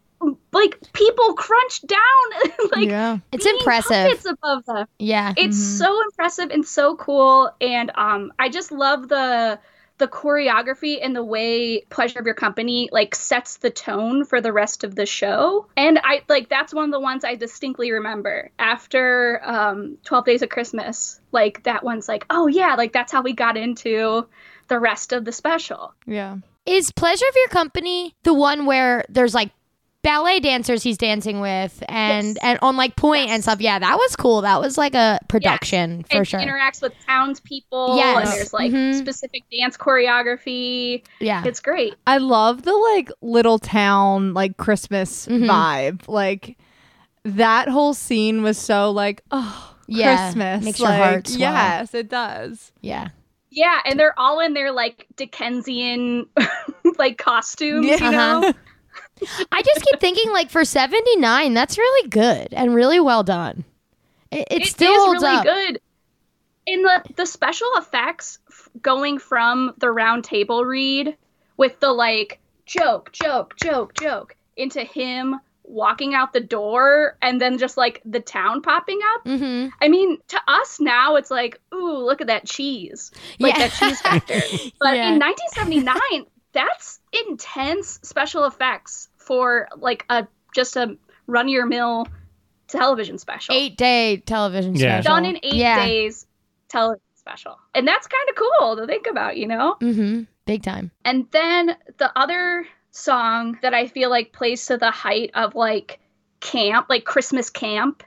like 0.53 0.79
people 0.93 1.33
crunch 1.35 1.83
down 1.83 1.99
like 2.73 2.88
yeah. 2.88 3.19
It's 3.33 3.47
impressive. 3.47 4.07
it's 4.12 4.25
above 4.27 4.65
them 4.67 4.87
Yeah. 4.99 5.33
it's 5.37 5.57
Mhm. 5.57 5.79
so 5.79 6.03
impressive 6.03 6.51
and 6.51 6.65
so 6.67 6.97
cool 6.97 7.51
and 7.61 7.91
um 7.95 8.33
i 8.38 8.49
just 8.49 8.71
love 8.73 9.09
the 9.09 9.59
the 9.99 10.09
choreography 10.09 10.99
and 11.01 11.15
the 11.15 11.23
way 11.23 11.83
pleasure 11.91 12.19
of 12.19 12.27
your 12.27 12.35
company 12.35 12.88
like 12.93 13.15
sets 13.15 13.59
the 13.59 13.71
tone 13.71 14.25
for 14.25 14.41
the 14.41 14.53
rest 14.53 14.83
of 14.85 14.95
the 14.97 15.07
show 15.07 15.67
and 15.77 15.99
i 16.03 16.23
like 16.29 16.49
that's 16.49 16.75
one 16.75 16.87
of 16.87 16.91
the 16.91 16.99
ones 17.01 17.25
i 17.25 17.35
distinctly 17.37 17.93
remember 17.93 18.51
after 18.59 19.41
um 19.45 19.97
12 20.05 20.25
days 20.25 20.43
of 20.43 20.49
christmas 20.49 21.21
like 21.31 21.62
that 21.65 21.85
one's 21.85 22.09
like 22.09 22.27
oh 22.31 22.47
yeah 22.49 22.75
like 22.75 22.93
that's 22.93 23.12
how 23.12 23.23
we 23.23 23.33
got 23.33 23.57
into 23.57 24.27
the 24.69 24.79
rest 24.81 25.12
of 25.12 25.25
the 25.25 25.33
special 25.33 25.95
Yeah. 26.07 26.37
Is 26.65 26.93
Pleasure 26.93 27.27
of 27.29 27.35
Your 27.37 27.49
Company 27.49 28.15
the 28.23 28.35
one 28.35 28.67
where 28.67 29.05
there's 29.09 29.35
like 29.35 29.51
ballet 30.03 30.41
dancers 30.41 30.83
he's 30.83 30.99
dancing 30.99 31.41
with 31.41 31.83
and 31.88 32.27
Yes. 32.29 32.37
and 32.43 32.59
on 32.62 32.77
like 32.77 32.97
point 32.97 33.23
and 33.31 33.31
Yes. 33.31 33.43
stuff? 33.45 33.61
Yeah, 33.61 33.79
that 33.79 33.97
was 33.97 34.17
cool. 34.17 34.41
That 34.43 34.61
was 34.61 34.77
like 34.77 34.95
a 34.95 35.19
production 35.29 36.03
for 36.11 36.19
and 36.19 36.29
sure. 36.29 36.41
interacts 36.41 36.83
with 36.83 36.93
townspeople 37.07 37.97
Yes. 37.97 38.17
and 38.29 38.37
there's 38.38 38.53
like 38.53 38.73
Mhm. 38.73 38.99
specific 38.99 39.45
dance 39.57 39.77
choreography 39.77 41.03
yeah. 41.21 41.43
it's 41.47 41.61
great 41.61 41.95
I 42.07 42.19
love 42.19 42.62
the 42.62 42.75
like 42.75 43.11
little 43.21 43.59
town 43.59 44.35
like 44.35 44.57
Christmas 44.57 45.27
Mhm. 45.27 45.47
vibe. 45.49 46.09
Like 46.09 46.57
that 47.25 47.69
whole 47.69 47.95
scene 47.95 48.43
was 48.43 48.59
so 48.59 48.91
like 48.91 49.23
oh 49.31 49.75
Yeah, 49.87 50.17
Christmas. 50.27 50.65
makes 50.65 50.81
your 50.81 50.93
heart 50.93 51.29
swell. 51.29 51.38
Yes, 51.41 51.95
it 51.95 52.09
does. 52.09 52.73
Yeah. 52.81 53.09
Yeah, 53.51 53.81
and 53.85 54.01
they're 54.01 54.19
all 54.19 54.41
in 54.41 54.55
their 54.55 54.73
like 54.73 55.07
Dickensian 55.17 56.27
like 56.99 57.19
costumes, 57.19 57.87
you 57.87 57.99
know? 58.11 58.38
Uh-huh. 58.38 58.53
I 59.50 59.62
just 59.62 59.85
keep 59.85 60.00
thinking 60.00 60.32
like 60.32 60.50
for 60.50 60.64
79, 60.64 61.54
that's 61.54 61.78
really 61.78 62.08
good 62.08 62.48
and 62.52 62.74
really 62.74 63.00
well 63.00 63.22
done. 63.22 63.64
It, 64.30 64.46
it 64.50 64.62
It 64.62 64.68
still 64.68 64.92
is 64.92 65.02
holds 65.02 65.22
really 65.22 65.37
up. 65.37 65.44
good. 65.44 65.80
In 66.66 66.82
the 66.82 67.02
the 67.16 67.26
special 67.26 67.68
effects 67.76 68.38
f- 68.48 68.68
going 68.80 69.18
from 69.18 69.74
the 69.78 69.90
round 69.90 70.24
table 70.24 70.64
read 70.64 71.16
with 71.56 71.78
the 71.80 71.92
like 71.92 72.38
joke, 72.66 73.11
joke, 73.12 73.56
joke, 73.56 73.94
joke 74.00 74.37
into 74.56 74.82
him 74.85 75.40
walking 75.64 76.14
out 76.14 76.32
the 76.32 76.40
door 76.40 77.16
and 77.22 77.40
then 77.40 77.56
just 77.58 77.76
like 77.76 78.00
the 78.04 78.20
town 78.20 78.62
popping 78.62 79.00
up. 79.14 79.24
Mm-hmm. 79.24 79.68
I 79.80 79.88
mean, 79.88 80.18
to 80.28 80.40
us 80.46 80.78
now 80.80 81.16
it's 81.16 81.30
like, 81.30 81.58
ooh, 81.74 81.98
look 82.04 82.20
at 82.20 82.26
that 82.28 82.46
cheese. 82.46 83.11
Like 83.40 83.54
Yeah. 83.54 83.68
that 83.68 83.72
cheese 83.72 84.00
factor. 84.00 84.35
But 84.78 84.96
Yeah. 84.96 85.12
in 85.14 85.18
1979, 85.18 86.26
that's 86.52 87.00
intense 87.26 87.98
special 88.02 88.44
effects 88.44 89.08
for 89.22 89.68
like 89.76 90.04
a 90.11 90.26
just 90.54 90.76
a 90.76 90.96
run 91.26 91.48
your 91.48 91.66
mill 91.66 92.06
television 92.68 93.18
special. 93.18 93.54
Eight 93.54 93.76
day 93.76 94.18
television 94.18 94.74
Yeah. 94.74 95.00
special. 95.00 95.14
done 95.16 95.24
in 95.26 95.37
8 95.42 95.54
Yeah. 95.54 95.85
days 95.87 96.26
television 96.68 97.02
special. 97.14 97.58
And 97.74 97.87
that's 97.87 98.06
kind 98.06 98.28
of 98.28 98.35
cool 98.37 98.76
to 98.76 98.87
think 98.87 99.06
about, 99.06 99.37
you 99.37 99.46
know? 99.46 99.76
Mm-hmm. 99.80 100.22
Big 100.46 100.62
time. 100.62 100.90
And 101.04 101.26
then 101.30 101.76
the 101.98 102.11
other 102.16 102.66
song 102.90 103.58
that 103.62 103.74
I 103.74 103.87
feel 103.87 104.11
like 104.11 104.32
plays 104.32 104.66
to 104.66 104.76
the 104.76 104.90
height 104.90 105.30
of 105.35 105.54
like 105.54 106.00
camp, 106.40 106.87
like 106.88 107.04
Christmas 107.04 107.48
camp, 107.50 108.02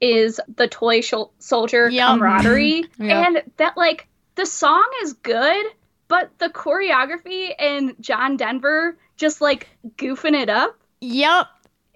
is 0.00 0.40
the 0.56 0.68
Toy 0.68 0.98
Shol- 1.00 1.30
Soldier 1.38 1.88
Yep. 1.88 2.06
camaraderie. 2.08 2.84
Yep. 2.98 3.26
And 3.26 3.42
that, 3.56 3.76
like, 3.76 4.06
the 4.36 4.46
song 4.46 4.88
is 5.02 5.14
good, 5.14 5.66
but 6.08 6.30
the 6.38 6.48
choreography 6.48 7.52
and 7.58 7.94
John 8.00 8.36
Denver 8.36 8.96
just 9.16 9.40
like 9.40 9.68
goofing 9.96 10.34
it 10.34 10.48
up 10.48 10.78
Yep. 11.00 11.46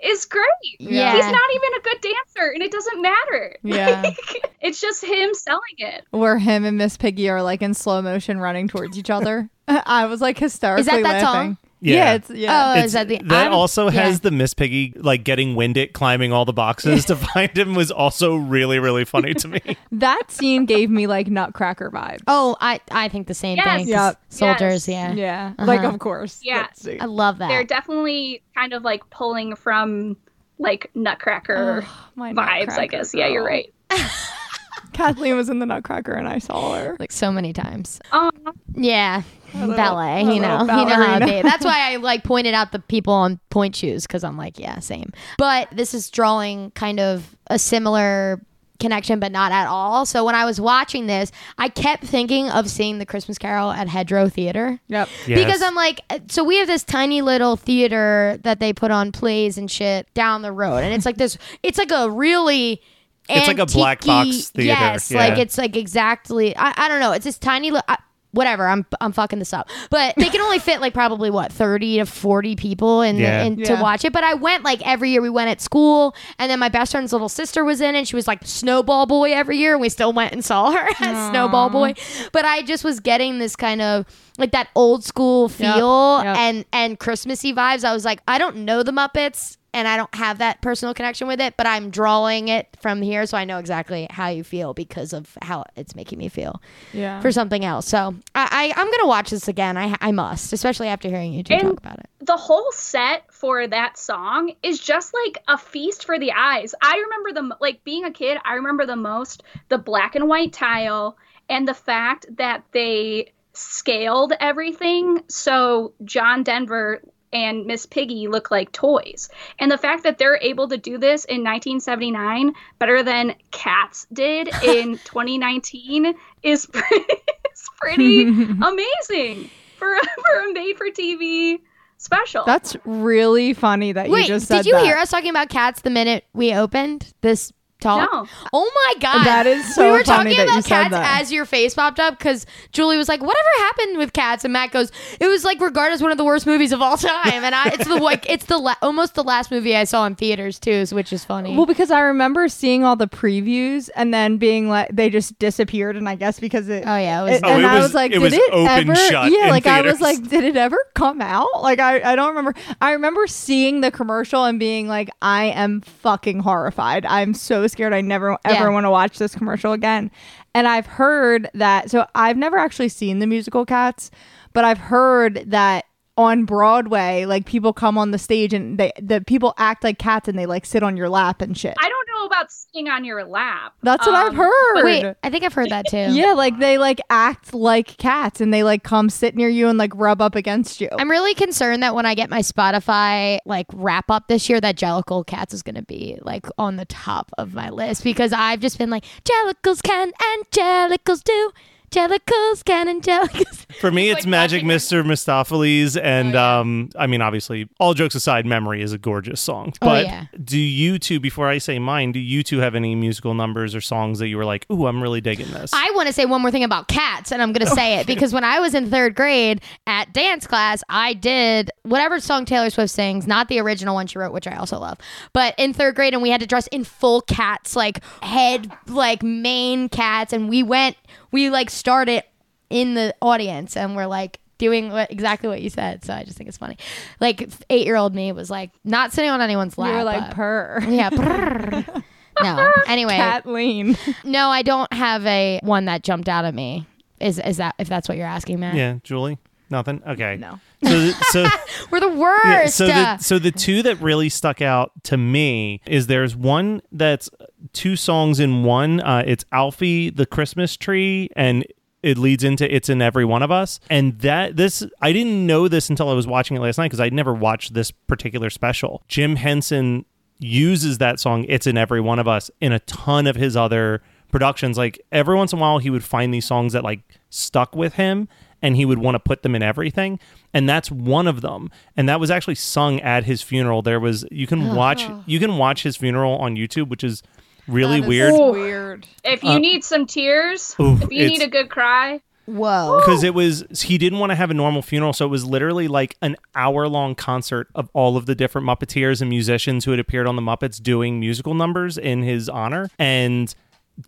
is 0.04 0.24
great. 0.26 0.44
Yeah. 0.78 1.14
He's 1.14 1.24
not 1.24 1.50
even 1.54 1.68
a 1.78 1.82
good 1.82 2.00
dancer, 2.00 2.50
and 2.52 2.62
it 2.62 2.70
doesn't 2.72 3.02
matter. 3.02 3.56
Yeah. 3.62 4.02
Like, 4.12 4.52
it's 4.60 4.80
just 4.80 5.04
him 5.04 5.34
selling 5.34 5.60
it. 5.78 6.04
Where 6.10 6.38
him 6.38 6.64
and 6.64 6.78
Miss 6.78 6.96
Piggy 6.96 7.28
are 7.28 7.42
like 7.42 7.62
in 7.62 7.74
slow 7.74 8.00
motion 8.02 8.38
running 8.38 8.68
towards 8.68 8.96
each 8.98 9.10
other. 9.10 9.48
I 9.68 10.06
was 10.06 10.20
like 10.20 10.38
hysterically 10.38 10.80
Is 10.82 10.86
that 10.86 11.02
that 11.02 11.22
laughing. 11.22 11.56
song? 11.56 11.61
Yeah. 11.84 11.94
Yeah. 11.96 12.14
it's 12.14 12.30
yeah. 12.30 12.64
Oh, 12.66 12.70
It's- 12.72 12.86
is 12.86 12.92
that 12.92 13.08
the 13.08 13.18
that 13.24 13.42
I'm- 13.44 13.52
also 13.52 13.88
has 13.88 14.14
yeah. 14.14 14.20
the 14.22 14.30
Miss 14.30 14.54
Piggy 14.54 14.92
like 14.96 15.24
getting 15.24 15.56
winded 15.56 15.92
climbing 15.92 16.32
all 16.32 16.44
the 16.44 16.52
boxes 16.52 17.04
to 17.06 17.16
find 17.16 17.56
him 17.58 17.74
was 17.74 17.90
also 17.90 18.36
really 18.36 18.78
really 18.78 19.04
funny 19.04 19.34
to 19.34 19.48
me. 19.48 19.60
that 19.92 20.30
scene 20.30 20.64
gave 20.64 20.90
me 20.90 21.06
like 21.08 21.26
Nutcracker 21.28 21.90
vibes. 21.90 22.20
Oh, 22.28 22.56
I 22.60 22.80
I 22.92 23.08
think 23.08 23.26
the 23.26 23.34
same 23.34 23.56
Yes. 23.56 23.66
thing. 23.66 23.78
'cause 23.94 24.14
Yep. 24.14 24.18
Soldiers, 24.28 24.88
Yes. 24.88 25.16
yeah. 25.16 25.52
yeah. 25.58 25.64
Like 25.66 25.80
Uh-huh. 25.80 25.88
of 25.90 25.98
course. 25.98 26.40
Yeah. 26.42 26.68
I 27.00 27.04
love 27.06 27.38
that. 27.38 27.48
They're 27.48 27.64
definitely 27.64 28.42
kind 28.54 28.72
of 28.72 28.82
like 28.84 29.08
pulling 29.10 29.56
from 29.56 30.16
like 30.58 30.88
Nutcracker 30.94 31.82
Oh, 31.84 32.08
my 32.14 32.32
vibes, 32.32 32.38
I 32.38 32.58
Nutcracker 32.60 32.86
guess. 32.98 33.14
Yeah, 33.14 33.26
you're 33.26 33.44
right. 33.44 33.72
Kathleen 34.92 35.36
was 35.36 35.48
in 35.48 35.58
the 35.58 35.66
Nutcracker 35.66 36.12
and 36.12 36.28
I 36.28 36.38
saw 36.38 36.74
her. 36.74 36.96
like 37.00 37.12
so 37.12 37.32
many 37.32 37.52
times. 37.52 37.98
Oh, 38.12 38.30
Yeah, 38.74 39.22
little- 39.54 39.74
ballet. 39.76 40.22
You 40.32 40.40
know, 40.40 40.58
little 40.62 40.78
you 40.80 40.86
know 40.86 40.94
how 40.94 41.16
it 41.16 41.20
ballerina. 41.20 41.26
be. 41.26 41.42
That's 41.42 41.64
why 41.64 41.92
I 41.92 41.96
like 41.96 42.24
pointed 42.24 42.54
out 42.54 42.72
the 42.72 42.78
people 42.78 43.12
on 43.14 43.38
point 43.50 43.76
shoes 43.76 44.06
because 44.06 44.24
I'm 44.24 44.36
like, 44.36 44.58
yeah, 44.58 44.78
same. 44.80 45.12
But 45.38 45.68
this 45.72 45.94
is 45.94 46.10
drawing 46.10 46.70
kind 46.72 47.00
of 47.00 47.36
a 47.48 47.58
similar 47.58 48.40
connection, 48.80 49.20
but 49.20 49.30
not 49.30 49.52
at 49.52 49.68
all. 49.68 50.04
So 50.06 50.24
when 50.24 50.34
I 50.34 50.44
was 50.44 50.60
watching 50.60 51.06
this, 51.06 51.30
I 51.56 51.68
kept 51.68 52.02
thinking 52.04 52.50
of 52.50 52.68
seeing 52.68 52.98
the 52.98 53.06
Christmas 53.06 53.38
Carol 53.38 53.70
at 53.70 53.86
Hedgerow 53.88 54.28
Theater. 54.28 54.80
Yep. 54.88 55.08
Because 55.26 55.62
I'm 55.62 55.76
like, 55.76 56.00
uh, 56.10 56.18
so 56.28 56.42
we 56.42 56.56
have 56.56 56.66
this 56.66 56.82
tiny 56.82 57.22
little 57.22 57.54
theater 57.56 58.38
that 58.42 58.58
they 58.58 58.72
put 58.72 58.90
on 58.90 59.12
plays 59.12 59.56
and 59.56 59.70
shit 59.70 60.12
down 60.14 60.42
the 60.42 60.50
road, 60.50 60.78
and 60.78 60.92
it's 60.94 61.06
like 61.06 61.16
this. 61.16 61.38
It's 61.62 61.78
like 61.78 61.92
a 61.92 62.10
really. 62.10 62.82
It's 63.28 63.46
like 63.46 63.60
a 63.60 63.66
black 63.66 64.04
box 64.04 64.48
theater, 64.50 64.66
Yes, 64.80 65.10
yeah. 65.12 65.18
like 65.18 65.38
it's 65.38 65.56
like 65.56 65.76
exactly. 65.76 66.56
I, 66.56 66.74
I 66.76 66.88
don't 66.88 66.98
know. 66.98 67.12
It's 67.12 67.24
this 67.24 67.38
tiny. 67.38 67.70
Li- 67.70 67.80
I, 67.86 67.96
whatever. 68.32 68.66
I'm 68.66 68.84
I'm 69.00 69.12
fucking 69.12 69.38
this 69.38 69.52
up, 69.52 69.68
but 69.90 70.14
they 70.16 70.28
can 70.28 70.40
only 70.40 70.58
fit 70.58 70.80
like 70.80 70.92
probably 70.92 71.30
what 71.30 71.52
thirty 71.52 71.98
to 71.98 72.06
forty 72.06 72.56
people 72.56 73.02
in, 73.02 73.16
Yeah. 73.18 73.44
in 73.44 73.62
to 73.64 73.74
watch 73.76 74.04
it. 74.04 74.12
But 74.12 74.24
I 74.24 74.34
went 74.34 74.64
like 74.64 74.84
every 74.86 75.10
year. 75.10 75.22
We 75.22 75.30
went 75.30 75.50
at 75.50 75.60
school, 75.60 76.14
and 76.38 76.50
then 76.50 76.58
my 76.58 76.68
best 76.68 76.92
friend's 76.92 77.12
little 77.12 77.28
sister 77.28 77.64
was 77.64 77.80
in, 77.80 77.94
and 77.94 78.06
she 78.06 78.16
was 78.16 78.26
like 78.26 78.40
Snowball 78.44 79.06
Boy 79.06 79.32
every 79.32 79.58
year. 79.58 79.72
And 79.72 79.80
we 79.80 79.88
still 79.88 80.12
went 80.12 80.32
and 80.32 80.44
saw 80.44 80.70
her 80.72 80.88
as 81.00 81.30
Snowball 81.30 81.70
Boy. 81.70 81.94
But 82.32 82.44
I 82.44 82.62
just 82.62 82.84
was 82.84 83.00
getting 83.00 83.38
this 83.38 83.56
kind 83.56 83.80
of 83.80 84.06
like 84.38 84.52
that 84.52 84.68
old 84.74 85.04
school 85.04 85.48
feel 85.48 86.20
yep. 86.24 86.36
and 86.36 86.64
and 86.72 86.98
Christmassy 86.98 87.52
vibes. 87.52 87.84
I 87.84 87.92
was 87.92 88.04
like, 88.04 88.20
I 88.26 88.38
don't 88.38 88.64
know 88.64 88.82
the 88.82 88.92
Muppets 88.92 89.56
and 89.74 89.88
I 89.88 89.96
don't 89.96 90.14
have 90.14 90.38
that 90.38 90.60
personal 90.60 90.94
connection 90.94 91.26
with 91.28 91.40
it, 91.40 91.56
but 91.56 91.66
I'm 91.66 91.90
drawing 91.90 92.48
it 92.48 92.68
from 92.80 93.00
here, 93.02 93.24
so 93.26 93.36
I 93.38 93.44
know 93.44 93.58
exactly 93.58 94.06
how 94.10 94.28
you 94.28 94.44
feel 94.44 94.74
because 94.74 95.12
of 95.12 95.36
how 95.42 95.64
it's 95.76 95.94
making 95.94 96.18
me 96.18 96.28
feel 96.28 96.60
Yeah. 96.92 97.20
for 97.20 97.32
something 97.32 97.64
else. 97.64 97.86
So 97.88 98.14
I, 98.34 98.72
I 98.76 98.80
I'm 98.80 98.90
gonna 98.90 99.06
watch 99.06 99.30
this 99.30 99.48
again. 99.48 99.76
I 99.76 99.96
I 100.00 100.12
must, 100.12 100.52
especially 100.52 100.88
after 100.88 101.08
hearing 101.08 101.32
you 101.32 101.42
two 101.42 101.54
And- 101.54 101.62
talk 101.62 101.78
about 101.78 101.98
it. 102.00 102.06
the 102.20 102.36
whole 102.36 102.70
set 102.72 103.32
for 103.32 103.66
that 103.66 103.96
song 103.98 104.52
is 104.62 104.78
just 104.78 105.12
like 105.14 105.38
a 105.48 105.56
feast 105.58 106.04
for 106.04 106.18
the 106.18 106.32
eyes. 106.32 106.74
I 106.82 106.96
remember 106.98 107.32
the 107.40 107.56
like 107.60 107.82
being 107.84 108.04
a 108.04 108.10
kid, 108.12 108.38
I 108.44 108.54
remember 108.54 108.86
the 108.86 108.96
most 108.96 109.42
the 109.68 109.78
black 109.78 110.14
and 110.14 110.28
white 110.28 110.52
tile 110.52 111.16
and 111.48 111.66
the 111.66 111.74
fact 111.74 112.26
that 112.36 112.62
they 112.72 113.32
scaled 113.54 114.32
everything 114.40 115.22
so 115.28 115.92
John 116.04 116.42
Denver 116.42 117.02
and 117.32 117.66
Miss 117.66 117.86
Piggy 117.86 118.28
look 118.28 118.50
like 118.50 118.72
toys. 118.72 119.28
And 119.58 119.70
the 119.70 119.78
fact 119.78 120.02
that 120.04 120.18
they're 120.18 120.38
able 120.40 120.68
to 120.68 120.76
do 120.76 120.98
this 120.98 121.24
in 121.24 121.42
1979 121.44 122.54
better 122.78 123.02
than 123.02 123.34
Cats 123.50 124.06
did 124.12 124.48
in 124.64 124.98
2019 124.98 126.14
is 126.42 126.66
pretty, 126.66 127.14
is 127.52 127.68
pretty 127.76 128.22
amazing 128.22 129.50
for, 129.78 129.96
for 129.98 130.50
a 130.50 130.52
made 130.52 130.76
for 130.76 130.86
TV 130.90 131.60
special. 131.98 132.44
That's 132.44 132.76
really 132.84 133.54
funny 133.54 133.92
that 133.92 134.10
Wait, 134.10 134.22
you 134.22 134.26
just 134.26 134.48
said 134.48 134.56
Wait, 134.56 134.62
did 134.64 134.68
you 134.70 134.76
that. 134.76 134.84
hear 134.84 134.96
us 134.96 135.10
talking 135.10 135.30
about 135.30 135.48
cats 135.48 135.82
the 135.82 135.90
minute 135.90 136.24
we 136.34 136.54
opened 136.54 137.12
this 137.20 137.52
talk? 137.82 138.10
No. 138.12 138.26
Oh 138.52 138.70
my 138.74 138.94
god, 139.00 139.24
That 139.24 139.46
is 139.46 139.74
so 139.74 139.84
We 139.84 139.90
were 139.98 140.04
funny 140.04 140.34
talking 140.34 140.48
about 140.48 140.64
cats 140.64 140.90
that. 140.92 141.20
as 141.20 141.32
your 141.32 141.44
face 141.44 141.74
popped 141.74 142.00
up 142.00 142.18
because 142.18 142.46
Julie 142.72 142.96
was 142.96 143.08
like, 143.08 143.20
"Whatever 143.20 143.48
happened 143.58 143.98
with 143.98 144.12
cats?" 144.12 144.44
And 144.44 144.52
Matt 144.52 144.70
goes, 144.72 144.90
"It 145.20 145.26
was 145.26 145.44
like 145.44 145.60
regarded 145.60 145.94
as 145.94 146.02
one 146.02 146.10
of 146.12 146.18
the 146.18 146.24
worst 146.24 146.46
movies 146.46 146.72
of 146.72 146.80
all 146.80 146.96
time." 146.98 147.44
And 147.44 147.54
I, 147.54 147.68
it's 147.68 147.86
the 147.88 147.96
like, 147.96 148.28
it's 148.30 148.46
the 148.46 148.58
la- 148.58 148.74
almost 148.82 149.14
the 149.14 149.24
last 149.24 149.50
movie 149.50 149.76
I 149.76 149.84
saw 149.84 150.06
in 150.06 150.14
theaters 150.14 150.58
too, 150.58 150.84
which 150.92 151.12
is 151.12 151.24
funny. 151.24 151.56
Well, 151.56 151.66
because 151.66 151.90
I 151.90 152.00
remember 152.00 152.48
seeing 152.48 152.84
all 152.84 152.96
the 152.96 153.08
previews 153.08 153.90
and 153.96 154.12
then 154.14 154.36
being 154.38 154.68
like, 154.68 154.88
they 154.92 155.10
just 155.10 155.38
disappeared, 155.38 155.96
and 155.96 156.08
I 156.08 156.14
guess 156.14 156.38
because 156.40 156.68
it. 156.68 156.84
oh 156.86 156.96
yeah, 156.96 157.20
it 157.20 157.24
was. 157.24 157.32
it- 157.38 157.42
Oh, 157.44 157.48
and 157.50 157.62
it 157.62 157.66
I 157.66 157.74
was- 157.74 157.82
was 157.84 157.94
like, 157.94 158.10
it 158.12 158.14
did 158.14 158.22
was 158.22 158.32
it 158.34 158.52
open 158.52 158.66
ever? 158.90 158.94
shut 158.94 159.32
yeah, 159.32 159.44
in 159.44 159.48
like 159.50 159.66
I 159.66 159.82
was 159.82 160.00
like, 160.00 160.28
did 160.28 160.44
it 160.44 160.56
ever 160.56 160.78
come 160.94 161.20
out? 161.20 161.48
Like 161.62 161.80
I, 161.80 162.12
I 162.12 162.16
don't 162.16 162.28
remember. 162.28 162.54
I 162.80 162.92
remember 162.92 163.26
seeing 163.26 163.80
the 163.80 163.90
commercial 163.90 164.44
and 164.44 164.58
being 164.60 164.86
like, 164.88 165.10
I 165.20 165.46
am 165.46 165.80
fucking 165.80 166.40
horrified. 166.40 167.04
I'm 167.06 167.34
so 167.34 167.66
scared. 167.72 167.92
I 167.92 168.00
never 168.00 168.38
ever 168.44 168.64
Yeah. 168.64 168.68
want 168.68 168.84
to 168.84 168.90
watch 168.90 169.18
this 169.18 169.34
commercial 169.34 169.72
again. 169.72 170.10
And 170.54 170.68
I've 170.68 170.86
heard 170.86 171.50
that. 171.54 171.90
So 171.90 172.06
I've 172.14 172.36
never 172.36 172.56
actually 172.58 172.88
seen 172.90 173.18
the 173.18 173.26
musical 173.26 173.64
Cats, 173.66 174.10
but 174.52 174.64
I've 174.64 174.78
heard 174.78 175.44
that 175.46 175.86
on 176.18 176.44
Broadway, 176.44 177.24
like 177.24 177.46
people 177.46 177.72
come 177.72 177.96
on 177.96 178.10
the 178.10 178.18
stage 178.18 178.52
and 178.52 178.76
they 178.78 178.92
the 179.00 179.22
people 179.22 179.54
act 179.56 179.82
like 179.82 179.98
cats 179.98 180.28
and 180.28 180.38
they 180.38 180.44
like 180.44 180.66
sit 180.66 180.82
on 180.82 180.94
your 180.94 181.08
lap 181.08 181.40
and 181.40 181.56
shit. 181.56 181.74
I 181.80 181.88
don't 181.88 182.01
know 182.22 182.26
about 182.26 182.50
sitting 182.52 182.88
on 182.88 183.04
your 183.04 183.24
lap. 183.24 183.74
That's 183.82 184.06
what 184.06 184.14
I've 184.14 184.28
Um, 184.30 184.36
heard. 184.36 184.84
Wait, 184.84 185.14
I 185.22 185.30
think 185.30 185.44
I've 185.44 185.52
heard 185.52 185.70
that 185.70 185.86
too. 185.88 185.96
Yeah, 186.10 186.32
like 186.32 186.58
they 186.58 186.78
like 186.78 187.00
act 187.10 187.54
like 187.54 187.96
cats 187.98 188.40
and 188.40 188.52
they 188.52 188.62
like 188.62 188.82
come 188.82 189.10
sit 189.10 189.34
near 189.36 189.48
you 189.48 189.68
and 189.68 189.78
like 189.78 189.92
rub 189.94 190.20
up 190.22 190.34
against 190.34 190.80
you. 190.80 190.88
I'm 190.98 191.10
really 191.10 191.34
concerned 191.34 191.82
that 191.82 191.94
when 191.94 192.06
I 192.06 192.14
get 192.14 192.30
my 192.30 192.40
Spotify 192.40 193.38
like 193.44 193.66
wrap 193.72 194.10
up 194.10 194.28
this 194.28 194.48
year, 194.48 194.60
that 194.60 194.76
Jellicle 194.76 195.26
Cats 195.26 195.52
is 195.54 195.62
going 195.62 195.74
to 195.76 195.82
be 195.82 196.18
like 196.22 196.46
on 196.58 196.76
the 196.76 196.84
top 196.86 197.30
of 197.38 197.54
my 197.54 197.70
list 197.70 198.04
because 198.04 198.32
I've 198.32 198.60
just 198.60 198.78
been 198.78 198.90
like 198.90 199.04
Jellicles 199.24 199.82
can 199.82 200.12
and 200.22 200.50
Jellicles 200.50 201.22
do. 201.24 201.52
Jellicles 201.92 202.64
can 202.64 202.88
and 202.88 203.02
Jellicles. 203.02 203.66
For 203.80 203.90
me, 203.90 204.10
it's 204.10 204.20
Like 204.24 204.26
Magic 204.30 204.62
Mr. 204.64 205.04
Mistoffelees. 205.04 206.00
And 206.02 206.34
Oh, 206.34 206.38
yeah. 206.38 206.58
um, 206.58 206.90
I 206.98 207.06
mean, 207.06 207.20
obviously, 207.22 207.68
all 207.78 207.94
jokes 207.94 208.14
aside, 208.14 208.46
Memory 208.46 208.82
is 208.82 208.92
a 208.92 208.98
gorgeous 208.98 209.40
song. 209.40 209.72
Oh, 209.82 209.86
But 209.86 210.06
yeah. 210.06 210.24
do 210.42 210.58
you 210.58 210.98
two, 210.98 211.20
before 211.20 211.48
I 211.48 211.58
say 211.58 211.78
mine, 211.78 212.12
do 212.12 212.18
you 212.18 212.42
two 212.42 212.58
have 212.58 212.74
any 212.74 212.94
musical 212.94 213.34
numbers 213.34 213.74
or 213.74 213.80
songs 213.80 214.18
that 214.18 214.28
you 214.28 214.36
were 214.36 214.44
like, 214.44 214.66
ooh, 214.70 214.86
I'm 214.86 215.02
really 215.02 215.20
digging 215.20 215.50
this? 215.52 215.70
I 215.74 215.90
want 215.94 216.06
to 216.08 216.12
say 216.12 216.24
one 216.26 216.40
more 216.42 216.50
thing 216.50 216.64
about 216.64 216.88
cats, 216.88 217.30
and 217.32 217.42
I'm 217.42 217.52
going 217.52 217.66
to 217.66 217.74
say 217.74 217.98
it 218.00 218.06
because 218.12 218.32
when 218.32 218.44
I 218.44 218.58
was 218.60 218.74
in 218.74 218.90
third 218.90 219.14
grade 219.14 219.60
at 219.86 220.12
dance 220.12 220.46
class, 220.46 220.82
I 220.88 221.12
did 221.14 221.70
whatever 221.82 222.20
song 222.20 222.44
Taylor 222.44 222.70
Swift 222.70 222.92
sings, 222.92 223.26
not 223.26 223.48
the 223.48 223.58
original 223.60 223.94
one 223.94 224.06
she 224.06 224.18
wrote, 224.18 224.32
which 224.32 224.46
I 224.46 224.56
also 224.56 224.78
love, 224.78 224.98
but 225.32 225.54
in 225.58 225.72
third 225.72 225.94
grade, 225.94 226.14
and 226.14 226.22
we 226.22 226.30
had 226.30 226.40
to 226.40 226.46
dress 226.46 226.66
in 226.68 226.84
full 226.84 227.20
cats, 227.20 227.76
like 227.76 228.02
head, 228.22 228.70
like 228.86 229.22
mane 229.22 229.88
cats, 229.88 230.32
and 230.32 230.48
we 230.48 230.62
went, 230.62 230.96
we 231.30 231.50
like 231.50 231.70
started 231.70 232.24
in 232.70 232.94
the 232.94 233.14
audience, 233.20 233.76
and 233.76 233.96
we're 233.96 234.06
like, 234.06 234.38
Doing 234.58 234.92
what, 234.92 235.10
exactly 235.10 235.48
what 235.48 235.60
you 235.60 235.70
said, 235.70 236.04
so 236.04 236.14
I 236.14 236.22
just 236.22 236.38
think 236.38 236.46
it's 236.46 236.56
funny. 236.58 236.76
Like 237.18 237.48
eight-year-old 237.68 238.14
me 238.14 238.30
was 238.30 238.48
like 238.48 238.70
not 238.84 239.12
sitting 239.12 239.28
on 239.28 239.40
anyone's 239.40 239.76
lap. 239.76 239.90
you 239.90 239.96
were 239.96 240.04
like 240.04 240.26
but- 240.28 240.36
purr. 240.36 240.78
yeah. 240.88 241.10
brrr. 241.10 242.04
no. 242.40 242.72
Anyway, 242.86 243.16
Kathleen. 243.16 243.96
no, 244.22 244.50
I 244.50 244.62
don't 244.62 244.92
have 244.92 245.26
a 245.26 245.58
one 245.64 245.86
that 245.86 246.04
jumped 246.04 246.28
out 246.28 246.44
at 246.44 246.54
me. 246.54 246.86
Is 247.18 247.40
is 247.40 247.56
that 247.56 247.74
if 247.80 247.88
that's 247.88 248.08
what 248.08 248.16
you're 248.16 248.26
asking, 248.26 248.60
Matt? 248.60 248.76
yeah, 248.76 248.98
Julie? 249.02 249.38
Nothing? 249.72 250.02
Okay. 250.06 250.36
No. 250.36 250.60
So, 250.84 251.10
so 251.30 251.46
We're 251.90 252.00
the 252.00 252.10
worst. 252.10 252.44
Yeah, 252.44 252.66
so 252.66 252.86
the 252.86 253.18
so 253.18 253.38
the 253.38 253.50
two 253.50 253.82
that 253.82 254.00
really 254.00 254.28
stuck 254.28 254.60
out 254.60 254.92
to 255.04 255.16
me 255.16 255.80
is 255.86 256.06
there's 256.06 256.36
one 256.36 256.82
that's 256.92 257.30
two 257.72 257.96
songs 257.96 258.38
in 258.38 258.64
one. 258.64 259.00
Uh, 259.00 259.24
it's 259.26 259.46
Alfie 259.50 260.10
the 260.10 260.26
Christmas 260.26 260.76
Tree 260.76 261.30
and 261.34 261.66
it 262.02 262.18
leads 262.18 262.44
into 262.44 262.72
It's 262.72 262.88
in 262.88 263.00
Every 263.00 263.24
One 263.24 263.42
of 263.42 263.50
Us. 263.50 263.80
And 263.88 264.18
that 264.20 264.56
this 264.56 264.84
I 265.00 265.12
didn't 265.12 265.46
know 265.46 265.68
this 265.68 265.88
until 265.88 266.10
I 266.10 266.14
was 266.14 266.26
watching 266.26 266.56
it 266.56 266.60
last 266.60 266.76
night 266.76 266.86
because 266.86 267.00
I'd 267.00 267.14
never 267.14 267.32
watched 267.32 267.72
this 267.72 267.90
particular 267.90 268.50
special. 268.50 269.02
Jim 269.08 269.36
Henson 269.36 270.04
uses 270.38 270.98
that 270.98 271.18
song 271.18 271.46
It's 271.48 271.66
in 271.66 271.78
Every 271.78 272.00
One 272.00 272.18
of 272.18 272.28
Us 272.28 272.50
in 272.60 272.72
a 272.72 272.80
ton 272.80 273.26
of 273.26 273.36
his 273.36 273.56
other 273.56 274.02
productions. 274.30 274.76
Like 274.76 275.00
every 275.10 275.36
once 275.36 275.54
in 275.54 275.58
a 275.58 275.62
while 275.62 275.78
he 275.78 275.88
would 275.88 276.04
find 276.04 276.34
these 276.34 276.44
songs 276.44 276.74
that 276.74 276.84
like 276.84 277.00
stuck 277.30 277.74
with 277.74 277.94
him 277.94 278.28
and 278.62 278.76
he 278.76 278.84
would 278.84 278.98
want 278.98 279.14
to 279.14 279.18
put 279.18 279.42
them 279.42 279.54
in 279.54 279.62
everything 279.62 280.18
and 280.54 280.68
that's 280.68 280.90
one 280.90 281.26
of 281.26 281.40
them. 281.40 281.70
And 281.96 282.08
that 282.08 282.20
was 282.20 282.30
actually 282.30 282.54
sung 282.54 283.00
at 283.00 283.24
his 283.24 283.42
funeral. 283.42 283.82
There 283.82 284.00
was 284.00 284.24
you 284.30 284.46
can 284.46 284.62
uh-huh. 284.62 284.74
watch 284.74 285.08
you 285.26 285.38
can 285.38 285.56
watch 285.58 285.82
his 285.82 285.96
funeral 285.96 286.36
on 286.36 286.56
youtube 286.56 286.88
which 286.88 287.04
is 287.04 287.22
really 287.68 288.00
That 288.00 288.04
is 288.04 288.08
weird. 288.08 288.52
Weird. 288.52 289.06
If 289.24 289.42
you 289.42 289.50
uh, 289.50 289.58
need 289.58 289.84
some 289.84 290.06
tears, 290.06 290.74
Ooh, 290.80 290.94
if 290.94 291.10
you 291.12 291.28
need 291.28 291.42
a 291.42 291.48
good 291.48 291.70
cry, 291.70 292.20
whoa. 292.46 293.00
because 293.00 293.22
it 293.22 293.34
was 293.34 293.64
he 293.82 293.98
didn't 293.98 294.18
want 294.18 294.30
to 294.30 294.36
have 294.36 294.50
a 294.50 294.54
normal 294.54 294.82
funeral 294.82 295.12
so 295.12 295.26
it 295.26 295.28
was 295.28 295.44
literally 295.44 295.88
like 295.88 296.16
an 296.22 296.36
hour 296.54 296.88
long 296.88 297.14
concert 297.14 297.68
of 297.74 297.88
all 297.92 298.16
of 298.16 298.26
the 298.26 298.34
different 298.34 298.66
muppeteers 298.66 299.20
and 299.20 299.30
musicians 299.30 299.84
who 299.84 299.90
had 299.92 300.00
appeared 300.00 300.26
on 300.26 300.36
the 300.36 300.42
muppets 300.42 300.82
doing 300.82 301.20
musical 301.20 301.54
numbers 301.54 301.98
in 301.98 302.22
his 302.22 302.48
honor. 302.48 302.88
And 302.98 303.54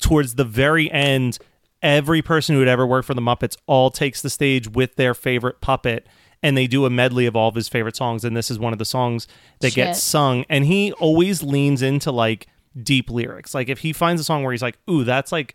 towards 0.00 0.34
the 0.34 0.44
very 0.44 0.90
end 0.90 1.38
every 1.84 2.22
person 2.22 2.54
who 2.54 2.60
had 2.60 2.68
ever 2.68 2.86
worked 2.86 3.06
for 3.06 3.14
the 3.14 3.20
muppets 3.20 3.56
all 3.66 3.90
takes 3.90 4.22
the 4.22 4.30
stage 4.30 4.66
with 4.68 4.96
their 4.96 5.14
favorite 5.14 5.60
puppet 5.60 6.06
and 6.42 6.56
they 6.56 6.66
do 6.66 6.86
a 6.86 6.90
medley 6.90 7.26
of 7.26 7.36
all 7.36 7.48
of 7.48 7.54
his 7.54 7.68
favorite 7.68 7.94
songs 7.94 8.24
and 8.24 8.34
this 8.36 8.50
is 8.50 8.58
one 8.58 8.72
of 8.72 8.78
the 8.78 8.84
songs 8.86 9.28
that 9.60 9.68
Shit. 9.68 9.86
gets 9.86 10.02
sung. 10.02 10.46
And 10.48 10.64
he 10.64 10.92
always 10.92 11.42
leans 11.42 11.82
into 11.82 12.10
like 12.10 12.48
deep 12.82 13.10
lyrics. 13.10 13.54
Like 13.54 13.68
if 13.68 13.80
he 13.80 13.92
finds 13.92 14.20
a 14.20 14.24
song 14.24 14.42
where 14.42 14.52
he's 14.52 14.62
like 14.62 14.78
ooh 14.90 15.04
that's 15.04 15.30
like 15.30 15.54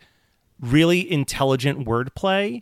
really 0.61 1.11
intelligent 1.11 1.85
wordplay 1.85 2.61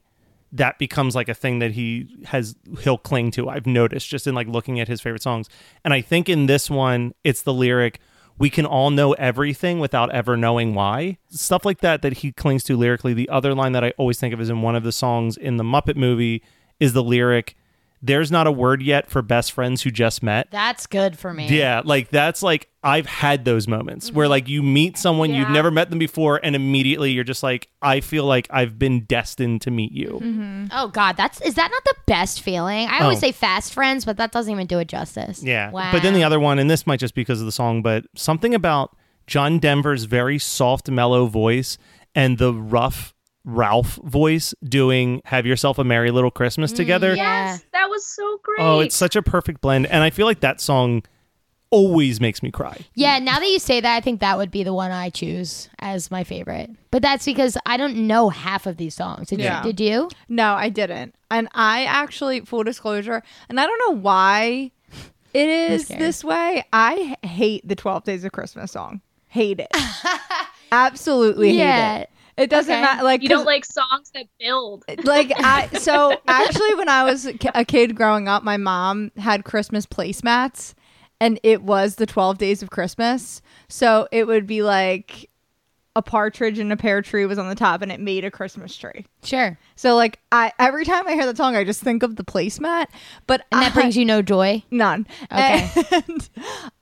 that 0.53 0.79
becomes 0.79 1.13
like 1.13 1.27
a 1.27 1.33
thing 1.33 1.59
that 1.59 1.71
he 1.71 2.07
has 2.27 2.55
he'll 2.81 2.97
cling 2.97 3.31
to 3.31 3.49
i've 3.49 3.65
noticed 3.65 4.07
just 4.07 4.27
in 4.27 4.33
like 4.33 4.47
looking 4.47 4.79
at 4.79 4.87
his 4.87 5.01
favorite 5.01 5.21
songs. 5.21 5.49
And 5.83 5.93
i 5.93 5.99
think 5.99 6.29
in 6.29 6.45
this 6.45 6.69
one 6.69 7.13
it's 7.25 7.41
the 7.41 7.53
lyric 7.53 7.99
we 8.37 8.49
can 8.49 8.65
all 8.65 8.89
know 8.89 9.13
everything 9.13 9.79
without 9.79 10.11
ever 10.11 10.37
knowing 10.37 10.73
why. 10.73 11.17
Stuff 11.29 11.65
like 11.65 11.79
that 11.81 12.01
that 12.01 12.17
he 12.17 12.31
clings 12.31 12.63
to 12.65 12.77
lyrically. 12.77 13.13
The 13.13 13.29
other 13.29 13.53
line 13.53 13.71
that 13.71 13.83
i 13.83 13.93
always 13.97 14.19
think 14.19 14.33
of 14.33 14.41
is 14.41 14.49
in 14.49 14.61
one 14.61 14.75
of 14.75 14.83
the 14.83 14.91
songs 14.91 15.37
in 15.37 15.57
the 15.57 15.63
muppet 15.63 15.95
movie 15.95 16.43
is 16.79 16.93
the 16.93 17.03
lyric 17.03 17.55
there's 18.01 18.31
not 18.31 18.45
a 18.47 18.51
word 18.51 18.81
yet 18.81 19.09
for 19.09 19.21
best 19.21 19.51
friends 19.51 19.81
who 19.81 19.89
just 19.89 20.21
met 20.21 20.49
That's 20.51 20.85
good 20.85 21.17
for 21.17 21.33
me. 21.33 21.47
yeah, 21.49 21.81
like 21.83 22.09
that's 22.09 22.43
like 22.43 22.69
I've 22.83 23.05
had 23.05 23.43
those 23.43 23.67
moments 23.67 24.11
where 24.11 24.25
mm-hmm. 24.25 24.31
like 24.31 24.47
you 24.47 24.61
meet 24.63 24.97
someone 24.97 25.33
you've 25.33 25.49
never 25.49 25.71
met 25.71 25.89
them 25.89 25.99
before 25.99 26.39
and 26.41 26.55
immediately 26.55 27.11
you're 27.11 27.23
just 27.23 27.43
like 27.43 27.67
I 27.81 27.99
feel 28.01 28.25
like 28.25 28.47
I've 28.51 28.77
been 28.77 29.01
destined 29.05 29.61
to 29.63 29.71
meet 29.71 29.91
you. 29.91 30.19
Mm-hmm. 30.23 30.65
Oh 30.71 30.89
God, 30.89 31.17
that's 31.17 31.41
is 31.41 31.55
that 31.55 31.71
not 31.71 31.83
the 31.83 31.95
best 32.05 32.41
feeling? 32.41 32.87
I 32.87 32.99
always 32.99 33.17
Oh. 33.17 33.21
say 33.21 33.31
fast 33.31 33.73
friends, 33.73 34.05
but 34.05 34.17
that 34.17 34.31
doesn't 34.31 34.51
even 34.51 34.67
do 34.67 34.79
it 34.79 34.87
justice. 34.87 35.43
Yeah. 35.43 35.71
Wow. 35.71 35.91
But 35.91 36.03
then 36.03 36.13
the 36.13 36.23
other 36.23 36.39
one 36.39 36.59
and 36.59 36.69
this 36.69 36.85
might 36.87 36.99
just 36.99 37.15
be 37.15 37.21
because 37.21 37.39
of 37.39 37.45
the 37.45 37.51
song 37.51 37.81
but 37.81 38.05
something 38.15 38.53
about 38.53 38.95
John 39.25 39.59
Denver's 39.59 40.05
very 40.05 40.39
soft 40.39 40.89
mellow 40.89 41.25
voice 41.25 41.77
and 42.15 42.37
the 42.37 42.53
rough 42.53 43.13
Rowlf 43.47 43.97
voice 44.03 44.53
doing 44.63 45.21
Have 45.25 45.45
Yourself 45.45 45.77
a 45.79 45.83
Merry 45.83 46.11
Little 46.11 46.31
Christmas 46.31 46.73
mm, 46.73 46.75
together. 46.75 47.15
Yes, 47.15 47.63
that 47.73 47.89
was 47.89 48.05
so 48.05 48.39
great. 48.43 48.59
Oh, 48.59 48.79
it's 48.81 48.95
such 48.95 49.15
a 49.15 49.21
perfect 49.21 49.61
blend 49.61 49.85
and 49.87 50.03
I 50.03 50.09
feel 50.09 50.25
like 50.25 50.41
that 50.41 50.59
song 50.59 51.03
always 51.69 52.21
makes 52.21 52.41
me 52.41 52.49
cry. 52.51 52.77
Yeah, 52.95 53.19
now 53.19 53.39
that 53.39 53.47
you 53.47 53.59
say 53.59 53.81
that, 53.81 53.95
I 53.95 53.99
think 53.99 54.21
that 54.21 54.37
would 54.37 54.51
be 54.51 54.63
the 54.63 54.73
one 54.73 54.91
I 54.91 55.09
choose 55.09 55.69
as 55.79 56.09
my 56.09 56.23
favorite. 56.23 56.69
But 56.91 57.01
that's 57.01 57.25
because 57.25 57.57
I 57.65 57.75
don't 57.77 58.07
know 58.07 58.29
half 58.29 58.65
of 58.67 58.77
these 58.77 58.95
songs. 58.95 59.27
Did 59.29 59.39
Yeah. 59.39 59.57
you? 59.65 59.73
Did 59.73 59.79
you? 59.83 60.09
No, 60.29 60.53
I 60.53 60.69
didn't. 60.69 61.13
And 61.29 61.49
I 61.53 61.83
actually, 61.83 62.39
full 62.41 62.63
disclosure, 62.63 63.21
and 63.49 63.59
I 63.59 63.65
don't 63.65 63.79
know 63.89 63.99
why 64.01 64.71
It 65.33 65.49
is 65.49 65.87
this 65.89 66.23
way. 66.23 66.63
I 66.71 67.17
hate 67.23 67.67
the 67.67 67.75
12 67.75 68.05
Days 68.05 68.23
of 68.23 68.31
Christmas 68.31 68.71
song. 68.71 69.01
Hate 69.27 69.59
it. 69.59 69.67
Absolutely 70.71 71.49
hate 71.49 71.57
Yeah. 71.57 71.97
it. 71.99 72.09
It 72.37 72.49
doesn't 72.49 72.71
Okay. 72.71 72.81
matter. 72.81 73.03
Like, 73.03 73.23
You 73.23 73.29
don't 73.29 73.45
like 73.45 73.65
songs 73.65 74.11
that 74.13 74.27
build. 74.39 74.85
like 75.03 75.31
I 75.43 75.69
so 75.73 76.21
actually 76.27 76.75
when 76.75 76.89
I 76.89 77.03
was 77.03 77.25
a 77.25 77.65
kid 77.65 77.95
growing 77.95 78.27
up, 78.27 78.43
my 78.43 78.57
mom 78.57 79.11
had 79.17 79.43
Christmas 79.43 79.85
placemats, 79.85 80.73
and 81.19 81.39
it 81.43 81.63
was 81.63 81.95
the 81.95 82.05
twelve 82.05 82.37
days 82.37 82.61
of 82.61 82.69
Christmas. 82.69 83.41
So 83.69 84.07
it 84.11 84.27
would 84.27 84.45
be 84.45 84.61
like 84.61 85.29
a 85.97 86.01
partridge 86.01 86.59
and 86.59 86.71
a 86.71 86.77
pear 86.77 87.01
tree 87.01 87.25
was 87.25 87.37
on 87.39 87.49
the 87.49 87.55
top, 87.55 87.81
and 87.81 87.91
it 87.91 87.99
made 87.99 88.23
a 88.23 88.29
Christmas 88.31 88.77
tree. 88.77 89.05
Sure. 89.23 89.57
So 89.75 89.95
like 89.95 90.19
I 90.31 90.51
every 90.59 90.85
time 90.85 91.07
I 91.07 91.13
hear 91.13 91.25
that 91.25 91.35
song, 91.37 91.55
I 91.55 91.63
just 91.63 91.81
think 91.81 92.03
of 92.03 92.15
the 92.15 92.23
placemat. 92.23 92.85
But 93.25 93.45
And 93.51 93.61
that 93.63 93.71
I- 93.71 93.73
brings 93.73 93.97
you 93.97 94.05
no 94.05 94.21
joy. 94.21 94.63
None. 94.71 95.07
Okay. 95.31 95.69
And 96.07 96.29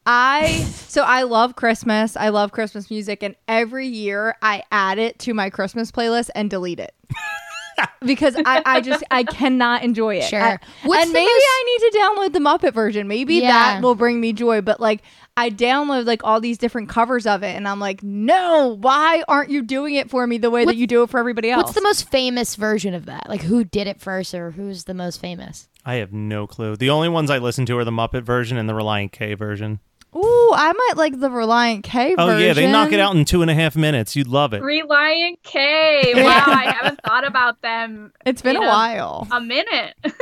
I 0.06 0.50
so 0.88 1.02
I 1.04 1.24
love 1.24 1.56
Christmas. 1.56 2.16
I 2.18 2.30
love 2.30 2.52
Christmas 2.52 2.92
music, 2.92 3.24
and 3.24 3.36
every 3.48 3.88
year 3.88 4.36
I 4.42 4.64
add 4.72 5.00
it 5.00 5.18
to 5.20 5.34
my 5.34 5.50
Christmas 5.50 5.92
playlist 5.92 6.30
and 6.36 6.50
delete 6.50 6.80
it. 6.80 6.94
because 8.06 8.36
I, 8.46 8.62
I 8.66 8.82
just 8.82 9.04
I 9.12 9.24
cannot 9.24 9.84
enjoy 9.84 10.16
it. 10.18 10.24
Sure. 10.30 10.42
I- 10.42 10.52
and 10.84 11.12
maybe 11.14 11.26
most- 11.26 11.46
I 11.48 11.64
need 11.66 11.92
to 11.92 11.98
download 12.00 12.34
the 12.34 12.40
Muppet 12.40 12.74
version. 12.74 13.08
Maybe 13.08 13.36
Yeah. 13.36 13.52
that 13.52 13.82
will 13.84 13.96
bring 13.96 14.20
me 14.22 14.34
joy. 14.34 14.62
But 14.62 14.80
like 14.80 15.02
I 15.38 15.50
download 15.50 16.06
like 16.06 16.24
all 16.24 16.40
these 16.40 16.58
different 16.58 16.88
covers 16.88 17.28
of 17.28 17.44
it, 17.44 17.56
and 17.56 17.68
I'm 17.68 17.80
like, 17.80 18.02
no, 18.02 18.78
why 18.80 19.24
aren't 19.28 19.50
you 19.50 19.64
doing 19.64 19.96
it 19.96 20.10
for 20.10 20.26
me 20.26 20.38
the 20.38 20.50
way 20.50 20.64
that 20.64 20.78
you 20.78 20.88
do 20.88 21.04
it 21.04 21.10
for 21.10 21.20
everybody 21.20 21.52
else? 21.52 21.64
What's 21.64 21.76
the 21.76 21.82
most 21.82 22.10
famous 22.10 22.56
version 22.56 22.94
of 22.94 23.06
that? 23.08 23.28
Like 23.28 23.42
who 23.42 23.66
did 23.66 23.88
it 23.88 24.00
first 24.00 24.34
or 24.34 24.52
who's 24.52 24.86
the 24.86 24.94
most 24.94 25.20
famous? 25.20 25.68
I 25.86 25.96
have 25.96 26.14
no 26.14 26.48
clue. 26.48 26.78
The 26.78 26.90
only 26.90 27.10
ones 27.10 27.30
I 27.30 27.38
listen 27.38 27.66
to 27.68 27.78
are 27.78 27.84
the 27.84 27.92
Muppet 27.92 28.24
version 28.24 28.58
and 28.58 28.68
the 28.70 28.74
Relient 28.74 29.12
K 29.12 29.34
version. 29.34 29.80
Ooh, 30.18 30.52
I 30.54 30.72
might 30.72 30.94
like 30.98 31.20
the 31.20 31.28
Relient 31.30 31.84
K 31.84 32.16
Oh 32.18 32.28
version. 32.28 32.48
yeah, 32.48 32.54
they 32.54 32.72
knock 32.72 32.92
it 32.94 33.00
out 33.02 33.16
in 33.16 33.26
two 33.26 33.42
and 33.42 33.52
a 33.52 33.54
half 33.54 33.76
minutes. 33.76 34.16
You'd 34.16 34.28
love 34.28 34.54
it. 34.54 34.62
Relient 34.62 35.38
K. 35.44 36.14
Wow, 36.26 36.44
I 36.48 36.72
haven't 36.72 37.02
thought 37.06 37.28
about 37.28 37.62
them 37.62 38.14
It's 38.26 38.42
been 38.42 38.56
in 38.56 38.64
a 38.64 38.68
while. 38.68 39.28
a 39.32 39.42
minute. 39.42 39.94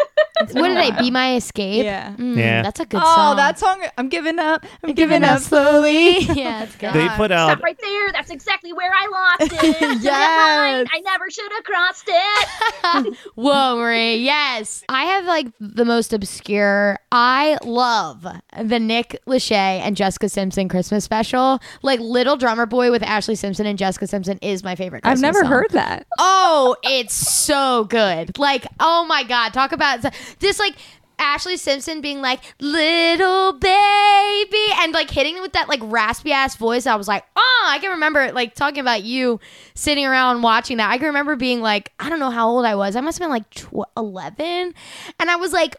What 0.51 0.67
did 0.67 0.77
they? 0.77 0.91
Be 0.99 1.11
my 1.11 1.35
escape. 1.35 1.85
Yeah. 1.85 2.15
Mm, 2.17 2.35
Yeah. 2.35 2.63
That's 2.63 2.79
a 2.79 2.85
good 2.85 2.99
song. 2.99 3.05
oh, 3.07 3.15
song. 3.15 3.35
that 3.37 3.59
song! 3.59 3.81
I'm 3.97 4.09
giving 4.09 4.39
up. 4.39 4.65
I'm, 4.83 4.93
Giving 4.93 4.95
giving 5.21 5.23
up 5.23 5.35
up 5.37 5.41
slowly. 5.41 6.19
yeah, 6.19 6.63
it's 6.63 6.75
good. 6.75 6.91
They 6.93 7.07
put 7.09 7.31
out 7.31 7.51
Stop 7.51 7.63
right 7.63 7.77
there. 7.79 8.11
That's 8.11 8.31
exactly 8.31 8.73
where 8.73 8.91
I 8.91 9.07
lost 9.07 9.53
it. 9.63 10.01
Yes. 10.01 10.87
I 10.91 10.99
never 11.01 11.29
should 11.29 11.51
have 11.51 11.63
crossed 11.63 12.05
it. 12.07 13.17
Whoa, 13.35 13.77
Marie. 13.77 14.17
Yes. 14.17 14.83
I 14.89 15.03
have 15.05 15.25
like 15.25 15.47
the 15.59 15.85
most 15.85 16.11
obscure. 16.13 16.99
I 17.11 17.57
love 17.63 18.25
the 18.59 18.79
Nick 18.79 19.21
Lachey 19.27 19.81
and 19.83 19.95
Jessica 19.95 20.29
Simpson 20.29 20.69
Christmas 20.69 21.03
special. 21.03 21.59
Like 21.81 21.99
Little 21.99 22.37
Drummer 22.37 22.65
Boy 22.65 22.91
with 22.91 23.01
Ashlee 23.01 23.37
Simpson 23.37 23.65
and 23.65 23.77
Jessica 23.77 24.07
Simpson 24.07 24.39
is 24.41 24.63
my 24.63 24.75
favorite 24.75 25.01
I've 25.05 25.19
never 25.21 25.39
song. 25.41 25.49
heard 25.49 25.71
that. 25.71 26.07
Oh, 26.17 26.75
it's 26.83 27.13
so 27.13 27.85
good. 27.85 28.37
Like, 28.37 28.65
oh 28.79 29.05
my 29.05 29.23
God. 29.23 29.53
Talk 29.53 29.71
about 29.71 30.05
this, 30.39 30.59
like, 30.59 30.75
Ashlee 31.19 31.59
Simpson 31.59 32.01
being 32.01 32.21
like, 32.21 32.39
little 32.59 33.53
baby, 33.53 34.65
and 34.79 34.91
like 34.93 35.09
hitting 35.09 35.39
with 35.41 35.53
that 35.53 35.69
like 35.69 35.79
raspy 35.83 36.31
ass 36.31 36.55
voice. 36.55 36.87
I 36.87 36.95
was 36.95 37.07
like, 37.07 37.23
oh, 37.35 37.65
I 37.69 37.77
can 37.79 37.91
remember 37.91 38.31
like 38.31 38.55
talking 38.55 38.79
about 38.79 39.03
you 39.03 39.39
sitting 39.75 40.05
around 40.05 40.41
watching 40.41 40.77
that. 40.77 40.89
I 40.89 40.97
can 40.97 41.07
remember 41.07 41.35
being 41.35 41.61
like, 41.61 41.91
I 41.99 42.09
don't 42.09 42.19
know 42.19 42.31
how 42.31 42.49
old 42.49 42.65
I 42.65 42.75
was. 42.75 42.95
I 42.95 43.01
must 43.01 43.19
have 43.19 43.25
been 43.25 43.31
like 43.31 43.49
tw- 43.51 43.87
11. 43.95 44.73
And 45.19 45.31
I 45.31 45.35
was 45.35 45.53
like, 45.53 45.75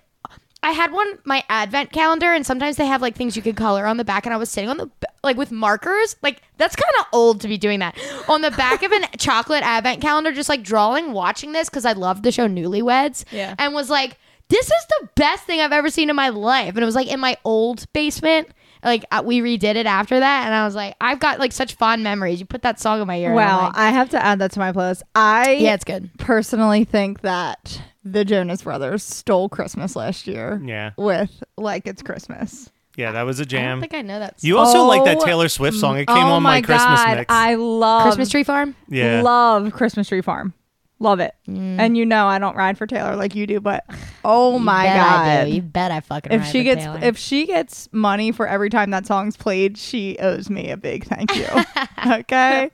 I 0.64 0.70
had 0.70 0.92
one 0.92 1.18
my 1.24 1.44
advent 1.50 1.92
calendar, 1.92 2.32
and 2.32 2.44
sometimes 2.44 2.76
they 2.76 2.86
have 2.86 3.02
like 3.02 3.14
things 3.14 3.36
you 3.36 3.42
could 3.42 3.54
color 3.54 3.86
on 3.86 3.98
the 3.98 4.04
back, 4.04 4.24
and 4.24 4.32
I 4.34 4.38
was 4.38 4.48
sitting 4.50 4.70
on 4.70 4.78
the 4.78 4.90
like 5.22 5.36
with 5.36 5.52
markers. 5.52 6.16
Like 6.22 6.40
that's 6.56 6.74
kind 6.74 6.92
of 7.00 7.06
old 7.12 7.42
to 7.42 7.48
be 7.48 7.58
doing 7.58 7.80
that 7.80 7.98
on 8.28 8.40
the 8.40 8.50
back 8.50 8.82
of 8.82 8.90
an 8.90 9.04
chocolate 9.18 9.62
advent 9.62 10.00
calendar, 10.00 10.32
just 10.32 10.48
like 10.48 10.62
drawing, 10.62 11.12
watching 11.12 11.52
this 11.52 11.68
because 11.68 11.84
I 11.84 11.92
loved 11.92 12.22
the 12.22 12.32
show 12.32 12.48
Newlyweds. 12.48 13.26
Yeah. 13.30 13.54
and 13.58 13.74
was 13.74 13.90
like, 13.90 14.16
this 14.48 14.64
is 14.66 14.86
the 15.00 15.08
best 15.16 15.44
thing 15.44 15.60
I've 15.60 15.72
ever 15.72 15.90
seen 15.90 16.08
in 16.08 16.16
my 16.16 16.30
life, 16.30 16.70
and 16.70 16.78
it 16.78 16.86
was 16.86 16.94
like 16.94 17.08
in 17.08 17.20
my 17.20 17.36
old 17.44 17.84
basement. 17.92 18.48
Like 18.82 19.04
uh, 19.10 19.22
we 19.24 19.40
redid 19.40 19.76
it 19.76 19.86
after 19.86 20.18
that, 20.18 20.46
and 20.46 20.54
I 20.54 20.64
was 20.64 20.74
like, 20.74 20.94
I've 20.98 21.20
got 21.20 21.38
like 21.38 21.52
such 21.52 21.74
fond 21.74 22.02
memories. 22.02 22.40
You 22.40 22.46
put 22.46 22.62
that 22.62 22.80
song 22.80 23.02
in 23.02 23.06
my 23.06 23.18
ear. 23.18 23.34
Wow, 23.34 23.66
like, 23.66 23.76
I 23.76 23.90
have 23.90 24.08
to 24.10 24.24
add 24.24 24.38
that 24.38 24.52
to 24.52 24.58
my 24.60 24.72
playlist. 24.72 25.02
I 25.14 25.52
yeah, 25.52 25.74
it's 25.74 25.84
good. 25.84 26.10
personally 26.18 26.84
think 26.84 27.20
that 27.20 27.82
the 28.04 28.24
Jonas 28.24 28.62
Brothers 28.62 29.02
stole 29.02 29.48
Christmas 29.48 29.96
last 29.96 30.26
year 30.26 30.60
Yeah. 30.64 30.90
with 30.96 31.42
"Like 31.56 31.86
It's 31.86 32.02
Christmas." 32.02 32.70
Yeah, 32.96 33.10
that 33.12 33.22
was 33.22 33.40
a 33.40 33.42
I 33.42 33.44
don't 33.44 33.48
jam. 33.50 33.80
think 33.80 33.94
I 33.94 34.02
know 34.02 34.20
that. 34.20 34.36
You 34.40 34.56
also 34.58 34.84
like 34.84 35.04
that 35.04 35.16
Oh, 35.16 35.24
Taylor 35.24 35.48
Swift 35.48 35.76
song. 35.78 35.96
It 35.98 36.06
came 36.06 36.16
oh 36.16 36.32
on 36.34 36.42
my, 36.44 36.60
Christmas 36.62 37.00
God, 37.02 37.16
mix. 37.18 37.26
I 37.28 37.56
love 37.56 38.02
Christmas 38.04 38.30
Tree 38.30 38.44
Farm. 38.44 38.76
yeah. 38.88 39.20
Love 39.22 39.72
Christmas 39.72 40.08
Tree 40.08 40.20
Farm. 40.20 40.54
Love 41.04 41.20
it. 41.20 41.34
Mm. 41.46 41.78
And 41.78 41.96
you 41.98 42.06
know 42.06 42.26
I 42.26 42.38
don't 42.38 42.56
ride 42.56 42.78
for 42.78 42.86
Taylor 42.86 43.14
like 43.14 43.34
you 43.34 43.46
do, 43.46 43.60
but 43.60 43.84
oh 44.24 44.58
my 44.58 44.84
you 44.84 44.88
bet 44.90 44.96
god. 45.44 45.48
You 45.54 45.60
bet 45.62 45.90
I 45.90 46.00
fucking. 46.00 46.32
if 46.32 46.40
ride 46.40 46.50
she 46.50 46.58
with 46.60 46.64
gets 46.64 46.82
Taylor. 46.84 46.98
if 47.02 47.18
she 47.18 47.44
gets 47.46 47.88
money 47.92 48.32
for 48.32 48.48
every 48.48 48.70
time 48.70 48.90
that 48.92 49.04
song's 49.06 49.36
played, 49.36 49.76
she 49.76 50.16
owes 50.18 50.48
me 50.48 50.70
a 50.70 50.78
big 50.78 51.04
thank 51.04 51.36
you. 51.36 51.46
okay? 52.12 52.70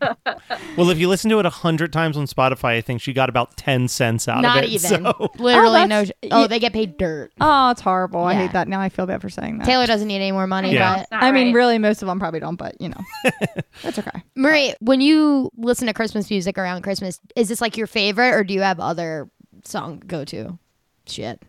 well, 0.76 0.90
if 0.90 0.98
you 0.98 1.08
listen 1.08 1.28
to 1.30 1.40
it 1.40 1.46
a 1.46 1.50
hundred 1.50 1.92
times 1.92 2.16
on 2.16 2.26
Spotify, 2.26 2.76
I 2.76 2.80
think 2.82 3.00
she 3.00 3.12
got 3.12 3.28
about 3.28 3.56
ten 3.56 3.88
cents 3.88 4.28
out 4.28 4.42
not 4.42 4.58
of 4.58 4.64
it. 4.64 4.82
Not 4.82 4.92
even 4.92 5.04
So 5.04 5.30
literally 5.42 5.80
Oh, 5.80 5.86
no. 5.86 6.04
that's- 6.04 6.12
Oh, 6.30 6.46
they 6.46 6.60
get 6.60 6.72
paid 6.72 6.96
dirt. 6.96 7.32
Oh, 7.40 7.70
it's 7.70 7.80
horrible. 7.80 8.22
I 8.22 8.34
hate 8.34 8.52
that. 8.52 8.68
Now 8.68 8.80
I 8.80 8.88
feel 8.90 9.06
bad 9.06 9.20
for 9.20 9.28
saying 9.28 9.58
that. 9.58 9.64
Taylor 9.66 9.86
doesn't 9.86 10.06
need 10.06 10.16
any 10.16 10.30
more 10.30 10.46
money. 10.46 10.72
Yeah. 10.72 10.98
But 10.98 11.10
not 11.10 11.22
I 11.24 11.32
mean, 11.32 11.48
right. 11.48 11.54
really, 11.56 11.78
most 11.78 12.00
of 12.02 12.06
them 12.06 12.20
probably 12.20 12.38
don't, 12.38 12.54
but 12.56 12.80
you 12.80 12.90
know, 12.90 13.00
that's 13.82 13.98
okay. 13.98 14.22
Marie, 14.36 14.74
when 14.80 15.00
you 15.00 15.50
listen 15.56 15.88
to 15.88 15.92
Christmas 15.92 16.30
music 16.30 16.56
around 16.58 16.82
Christmas, 16.82 17.20
is 17.34 17.48
this 17.48 17.60
like 17.60 17.76
your 17.76 17.88
favorite, 17.88 18.19
or 18.22 18.44
do 18.44 18.54
you 18.54 18.62
have 18.62 18.80
other 18.80 19.28
song 19.64 20.02
go 20.06 20.24
to? 20.26 20.58
Shit. 21.06 21.42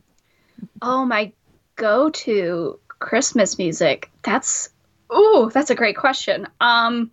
Oh, 0.82 1.06
my 1.06 1.32
go 1.76 2.10
to 2.10 2.80
Christmas 3.00 3.58
music. 3.58 4.12
That's 4.24 4.70
ooh, 5.14 5.50
that's 5.54 5.70
a 5.70 5.76
great 5.76 5.98
question. 5.98 6.48
Um 6.60 7.12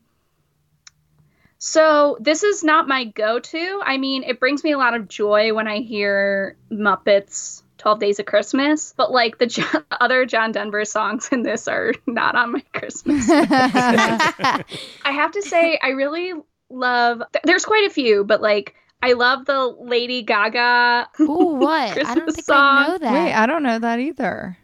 so 1.59 2.17
this 2.21 2.45
is 2.45 2.63
not 2.63 2.87
my 2.87 3.05
go-to. 3.05 3.83
I 3.85 3.99
mean, 3.99 4.23
it 4.23 4.39
brings 4.39 4.63
me 4.63 4.71
a 4.71 4.79
lot 4.79 4.95
of 4.95 5.09
joy 5.09 5.53
when 5.53 5.67
I 5.67 5.81
hear 5.81 6.57
Muppets 6.71 7.63
12 7.79 7.99
Days 7.99 8.21
of 8.21 8.27
Christmas, 8.27 8.95
but 8.97 9.11
like 9.11 9.39
the 9.39 9.47
John, 9.47 9.85
other 9.91 10.25
John 10.25 10.53
Denver 10.53 10.85
songs 10.85 11.29
in 11.33 11.43
this 11.43 11.67
are 11.67 11.95
not 12.07 12.37
on 12.37 12.53
my 12.53 12.63
Christmas. 12.73 13.29
I 13.31 14.65
have 15.05 15.33
to 15.33 15.43
say 15.43 15.79
I 15.83 15.91
really 15.91 16.33
love 16.71 17.23
th- 17.33 17.43
there's 17.45 17.65
quite 17.65 17.87
a 17.87 17.91
few, 17.91 18.23
but 18.25 18.41
like 18.41 18.77
I 19.03 19.13
love 19.13 19.47
the 19.47 19.67
Lady 19.81 20.23
Gaga. 20.23 21.09
Ooh, 21.21 21.57
what? 21.57 21.91
I 21.91 21.95
don't 21.95 22.25
Christmas 22.25 22.35
think 22.37 22.51
I 22.51 22.53
song. 22.53 22.83
know 22.89 22.99
that. 22.99 23.13
Wait, 23.13 23.33
I 23.33 23.47
don't 23.47 23.63
know 23.63 23.79
that 23.79 24.01
either. 24.01 24.57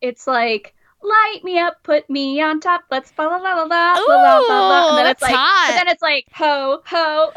It's 0.00 0.26
like 0.26 0.74
light 1.02 1.40
me 1.44 1.58
up, 1.58 1.76
put 1.84 2.08
me 2.10 2.40
on 2.40 2.58
top, 2.60 2.82
let's 2.90 3.12
la 3.18 3.26
la 3.26 3.36
la 3.36 3.52
la 3.54 3.62
la 3.64 3.94
la 3.98 3.98
la 3.98 4.38
la 4.38 4.68
la. 4.68 4.88
And 4.90 4.98
then 4.98 5.06
it's 5.06 5.22
like, 5.22 5.34
hot. 5.34 5.72
then 5.76 5.88
it's 5.88 6.02
like 6.02 6.26
ho 6.32 6.82
ho. 6.84 7.32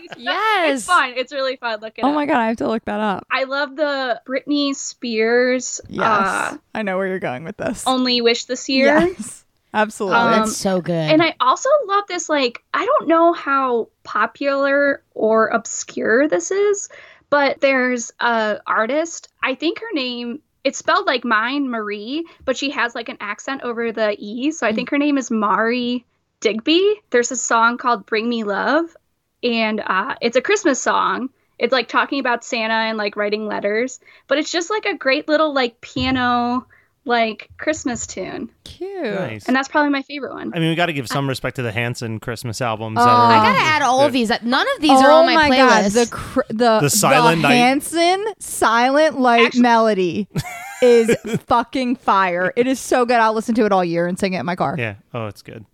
Yes. 0.16 0.78
it's 0.80 0.86
fun. 0.86 1.14
It's 1.16 1.32
really 1.32 1.56
fun. 1.56 1.80
Look 1.80 1.98
it 1.98 2.04
Oh 2.04 2.08
up. 2.10 2.14
my 2.14 2.26
god, 2.26 2.36
I 2.38 2.48
have 2.48 2.58
to 2.58 2.68
look 2.68 2.84
that 2.84 3.00
up. 3.00 3.26
I 3.30 3.44
love 3.44 3.74
the 3.76 4.20
Britney 4.26 4.74
Spears. 4.74 5.80
Yes, 5.88 6.02
Uh, 6.04 6.58
I 6.74 6.82
know 6.82 6.96
where 6.98 7.06
you're 7.06 7.18
going 7.18 7.44
with 7.44 7.56
this. 7.56 7.86
Only 7.86 8.20
Wish 8.20 8.44
this 8.44 8.68
year. 8.68 8.86
Yes, 9.16 9.44
absolutely. 9.74 10.18
Um, 10.18 10.32
That's 10.32 10.56
so 10.56 10.80
good. 10.80 10.92
And 10.92 11.22
I 11.22 11.34
also 11.40 11.68
love 11.86 12.04
this, 12.08 12.28
like, 12.28 12.62
I 12.74 12.84
don't 12.84 13.08
know 13.08 13.32
how 13.32 13.88
popular 14.02 15.02
or 15.14 15.48
obscure 15.48 16.28
this 16.28 16.50
is, 16.50 16.88
but 17.30 17.60
there's 17.60 18.12
a 18.20 18.58
artist, 18.66 19.28
I 19.42 19.54
think 19.54 19.80
her 19.80 19.92
name, 19.92 20.40
it's 20.64 20.78
spelled 20.78 21.06
like 21.06 21.24
mine, 21.24 21.70
Marie, 21.70 22.26
but 22.44 22.56
she 22.56 22.70
has 22.70 22.94
like 22.94 23.08
an 23.08 23.18
accent 23.20 23.62
over 23.62 23.92
the 23.92 24.16
E. 24.18 24.50
So 24.50 24.66
I 24.66 24.72
think 24.72 24.90
her 24.90 24.98
name 24.98 25.16
is 25.16 25.30
Marié 25.30 26.04
Digby. 26.40 27.00
There's 27.10 27.30
a 27.30 27.36
song 27.36 27.78
called 27.78 28.06
Bring 28.06 28.28
Me 28.28 28.44
Love, 28.44 28.96
and 29.42 29.80
uh, 29.80 30.16
it's 30.20 30.36
a 30.36 30.42
Christmas 30.42 30.82
song. 30.82 31.30
It's 31.58 31.72
like 31.72 31.88
talking 31.88 32.20
about 32.20 32.44
Santa 32.44 32.72
and 32.72 32.96
like 32.98 33.16
writing 33.16 33.46
letters, 33.46 34.00
but 34.26 34.38
it's 34.38 34.50
just 34.50 34.70
like 34.70 34.86
a 34.86 34.96
great 34.96 35.28
little 35.28 35.52
like 35.52 35.80
piano 35.80 36.66
like 37.04 37.48
Christmas 37.58 38.06
tune. 38.06 38.50
Cute. 38.64 39.04
nice. 39.04 39.46
And 39.46 39.56
that's 39.56 39.68
probably 39.68 39.90
my 39.90 40.02
favorite 40.02 40.32
one. 40.34 40.52
I 40.54 40.58
mean, 40.58 40.68
we 40.70 40.74
got 40.74 40.86
to 40.86 40.92
give 40.92 41.08
some 41.08 41.28
respect 41.28 41.56
to 41.56 41.62
the 41.62 41.72
Hanson 41.72 42.20
Christmas 42.20 42.60
albums. 42.60 42.98
Oh. 43.00 43.04
that 43.04 43.10
are- 43.10 43.32
I 43.32 43.36
um, 43.38 43.42
gotta 43.54 43.64
add 43.64 43.82
all 43.82 44.04
of 44.04 44.12
these. 44.12 44.30
None 44.42 44.66
of 44.76 44.82
these 44.82 44.90
are 44.90 45.10
oh 45.10 45.16
on 45.16 45.26
my, 45.26 45.48
my 45.48 45.56
god, 45.56 45.84
playlist. 45.84 45.94
the 45.94 46.10
cr- 46.10 46.40
the 46.48 46.80
The 46.80 46.90
Silent 46.90 47.42
the 47.42 47.48
Hanson 47.48 48.24
Silent 48.38 49.18
Light 49.18 49.46
Actually- 49.46 49.62
melody 49.62 50.28
is 50.82 51.16
fucking 51.46 51.96
fire. 51.96 52.52
It 52.56 52.66
is 52.66 52.78
so 52.78 53.04
good. 53.06 53.16
I'll 53.16 53.34
listen 53.34 53.54
to 53.56 53.64
it 53.64 53.72
all 53.72 53.84
year 53.84 54.06
and 54.06 54.18
sing 54.18 54.34
it 54.34 54.40
in 54.40 54.46
my 54.46 54.56
car. 54.56 54.76
Yeah. 54.78 54.96
Oh, 55.14 55.26
it's 55.26 55.42
good. 55.42 55.64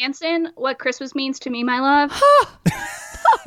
Hanson, 0.00 0.52
what 0.56 0.78
Christmas 0.78 1.14
means 1.14 1.38
to 1.40 1.50
me, 1.50 1.64
my 1.64 1.80
love. 1.80 2.12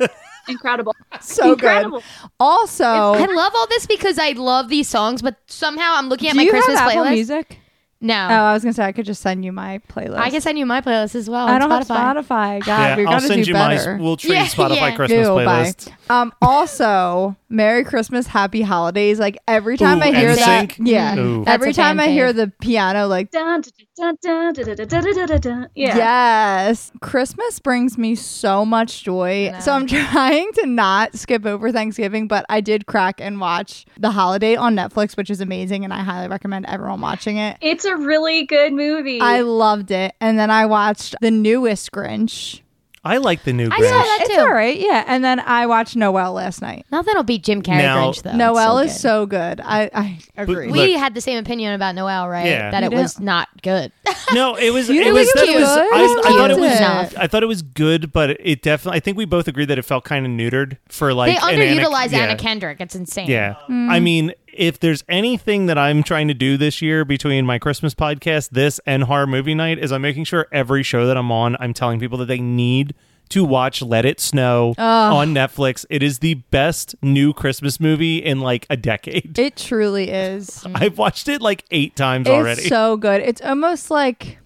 incredible. 0.50 0.94
So 1.20 1.52
incredible. 1.52 1.98
good. 1.98 2.30
Also, 2.38 2.84
I 2.84 3.26
love 3.26 3.52
all 3.54 3.66
this 3.68 3.86
because 3.86 4.18
I 4.18 4.30
love 4.30 4.68
these 4.68 4.88
songs, 4.88 5.22
but 5.22 5.36
somehow 5.46 5.94
I'm 5.94 6.08
looking 6.08 6.28
at 6.28 6.32
do 6.32 6.38
my 6.38 6.42
you 6.44 6.50
Christmas 6.50 6.78
have 6.78 6.88
Apple 6.88 7.04
playlist. 7.04 7.12
Music? 7.12 7.59
No. 8.02 8.14
Oh, 8.14 8.34
I 8.34 8.52
was 8.54 8.62
gonna 8.62 8.72
say 8.72 8.84
I 8.84 8.92
could 8.92 9.04
just 9.04 9.20
send 9.20 9.44
you 9.44 9.52
my 9.52 9.80
playlist. 9.88 10.18
I 10.18 10.30
can 10.30 10.40
send 10.40 10.58
you 10.58 10.64
my 10.64 10.80
playlist 10.80 11.14
as 11.14 11.28
well. 11.28 11.46
I 11.46 11.58
don't 11.58 11.70
Spotify. 11.70 11.96
have 11.96 12.16
Spotify. 12.26 12.64
God, 12.64 12.66
yeah, 12.66 12.96
we're 12.96 13.08
I'll 13.08 13.20
send 13.20 13.44
do 13.44 13.48
you 13.48 13.54
better. 13.54 13.96
my. 13.96 14.02
We'll 14.02 14.16
trade 14.16 14.32
yeah, 14.32 14.46
Spotify 14.46 14.76
yeah. 14.76 14.96
Christmas 14.96 15.26
Ew, 15.26 15.32
playlist. 15.32 15.90
Bye. 16.08 16.20
Um. 16.20 16.32
Also, 16.40 17.36
Merry 17.50 17.84
Christmas, 17.84 18.26
Happy 18.26 18.62
Holidays. 18.62 19.18
Like 19.18 19.36
every 19.46 19.76
time 19.76 19.98
Ooh, 19.98 20.04
I 20.04 20.14
hear 20.14 20.34
that, 20.34 20.78
yeah. 20.78 21.18
Ooh. 21.18 21.44
Every 21.46 21.74
time 21.74 22.00
I 22.00 22.08
hear 22.08 22.32
the 22.32 22.50
piano, 22.60 23.06
like. 23.06 23.28
Yeah. 25.74 25.96
Yes, 25.96 26.92
Christmas 27.02 27.58
brings 27.58 27.98
me 27.98 28.14
so 28.14 28.64
much 28.64 29.04
joy. 29.04 29.52
So 29.60 29.72
I'm 29.72 29.86
trying 29.86 30.50
to 30.54 30.66
not 30.66 31.14
skip 31.16 31.44
over 31.44 31.70
Thanksgiving, 31.70 32.26
but 32.26 32.46
I 32.48 32.62
did 32.62 32.86
crack 32.86 33.20
and 33.20 33.40
watch 33.40 33.84
The 33.98 34.10
Holiday 34.10 34.56
on 34.56 34.74
Netflix, 34.74 35.18
which 35.18 35.28
is 35.28 35.42
amazing, 35.42 35.84
and 35.84 35.92
I 35.92 35.98
highly 36.02 36.28
recommend 36.28 36.64
everyone 36.66 37.02
watching 37.02 37.36
it. 37.36 37.58
It's 37.60 37.84
a 37.84 37.89
really 37.96 38.44
good 38.46 38.72
movie. 38.72 39.20
I 39.20 39.40
loved 39.40 39.90
it. 39.90 40.14
And 40.20 40.38
then 40.38 40.50
I 40.50 40.66
watched 40.66 41.14
the 41.20 41.30
newest 41.30 41.90
Grinch. 41.92 42.60
I 43.02 43.16
like 43.16 43.44
the 43.44 43.54
new 43.54 43.68
I 43.68 43.78
Grinch. 43.80 43.88
saw 43.88 44.02
that 44.02 44.18
It's 44.20 44.34
too. 44.34 44.40
all 44.42 44.52
right. 44.52 44.78
Yeah. 44.78 45.04
And 45.06 45.24
then 45.24 45.40
I 45.40 45.64
watched 45.64 45.96
Noelle 45.96 46.34
last 46.34 46.60
night. 46.60 46.84
Nothing 46.92 47.14
will 47.16 47.22
beat 47.22 47.42
Jim 47.42 47.62
Carrey 47.62 47.78
Now- 47.78 47.96
Grinch 48.10 48.22
though. 48.22 48.32
Noelle 48.36 48.76
It's 48.78 48.94
is 48.96 49.00
so 49.00 49.24
good. 49.24 49.58
I, 49.64 49.88
I 49.94 50.18
agree. 50.36 50.66
Look- 50.66 50.74
We 50.76 50.92
had 50.92 51.14
the 51.14 51.22
same 51.22 51.38
opinion 51.38 51.72
about 51.72 51.94
Noelle, 51.94 52.28
right? 52.28 52.44
Yeah. 52.44 52.70
That 52.70 52.82
You 52.82 52.88
it 52.88 52.90
do? 52.90 52.96
was 52.96 53.18
not 53.18 53.48
good. 53.62 53.90
No, 54.32 54.54
it 54.54 54.70
was. 54.72 54.88
You 54.88 55.00
it 55.00 55.04
didn't 55.04 55.14
was. 55.14 55.32
think 55.32 55.48
it 55.48 55.56
it 55.56 55.60
was 55.60 55.62
was 55.64 55.76
good? 55.76 55.92
I, 55.92 55.98
It 55.98 56.02
was 56.02 56.26
I 56.26 56.30
thought 56.30 56.50
it 56.52 56.60
was. 56.60 56.76
enough. 56.76 57.14
I 57.18 57.26
thought 57.26 57.42
it 57.42 57.46
was 57.46 57.62
good, 57.62 58.12
but 58.12 58.30
it 58.38 58.62
definitely. 58.62 58.98
I 58.98 59.00
think 59.00 59.16
we 59.16 59.24
both 59.24 59.48
agreed 59.48 59.64
that 59.66 59.78
it 59.78 59.82
felt 59.84 60.04
kind 60.04 60.24
of 60.24 60.30
neutered 60.30 60.76
for 60.88 61.12
like. 61.12 61.32
they 61.36 61.54
an 61.54 61.60
Anna- 61.60 61.80
underutilize 61.88 62.12
yeah. 62.12 62.18
Anna 62.20 62.36
Kendrick. 62.36 62.80
It's 62.80 62.94
insane. 62.94 63.28
Yeah. 63.28 63.56
Mm. 63.68 63.90
I 63.90 63.98
mean, 63.98 64.32
if 64.52 64.80
there's 64.80 65.04
anything 65.08 65.66
that 65.66 65.78
I'm 65.78 66.02
trying 66.02 66.28
to 66.28 66.34
do 66.34 66.56
this 66.56 66.82
year 66.82 67.04
between 67.04 67.46
my 67.46 67.58
Christmas 67.58 67.94
podcast, 67.94 68.50
this 68.50 68.80
and 68.86 69.04
horror 69.04 69.26
movie 69.26 69.54
night, 69.54 69.78
is 69.78 69.92
I'm 69.92 70.02
making 70.02 70.24
sure 70.24 70.46
every 70.52 70.82
show 70.82 71.06
that 71.06 71.16
I'm 71.16 71.30
on, 71.32 71.56
I'm 71.60 71.72
telling 71.72 72.00
people 72.00 72.18
that 72.18 72.26
they 72.26 72.40
need 72.40 72.94
to 73.30 73.44
watch 73.44 73.80
Let 73.80 74.04
It 74.04 74.20
Snow 74.20 74.74
on 74.76 75.32
Netflix. 75.34 75.86
It 75.88 76.02
is 76.02 76.18
the 76.18 76.34
best 76.34 76.96
new 77.00 77.32
Christmas 77.32 77.78
movie 77.78 78.18
in 78.18 78.40
like 78.40 78.66
a 78.68 78.76
decade. 78.76 79.38
it 79.38 79.56
truly 79.56 80.10
is. 80.10 80.66
I've 80.74 80.98
watched 80.98 81.28
it 81.28 81.40
like 81.40 81.64
eight 81.70 81.94
times 81.94 82.26
already. 82.26 82.62
It's 82.62 82.68
so 82.68 82.96
good. 82.96 83.22
It's 83.22 83.40
almost 83.40 83.88
like 83.90 84.38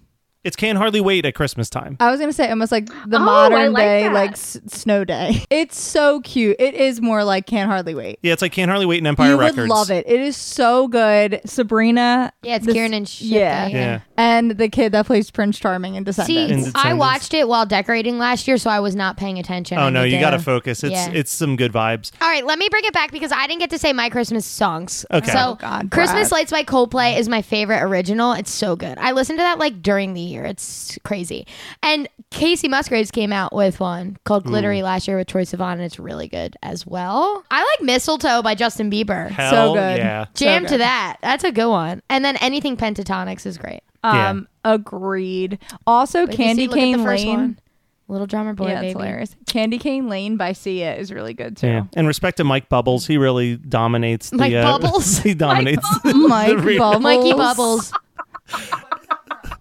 it's 0.45 0.55
can't 0.55 0.77
hardly 0.77 1.01
wait 1.01 1.25
at 1.25 1.35
Christmas 1.35 1.69
time. 1.69 1.97
I 1.99 2.09
was 2.11 2.19
gonna 2.21 2.31
say 2.31 2.49
almost 2.49 2.71
like 2.71 2.85
the 2.87 3.17
Oh, 3.17 3.19
modern 3.19 3.73
like 3.73 3.83
day 3.83 4.03
that. 4.03 4.13
like 4.13 4.31
s- 4.31 4.57
snow 4.67 5.03
day. 5.03 5.43
It's 5.49 5.77
so 5.79 6.21
cute. 6.21 6.55
It 6.59 6.73
is 6.75 7.01
more 7.01 7.23
like 7.25 7.45
can't 7.47 7.69
hardly 7.69 7.95
wait. 7.95 8.19
Yeah, 8.21 8.33
it's 8.33 8.41
like 8.41 8.51
can't 8.53 8.69
hardly 8.69 8.85
wait 8.85 8.99
in 8.99 9.07
Empire 9.07 9.31
you 9.31 9.37
Records. 9.37 9.57
would 9.57 9.69
love 9.69 9.91
it. 9.91 10.05
It 10.07 10.19
is 10.21 10.37
so 10.37 10.87
good. 10.87 11.41
Sabrina. 11.45 12.31
Yeah, 12.43 12.55
it's 12.57 12.65
this- 12.65 12.73
Kiernan 12.73 13.05
Shipka, 13.05 13.21
yeah. 13.29 13.67
Yeah. 13.67 13.99
And 14.17 14.51
the 14.51 14.69
kid 14.69 14.91
that 14.93 15.05
plays 15.07 15.29
Prince 15.29 15.59
Charming 15.59 15.95
in 15.95 16.03
See, 16.03 16.05
Descendants. 16.05 16.51
In 16.51 16.57
I 16.57 16.61
Descendants. 16.71 16.99
watched 16.99 17.33
it 17.33 17.47
while 17.47 17.65
decorating 17.65 18.17
last 18.17 18.47
year, 18.47 18.57
so 18.57 18.69
I 18.69 18.79
was 18.79 18.95
not 18.95 19.17
paying 19.17 19.39
attention. 19.39 19.77
Oh 19.77 19.83
I 19.83 19.89
no, 19.89 20.03
need 20.03 20.11
you 20.11 20.17
to- 20.17 20.21
got 20.21 20.29
to 20.31 20.39
focus. 20.39 20.83
It's 20.83 20.93
Yeah. 20.93 21.09
it's 21.13 21.31
some 21.31 21.55
good 21.55 21.73
vibes. 21.73 22.11
All 22.21 22.29
right, 22.29 22.45
let 22.45 22.57
me 22.57 22.67
bring 22.69 22.85
it 22.85 22.93
back 22.93 23.11
because 23.11 23.31
I 23.31 23.45
didn't 23.47 23.59
get 23.59 23.69
to 23.71 23.77
say 23.77 23.91
my 23.93 24.09
Christmas 24.09 24.45
songs. 24.45 25.05
Okay. 25.11 25.31
So, 25.31 25.39
Oh, 25.51 25.55
God, 25.55 25.91
Christmas 25.91 26.29
Brad. 26.29 26.39
Lights 26.39 26.51
by 26.51 26.63
Coldplay 26.63 27.17
is 27.19 27.27
my 27.29 27.41
favorite 27.41 27.81
original. 27.83 28.31
It's 28.33 28.51
so 28.51 28.75
good. 28.75 28.97
I 28.99 29.11
listen 29.11 29.35
to 29.35 29.41
that 29.43 29.59
like 29.59 29.81
during 29.81 30.13
the 30.13 30.21
year. 30.21 30.45
It's 30.45 30.97
crazy. 31.03 31.45
And 31.83 32.07
Kacey 32.31 32.69
Musgraves 32.69 33.11
came 33.11 33.31
out 33.33 33.53
with 33.53 33.79
one 33.79 34.17
called 34.23 34.45
Glittery 34.45 34.81
last 34.81 35.07
year 35.07 35.17
with 35.17 35.27
Troye 35.27 35.41
Sivan, 35.43 35.73
and 35.73 35.81
it's 35.81 35.99
really 35.99 36.27
good 36.27 36.55
as 36.63 36.85
well. 36.87 37.43
I 37.51 37.59
like 37.63 37.81
Mistletoe 37.85 38.41
by 38.41 38.55
Justin 38.55 38.89
Bieber. 38.89 39.29
Hell 39.29 39.73
good. 39.73 39.97
yeah. 39.97 40.25
Jam 40.35 40.63
so 40.63 40.69
to 40.73 40.77
that. 40.79 41.17
That's 41.21 41.43
a 41.43 41.51
good 41.51 41.69
one. 41.69 42.01
And 42.09 42.23
then 42.25 42.37
anything 42.37 42.75
Pentatonix 42.77 43.45
is 43.45 43.57
great. 43.57 43.81
Yeah. 44.13 44.29
um, 44.29 44.47
agreed. 44.63 45.59
Also, 45.87 46.25
But 46.27 46.35
Candy 46.35 46.67
see- 46.67 46.73
Cane 46.73 47.03
Lane. 47.03 47.27
one. 47.37 47.59
Little 48.07 48.27
Drummer 48.27 48.53
Boy, 48.53 48.67
yeah, 48.67 48.81
baby. 48.81 48.91
hilarious. 48.93 49.35
Candy 49.47 49.79
Cane 49.79 50.07
Lane 50.07 50.37
by 50.37 50.53
Sia 50.53 50.93
is 50.95 51.11
really 51.11 51.33
good 51.33 51.57
too. 51.57 51.65
Yeah. 51.65 51.83
And 51.95 52.05
respect 52.05 52.37
to 52.37 52.43
Mike 52.43 52.69
Bubbles, 52.69 53.07
he 53.07 53.17
really 53.17 53.57
dominates 53.57 54.29
the 54.29 54.37
Mike 54.37 54.53
uh, 54.53 54.77
Bubbles? 54.77 55.17
he 55.23 55.33
dominates. 55.33 55.87
Mike 56.05 56.49
the 56.49 56.57
re- 56.57 56.77
Bubbles. 56.77 57.01
Mikey 57.01 57.33
Bubbles. 57.37 57.91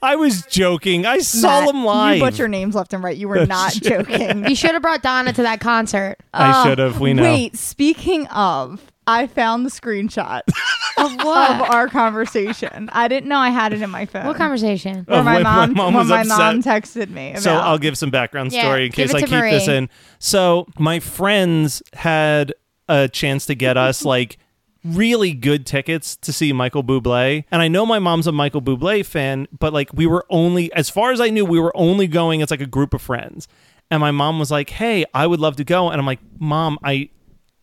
I 0.02 0.16
was 0.16 0.44
joking. 0.46 1.06
I 1.06 1.18
saw 1.20 1.60
Matt, 1.60 1.70
him 1.74 1.84
live. 1.84 2.16
You 2.18 2.22
butcher 2.22 2.48
names 2.48 2.74
left 2.74 2.92
and 2.92 3.02
right. 3.02 3.16
You 3.16 3.28
were 3.28 3.46
not 3.46 3.72
joking. 3.72 4.46
you 4.46 4.54
should 4.54 4.72
have 4.72 4.82
brought 4.82 5.02
Donna 5.02 5.32
to 5.32 5.42
that 5.42 5.60
concert. 5.60 6.16
I 6.34 6.60
Oh, 6.60 6.68
should 6.68 6.78
have. 6.78 7.00
We 7.00 7.14
know. 7.14 7.22
Wait, 7.22 7.56
speaking 7.56 8.26
of, 8.26 8.92
I 9.06 9.26
found 9.26 9.66
the 9.66 9.70
screenshot 9.70 10.40
Of 10.96 11.12
of 11.12 11.26
our 11.60 11.88
conversation. 11.88 12.88
I 12.92 13.08
didn't 13.08 13.28
know 13.28 13.38
I 13.38 13.50
had 13.50 13.72
it 13.72 13.82
in 13.82 13.90
my 13.90 14.06
phone. 14.06 14.26
what 14.26 14.36
conversation? 14.36 15.04
Where 15.06 15.18
Of 15.18 15.24
my 15.24 15.34
when 15.34 15.42
my 15.42 15.66
mom, 15.66 15.74
mom 15.74 15.94
when 15.94 16.02
was 16.02 16.08
my 16.08 16.20
upset. 16.20 16.38
mom 16.38 16.62
texted 16.62 17.10
me. 17.10 17.30
About. 17.30 17.42
So 17.42 17.54
I'll 17.54 17.78
give 17.78 17.98
some 17.98 18.10
background 18.10 18.52
Yeah, 18.52 18.62
story 18.62 18.86
in 18.86 18.90
give 18.92 19.08
case 19.08 19.10
it 19.10 19.16
I 19.16 19.20
to 19.20 19.26
keep 19.26 19.40
this 19.50 19.66
Marie. 19.66 19.76
in. 19.78 19.88
So 20.20 20.66
my 20.78 21.00
friends 21.00 21.82
had 21.94 22.54
a 22.88 23.08
chance 23.08 23.46
to 23.46 23.54
get 23.54 23.76
us 23.76 24.04
like 24.04 24.38
really 24.84 25.32
good 25.32 25.66
tickets 25.66 26.14
to 26.16 26.32
see 26.32 26.52
Michael 26.52 26.84
Bublé. 26.84 27.44
And 27.50 27.60
I 27.60 27.68
know 27.68 27.84
my 27.86 27.98
mom's 27.98 28.26
a 28.26 28.32
Michael 28.32 28.62
Bublé 28.62 29.04
fan, 29.04 29.48
but 29.58 29.72
like 29.72 29.92
we 29.92 30.06
were 30.06 30.24
only 30.30 30.72
as 30.74 30.88
far 30.90 31.10
as 31.10 31.20
I 31.20 31.28
knew, 31.30 31.44
we 31.44 31.58
were 31.58 31.76
only 31.76 32.06
going 32.06 32.40
as 32.40 32.50
like 32.50 32.60
a 32.60 32.66
group 32.66 32.94
of 32.94 33.02
friends. 33.02 33.48
And 33.90 34.00
my 34.00 34.10
mom 34.12 34.38
was 34.38 34.50
like, 34.50 34.70
"Hey, 34.70 35.04
I 35.12 35.26
would 35.26 35.40
love 35.40 35.56
to 35.56 35.64
go." 35.64 35.90
And 35.90 36.00
I'm 36.00 36.06
like, 36.06 36.20
"Mom, 36.38 36.78
I 36.82 37.10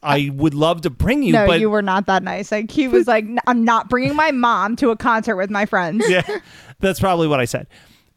I 0.03 0.31
would 0.33 0.53
love 0.53 0.81
to 0.81 0.89
bring 0.89 1.23
you, 1.23 1.33
no, 1.33 1.45
but 1.47 1.59
you 1.59 1.69
were 1.69 1.81
not 1.81 2.07
that 2.07 2.23
nice. 2.23 2.51
Like 2.51 2.71
he 2.71 2.87
was 2.87 3.07
like, 3.07 3.25
I'm 3.47 3.63
not 3.63 3.89
bringing 3.89 4.15
my 4.15 4.31
mom 4.31 4.75
to 4.77 4.89
a 4.89 4.97
concert 4.97 5.35
with 5.35 5.49
my 5.49 5.65
friends. 5.65 6.03
yeah, 6.09 6.39
that's 6.79 6.99
probably 6.99 7.27
what 7.27 7.39
I 7.39 7.45
said. 7.45 7.67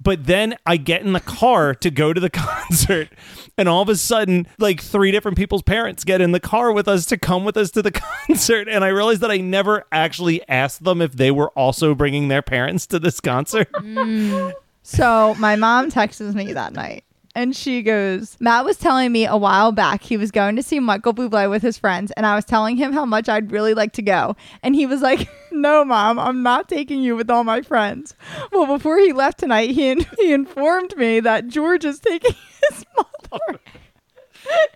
But 0.03 0.27
then 0.27 0.57
I 0.67 0.77
get 0.77 1.03
in 1.03 1.13
the 1.15 1.21
car 1.21 1.75
to 1.77 1.91
go 1.91 2.13
to 2.13 2.21
the 2.21 2.31
concert, 2.31 3.09
and 3.57 3.69
all 3.69 3.81
of 3.81 3.89
a 3.89 3.97
sudden, 3.97 4.47
like 4.59 4.81
three 4.81 5.11
different 5.13 5.37
people's 5.39 5.63
parents 5.63 6.05
get 6.05 6.21
in 6.21 6.33
the 6.33 6.41
car 6.41 6.73
with 6.73 6.89
us 6.89 7.07
to 7.07 7.17
come 7.17 7.45
with 7.45 7.57
us 7.57 7.71
to 7.73 7.81
the 7.83 7.91
concert. 8.27 8.69
And 8.69 8.85
I 8.85 8.89
realized 8.89 9.21
that 9.23 9.31
I 9.31 9.39
never 9.39 9.85
actually 9.93 10.47
asked 10.49 10.85
them 10.85 11.01
if 11.01 11.13
they 11.13 11.31
were 11.31 11.51
also 11.51 11.95
bringing 11.95 12.29
their 12.29 12.43
parents 12.43 12.87
to 12.89 12.99
this 12.99 13.21
concert. 13.21 13.69
So 14.87 15.35
my 15.37 15.57
mom 15.57 15.91
texts 15.91 16.21
me 16.21 16.53
that 16.53 16.75
night. 16.75 17.05
And 17.37 17.55
she 17.57 17.83
goes, 17.83 18.37
Matt 18.39 18.65
was 18.65 18.77
telling 18.77 19.11
me 19.11 19.27
a 19.27 19.37
while 19.37 19.73
back 19.73 20.03
he 20.05 20.17
was 20.17 20.31
going 20.31 20.55
to 20.55 20.63
see 20.63 20.79
Michael 20.79 21.13
Bublé 21.13 21.51
with 21.51 21.63
his 21.63 21.77
friends, 21.77 22.13
and 22.13 22.25
I 22.25 22.37
was 22.37 22.45
telling 22.45 22.77
him 22.77 22.93
how 22.93 23.05
much 23.05 23.29
I'd 23.29 23.51
really 23.51 23.75
like 23.75 23.93
to 23.95 24.03
go. 24.03 24.37
And 24.63 24.77
he 24.77 24.87
was 24.87 25.03
like, 25.03 25.29
No, 25.53 25.85
mom, 25.85 26.19
I'm 26.19 26.43
not 26.45 26.69
taking 26.69 27.03
you 27.03 27.17
with 27.17 27.29
all 27.31 27.43
my 27.45 27.63
friends. 27.63 28.15
Well, 28.53 28.67
before 28.67 28.99
he 28.99 29.13
left 29.13 29.39
tonight, 29.39 29.71
he, 29.71 29.89
in- 29.89 30.07
he 30.19 30.33
informed 30.33 30.97
me 30.97 31.19
that 31.21 31.49
George 31.49 31.85
is 31.85 31.99
taking 31.99 32.35
his 32.71 32.85
mother. 32.97 33.59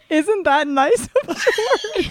Isn't 0.09 0.45
that 0.45 0.67
nice 0.67 1.09
of 1.29 1.37
George? 1.37 2.11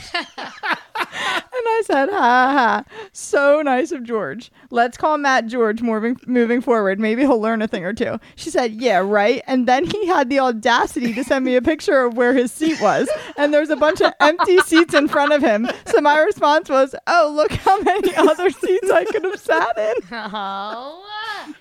And 1.68 1.78
I 1.78 1.82
said, 1.86 2.09
ha 2.09 2.51
ha, 2.51 2.84
so 3.11 3.61
nice 3.61 3.91
of 3.91 4.03
George. 4.03 4.51
Let's 4.70 4.97
call 4.97 5.18
Matt 5.18 5.47
George 5.47 5.82
moving 5.82 6.18
moving 6.26 6.61
forward. 6.61 6.99
Maybe 6.99 7.22
he'll 7.22 7.39
learn 7.41 7.61
a 7.61 7.68
thing 7.68 7.84
or 7.84 7.93
two. 7.93 8.20
She 8.36 8.49
said, 8.49 8.74
yeah, 8.74 8.97
right. 8.97 9.41
And 9.47 9.68
then 9.68 9.86
he 9.86 10.07
had 10.07 10.30
the 10.30 10.39
audacity 10.39 11.13
to 11.13 11.24
send 11.24 11.45
me 11.45 11.55
a 11.55 11.61
picture 11.61 12.03
of 12.05 12.15
where 12.15 12.34
his 12.34 12.51
seat 12.51 12.80
was, 12.82 13.09
and 13.38 13.53
there's 13.53 13.70
a 13.70 13.76
bunch 13.76 14.01
of 14.01 14.13
empty 14.20 14.57
seats 14.59 14.93
in 14.93 15.07
front 15.07 15.34
of 15.34 15.41
him. 15.41 15.68
So 15.86 16.01
my 16.01 16.20
response 16.20 16.70
was, 16.70 16.95
oh, 17.07 17.32
look 17.36 17.51
how 17.51 17.80
many 17.82 18.15
other 18.15 18.49
seats 18.49 18.89
I 18.91 19.05
could 19.05 19.24
have 19.24 19.39
sat 19.39 19.78
in. 19.78 19.93
Oh, 20.39 21.05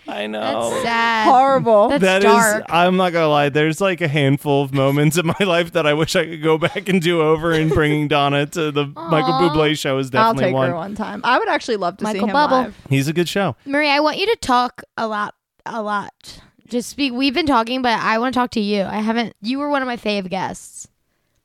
I 0.09 0.27
know. 0.27 0.41
that's 0.41 0.83
sad. 0.83 1.29
Horrible. 1.29 1.89
That's 1.89 2.03
That 2.03 2.25
is, 2.25 2.33
dark. 2.33 2.65
I'm 2.69 2.97
not 2.97 3.13
gonna 3.13 3.29
lie. 3.29 3.49
There's 3.49 3.81
like 3.81 4.01
a 4.01 4.09
handful 4.09 4.63
of 4.63 4.75
moments 4.75 5.17
in 5.17 5.27
my 5.27 5.37
life 5.45 5.73
that 5.73 5.87
I 5.87 5.95
wish 5.95 6.17
I 6.17 6.25
could 6.25 6.43
go 6.43 6.59
back 6.59 6.89
and 6.89 7.01
do 7.01 7.21
over. 7.23 7.53
And 7.53 7.71
bringing 7.71 8.09
Donna 8.09 8.47
to 8.47 8.71
the 8.73 8.87
Michael 8.87 9.33
Aw. 9.35 9.51
Bublé 9.55 9.79
show 9.79 9.96
is 9.99 10.15
I'll 10.15 10.35
take 10.35 10.55
one. 10.55 10.69
her 10.71 10.75
one 10.75 10.95
time. 10.95 11.21
I 11.25 11.39
would 11.39 11.49
actually 11.49 11.77
love 11.77 11.97
to 11.99 12.05
Michael 12.05 12.21
see 12.23 12.27
him 12.27 12.33
Bubble. 12.33 12.57
live. 12.59 12.77
He's 12.91 13.09
a 13.09 13.13
good 13.13 13.29
show. 13.29 13.57
Marie, 13.65 13.91
I 13.91 14.01
want 14.01 14.19
you 14.19 14.27
to 14.27 14.37
talk 14.37 14.83
a 14.97 15.07
lot, 15.07 15.35
a 15.65 15.83
lot. 15.83 16.41
Just 16.69 16.89
speak. 16.91 17.13
We've 17.13 17.35
been 17.35 17.47
talking, 17.47 17.83
but 17.83 17.99
I 18.01 18.19
want 18.19 18.35
to 18.35 18.41
talk 18.41 18.51
to 18.53 18.61
you. 18.61 18.83
I 18.83 18.97
haven't. 19.01 19.35
You 19.41 19.59
were 19.59 19.69
one 19.69 19.83
of 19.83 19.87
my 19.87 19.97
fave 19.97 20.29
guests. 20.29 20.89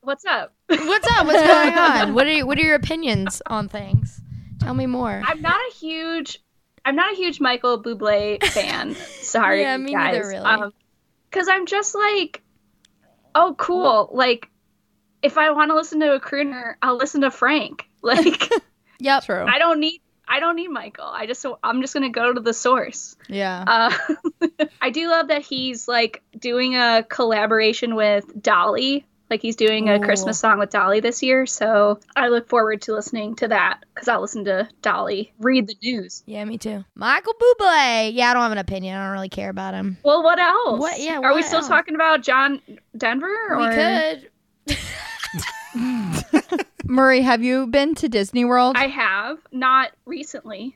What's 0.01 0.25
up? 0.25 0.53
What's 0.67 1.07
up? 1.19 1.27
What's 1.27 1.45
going 1.45 1.73
on? 1.77 2.13
What 2.15 2.25
are 2.25 2.31
you, 2.31 2.47
What 2.47 2.57
are 2.57 2.61
your 2.61 2.73
opinions 2.75 3.41
on 3.45 3.69
things? 3.69 4.19
Tell 4.59 4.73
me 4.73 4.87
more. 4.87 5.21
I'm 5.25 5.41
not 5.41 5.59
a 5.69 5.73
huge 5.75 6.39
I'm 6.83 6.95
not 6.95 7.13
a 7.13 7.15
huge 7.15 7.39
Michael 7.39 7.81
Bublé 7.83 8.43
fan. 8.43 8.95
Sorry, 9.21 9.61
Yeah, 9.61 9.77
me 9.77 9.91
guys. 9.91 10.13
neither, 10.15 10.27
really. 10.27 10.43
Um, 10.45 10.73
Cuz 11.29 11.47
I'm 11.47 11.67
just 11.67 11.93
like 11.93 12.41
oh 13.35 13.53
cool. 13.59 14.09
Like 14.11 14.49
if 15.21 15.37
I 15.37 15.51
want 15.51 15.69
to 15.69 15.75
listen 15.75 15.99
to 15.99 16.13
a 16.13 16.19
crooner, 16.19 16.73
I'll 16.81 16.97
listen 16.97 17.21
to 17.21 17.29
Frank. 17.29 17.87
Like 18.03 18.49
yeah, 18.99 19.19
True. 19.19 19.45
I 19.47 19.57
don't 19.59 19.79
need 19.79 20.01
I 20.27 20.39
don't 20.39 20.55
need 20.55 20.69
Michael. 20.69 21.05
I 21.05 21.25
just 21.25 21.45
I'm 21.63 21.81
just 21.81 21.93
going 21.93 22.03
to 22.03 22.09
go 22.09 22.33
to 22.33 22.39
the 22.39 22.53
source. 22.53 23.15
Yeah. 23.27 23.65
Uh, 23.67 24.55
I 24.81 24.89
do 24.89 25.09
love 25.09 25.27
that 25.27 25.41
he's 25.41 25.87
like 25.87 26.23
doing 26.37 26.75
a 26.75 27.03
collaboration 27.09 27.95
with 27.95 28.25
Dolly 28.41 29.05
Like 29.29 29.41
he's 29.41 29.55
doing 29.57 29.89
a 29.89 29.95
Ooh. 29.95 29.99
Christmas 29.99 30.39
song 30.39 30.57
with 30.59 30.69
Dolly 30.69 30.99
this 31.01 31.21
year, 31.21 31.45
so 31.45 31.99
I 32.15 32.29
look 32.29 32.47
forward 32.47 32.81
to 32.83 32.93
listening 32.93 33.35
to 33.37 33.47
that 33.49 33.79
because 33.93 34.07
I'll 34.07 34.21
listen 34.21 34.45
to 34.45 34.69
Dolly 34.81 35.33
read 35.39 35.67
the 35.67 35.75
news. 35.83 36.23
Yeah, 36.25 36.45
me 36.45 36.57
too. 36.57 36.85
Michael 36.95 37.33
Bublé. 37.33 38.11
Yeah, 38.13 38.29
I 38.29 38.33
don't 38.33 38.43
have 38.43 38.51
an 38.53 38.57
opinion. 38.57 38.95
I 38.97 39.03
don't 39.05 39.13
really 39.13 39.29
care 39.29 39.49
about 39.49 39.73
him. 39.73 39.97
Well, 40.03 40.23
what 40.23 40.39
else? 40.39 40.79
What- 40.79 40.99
yeah, 40.99 41.19
Are 41.21 41.33
we 41.35 41.43
still 41.43 41.59
else? 41.59 41.67
talking 41.67 41.95
about 41.95 42.23
John 42.23 42.61
Denver? 42.97 43.27
Or? 43.51 43.57
We 43.69 43.75
could. 43.75 44.77
Murray, 46.85 47.21
have 47.21 47.43
you 47.43 47.67
been 47.67 47.95
to 47.95 48.09
Disney 48.09 48.45
World? 48.45 48.75
I 48.77 48.87
have 48.87 49.37
not 49.51 49.91
recently. 50.05 50.75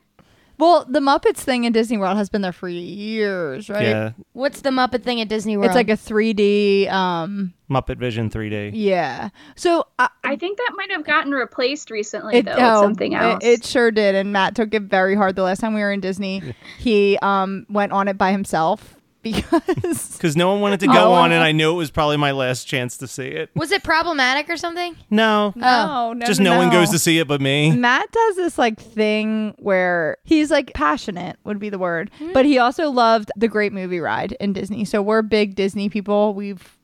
well, 0.58 0.86
the 0.88 1.00
Muppets 1.00 1.38
thing 1.38 1.64
in 1.64 1.72
Disney 1.72 1.98
World 1.98 2.16
has 2.16 2.30
been 2.30 2.40
there 2.42 2.52
for 2.52 2.68
years, 2.68 3.68
right? 3.68 3.82
Yeah, 3.86 4.12
What's 4.32 4.62
the 4.62 4.70
Muppet 4.70 5.02
thing 5.02 5.20
at 5.20 5.28
Disney 5.28 5.56
World? 5.56 5.66
It's 5.66 5.74
like 5.74 5.90
a 5.90 5.92
3D. 5.92 6.90
Um, 6.90 7.52
Muppet 7.70 7.98
Vision 7.98 8.30
3D. 8.30 8.70
yeah. 8.74 9.28
So 9.56 9.86
uh, 9.98 10.08
I 10.24 10.36
think 10.36 10.56
that 10.58 10.72
might 10.76 10.90
have 10.92 11.04
gotten 11.04 11.32
replaced 11.32 11.90
recently, 11.90 12.36
it, 12.36 12.44
though, 12.46 12.54
oh, 12.56 12.80
with 12.80 12.86
something 12.86 13.12
it- 13.12 13.16
else. 13.16 13.44
It, 13.44 13.64
sure 13.64 13.90
did, 13.90 14.14
and 14.14 14.32
Matt 14.32 14.54
took 14.54 14.72
it 14.72 14.84
very 14.84 15.14
hard 15.16 15.36
the 15.36 15.42
last 15.42 15.60
time 15.60 15.74
we 15.74 15.80
were 15.80 15.92
in 15.92 16.00
Disney. 16.00 16.54
he 16.78 17.18
um 17.20 17.66
went 17.68 17.92
on 17.92 18.08
it 18.08 18.16
by 18.16 18.30
himself 18.32 18.94
because 19.32 20.12
Because 20.16 20.36
no 20.36 20.50
one 20.52 20.60
wanted 20.60 20.80
to 20.80 20.86
go 20.86 21.10
oh, 21.10 21.12
on, 21.12 21.32
and 21.32 21.42
I 21.42 21.52
knew 21.52 21.70
it 21.70 21.76
was 21.76 21.90
probably 21.90 22.16
my 22.16 22.32
last 22.32 22.64
chance 22.64 22.96
to 22.98 23.08
see 23.08 23.26
it. 23.26 23.50
Was 23.54 23.72
it 23.72 23.82
problematic 23.82 24.48
or 24.48 24.56
something? 24.56 24.96
No, 25.10 25.52
no, 25.56 25.86
oh. 25.90 26.12
no, 26.12 26.26
just 26.26 26.40
no, 26.40 26.52
no, 26.52 26.58
one 26.58 26.70
goes 26.70 26.90
to 26.90 26.98
see 26.98 27.18
it 27.18 27.28
but 27.28 27.40
me. 27.40 27.72
Matt 27.72 28.10
does 28.12 28.36
this 28.36 28.58
like 28.58 28.80
thing 28.80 29.54
where 29.58 30.18
he's 30.24 30.50
like 30.50 30.72
passionate 30.74 31.38
would 31.44 31.58
be 31.58 31.68
the 31.68 31.78
word, 31.78 32.10
hmm. 32.18 32.32
but 32.32 32.44
he 32.44 32.58
also 32.58 32.90
loved 32.90 33.30
the 33.36 33.48
Great 33.48 33.72
Movie 33.72 34.00
Ride 34.00 34.32
in 34.40 34.52
Disney. 34.52 34.84
So 34.84 35.02
we're 35.02 35.22
big 35.22 35.54
Disney 35.54 35.88
people. 35.88 36.34
We've 36.34 36.76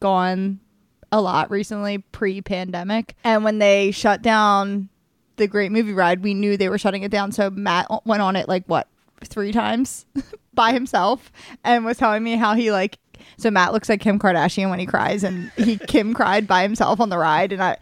gone 0.00 0.60
a 1.10 1.20
lot 1.20 1.50
recently 1.50 1.98
pre-pandemic, 1.98 3.14
and 3.22 3.44
when 3.44 3.58
they 3.58 3.90
shut 3.90 4.22
down 4.22 4.88
the 5.36 5.46
Great 5.46 5.72
Movie 5.72 5.92
Ride, 5.92 6.22
we 6.22 6.34
knew 6.34 6.56
they 6.56 6.68
were 6.68 6.78
shutting 6.78 7.02
it 7.02 7.10
down. 7.10 7.32
So 7.32 7.50
Matt 7.50 7.86
went 8.04 8.22
on 8.22 8.36
it 8.36 8.48
like 8.48 8.64
what 8.66 8.88
three 9.26 9.52
times 9.52 10.06
by 10.54 10.72
himself, 10.72 11.30
and 11.64 11.84
was 11.84 11.96
telling 11.98 12.22
me 12.22 12.36
how 12.36 12.54
he 12.54 12.70
like. 12.72 12.98
So 13.38 13.50
Matt 13.52 13.72
looks 13.72 13.88
like 13.88 14.00
Kim 14.00 14.18
Kardashian 14.18 14.68
when 14.68 14.78
he 14.80 14.86
cries, 14.86 15.22
and 15.22 15.50
he 15.56 15.76
Kim 15.86 16.12
cried 16.12 16.46
by 16.46 16.62
himself 16.62 16.98
on 17.00 17.08
the 17.08 17.18
ride, 17.18 17.52
and 17.52 17.62
I, 17.62 17.76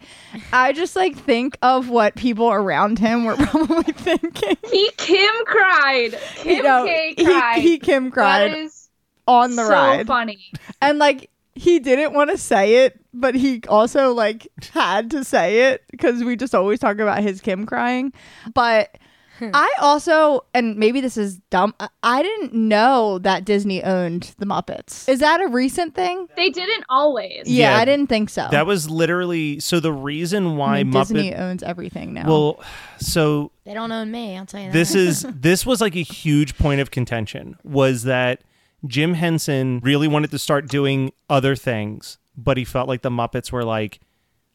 I 0.53 0.71
just 0.71 0.95
like 0.95 1.15
think 1.17 1.57
of 1.63 1.89
what 1.89 2.15
people 2.15 2.51
around 2.51 2.99
him 2.99 3.25
were 3.25 3.35
probably 3.47 3.91
thinking. 3.93 4.57
he 4.69 4.89
Kim 4.97 5.33
cried. 5.45 6.17
Kim 6.35 6.57
You 6.57 6.63
know, 6.63 6.85
K 6.85 7.13
he, 7.17 7.25
cried. 7.25 7.59
he 7.59 7.79
Kim 7.79 8.11
cried 8.11 8.53
is 8.55 8.89
on 9.27 9.55
the 9.55 9.63
ride. 9.63 9.67
so 9.67 9.73
ride, 9.97 10.07
funny. 10.07 10.51
and 10.81 10.99
like 10.99 11.29
he 11.55 11.79
didn't 11.79 12.13
want 12.13 12.29
to 12.29 12.37
say 12.37 12.85
it, 12.85 12.99
but 13.13 13.33
he 13.35 13.61
also 13.67 14.13
like 14.13 14.47
had 14.73 15.09
to 15.11 15.23
say 15.23 15.71
it 15.71 15.83
because 15.91 16.23
we 16.23 16.35
just 16.35 16.53
always 16.55 16.79
talk 16.79 16.99
about 16.99 17.21
his 17.23 17.41
Kim 17.41 17.65
crying. 17.65 18.13
But 18.53 18.95
I 19.53 19.73
also, 19.79 20.45
and 20.53 20.77
maybe 20.77 21.01
this 21.01 21.17
is 21.17 21.37
dumb, 21.49 21.73
I- 21.79 21.89
I 22.03 22.21
didn't 22.23 22.53
know 22.53 23.19
that 23.19 23.45
Disney 23.45 23.83
owned 23.83 24.33
the 24.37 24.45
Muppets. 24.45 25.07
Is 25.09 25.19
that 25.19 25.41
a 25.41 25.47
recent 25.47 25.95
thing? 25.95 26.27
They 26.35 26.49
didn't 26.49 26.83
always. 26.89 27.43
Yeah, 27.47 27.71
Yeah, 27.75 27.77
I 27.81 27.85
didn't 27.85 28.07
think 28.07 28.29
so. 28.29 28.47
That 28.51 28.65
was 28.65 28.89
literally 28.89 29.59
so 29.59 29.79
the 29.79 29.93
reason 29.93 30.45
I 30.47 30.53
why 30.55 30.83
mean, 30.83 30.93
Muppet. 30.93 30.99
Disney 31.07 31.35
owns 31.35 31.63
everything 31.63 32.13
now. 32.13 32.27
Well, 32.27 32.63
so 32.99 33.51
They 33.65 33.73
don't 33.73 33.91
own 33.91 34.11
me. 34.11 34.37
I'll 34.37 34.45
tell 34.45 34.59
you 34.61 34.67
that. 34.67 34.73
this 34.73 34.95
is 34.95 35.21
this 35.35 35.65
was 35.65 35.81
like 35.81 35.95
a 35.95 36.03
huge 36.03 36.57
point 36.57 36.81
of 36.81 36.91
contention 36.91 37.57
was 37.63 38.03
that 38.03 38.41
Jim 38.87 39.13
Henson 39.13 39.79
really 39.83 40.07
wanted 40.07 40.31
to 40.31 40.39
start 40.39 40.67
doing 40.67 41.11
other 41.29 41.55
things, 41.55 42.17
but 42.35 42.57
he 42.57 42.65
felt 42.65 42.87
like 42.87 43.01
the 43.03 43.09
Muppets 43.11 43.51
were 43.51 43.63
like 43.63 43.99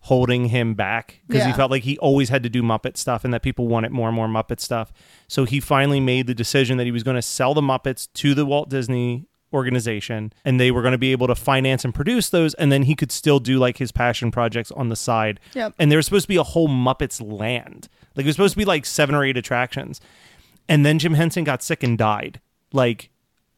holding 0.06 0.46
him 0.46 0.74
back 0.74 1.20
because 1.26 1.44
he 1.44 1.52
felt 1.52 1.68
like 1.68 1.82
he 1.82 1.98
always 1.98 2.28
had 2.28 2.44
to 2.44 2.48
do 2.48 2.62
Muppet 2.62 2.96
stuff 2.96 3.24
and 3.24 3.34
that 3.34 3.42
people 3.42 3.66
wanted 3.66 3.90
more 3.90 4.06
and 4.08 4.14
more 4.14 4.28
Muppet 4.28 4.60
stuff. 4.60 4.92
So 5.26 5.44
he 5.44 5.58
finally 5.58 5.98
made 5.98 6.28
the 6.28 6.34
decision 6.34 6.76
that 6.78 6.84
he 6.84 6.92
was 6.92 7.02
going 7.02 7.16
to 7.16 7.22
sell 7.22 7.54
the 7.54 7.60
Muppets 7.60 8.06
to 8.14 8.32
the 8.32 8.46
Walt 8.46 8.68
Disney 8.68 9.26
organization 9.52 10.32
and 10.44 10.60
they 10.60 10.70
were 10.70 10.80
going 10.80 10.92
to 10.92 10.98
be 10.98 11.10
able 11.10 11.26
to 11.26 11.34
finance 11.34 11.84
and 11.84 11.92
produce 11.92 12.30
those 12.30 12.54
and 12.54 12.70
then 12.70 12.84
he 12.84 12.94
could 12.94 13.10
still 13.10 13.40
do 13.40 13.58
like 13.58 13.78
his 13.78 13.90
passion 13.90 14.30
projects 14.30 14.70
on 14.70 14.90
the 14.90 14.96
side. 14.96 15.40
Yep. 15.54 15.74
And 15.76 15.90
there 15.90 15.96
was 15.96 16.06
supposed 16.06 16.26
to 16.26 16.28
be 16.28 16.36
a 16.36 16.44
whole 16.44 16.68
Muppets 16.68 17.20
land. 17.20 17.88
Like 18.14 18.26
it 18.26 18.28
was 18.28 18.36
supposed 18.36 18.54
to 18.54 18.58
be 18.58 18.64
like 18.64 18.86
seven 18.86 19.12
or 19.12 19.24
eight 19.24 19.36
attractions. 19.36 20.00
And 20.68 20.86
then 20.86 21.00
Jim 21.00 21.14
Henson 21.14 21.42
got 21.42 21.64
sick 21.64 21.82
and 21.82 21.98
died. 21.98 22.40
Like 22.72 23.10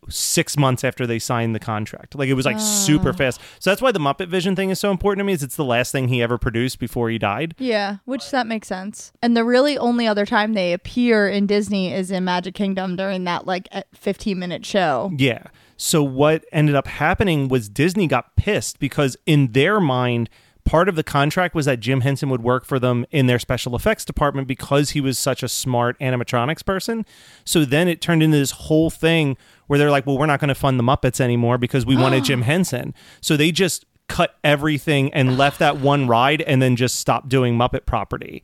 six 0.08 0.56
months 0.56 0.84
after 0.84 1.06
they 1.06 1.18
signed 1.18 1.54
the 1.54 1.60
contract. 1.60 2.14
Like 2.14 2.28
it 2.28 2.34
was 2.34 2.46
like 2.46 2.60
super 2.60 3.10
ah. 3.10 3.12
fast. 3.12 3.40
So 3.58 3.70
that's 3.70 3.82
why 3.82 3.92
the 3.92 3.98
Muppet 3.98 4.28
Vision 4.28 4.56
thing 4.56 4.70
is 4.70 4.78
so 4.78 4.90
important 4.90 5.20
to 5.20 5.24
me. 5.24 5.32
Is 5.32 5.42
it's 5.42 5.56
the 5.56 5.64
last 5.64 5.92
thing 5.92 6.08
he 6.08 6.22
ever 6.22 6.38
produced 6.38 6.78
before 6.78 7.10
he 7.10 7.18
died. 7.18 7.54
Yeah, 7.58 7.98
which 8.04 8.30
that 8.30 8.46
makes 8.46 8.68
sense. 8.68 9.12
And 9.22 9.36
the 9.36 9.44
really 9.44 9.78
only 9.78 10.06
other 10.06 10.26
time 10.26 10.54
they 10.54 10.72
appear 10.72 11.28
in 11.28 11.46
Disney 11.46 11.92
is 11.92 12.10
in 12.10 12.24
Magic 12.24 12.54
Kingdom 12.54 12.96
during 12.96 13.24
that 13.24 13.46
like 13.46 13.68
15 13.94 14.38
minute 14.38 14.64
show. 14.64 15.12
Yeah. 15.16 15.44
So 15.76 16.02
what 16.02 16.44
ended 16.50 16.74
up 16.74 16.88
happening 16.88 17.46
was 17.48 17.68
Disney 17.68 18.08
got 18.08 18.34
pissed 18.34 18.80
because 18.80 19.16
in 19.26 19.52
their 19.52 19.78
mind, 19.80 20.28
part 20.68 20.88
of 20.88 20.96
the 20.96 21.02
contract 21.02 21.54
was 21.54 21.64
that 21.64 21.80
Jim 21.80 22.02
Henson 22.02 22.28
would 22.28 22.42
work 22.42 22.66
for 22.66 22.78
them 22.78 23.06
in 23.10 23.26
their 23.26 23.38
special 23.38 23.74
effects 23.74 24.04
department 24.04 24.46
because 24.46 24.90
he 24.90 25.00
was 25.00 25.18
such 25.18 25.42
a 25.42 25.48
smart 25.48 25.98
animatronics 25.98 26.62
person. 26.64 27.06
So 27.44 27.64
then 27.64 27.88
it 27.88 28.02
turned 28.02 28.22
into 28.22 28.36
this 28.36 28.50
whole 28.50 28.90
thing 28.90 29.38
where 29.66 29.78
they're 29.78 29.90
like, 29.90 30.06
well, 30.06 30.18
we're 30.18 30.26
not 30.26 30.40
going 30.40 30.48
to 30.48 30.54
fund 30.54 30.78
the 30.78 30.84
Muppets 30.84 31.20
anymore 31.20 31.56
because 31.56 31.86
we 31.86 31.96
wanted 31.96 32.24
Jim 32.24 32.42
Henson. 32.52 32.92
So 33.22 33.36
they 33.36 33.50
just 33.50 33.86
cut 34.08 34.36
everything 34.44 35.12
and 35.14 35.38
left 35.38 35.58
that 35.58 35.78
one 35.78 36.06
ride 36.06 36.42
and 36.42 36.60
then 36.60 36.76
just 36.76 36.96
stopped 36.96 37.28
doing 37.30 37.56
Muppet 37.56 37.86
property. 37.86 38.42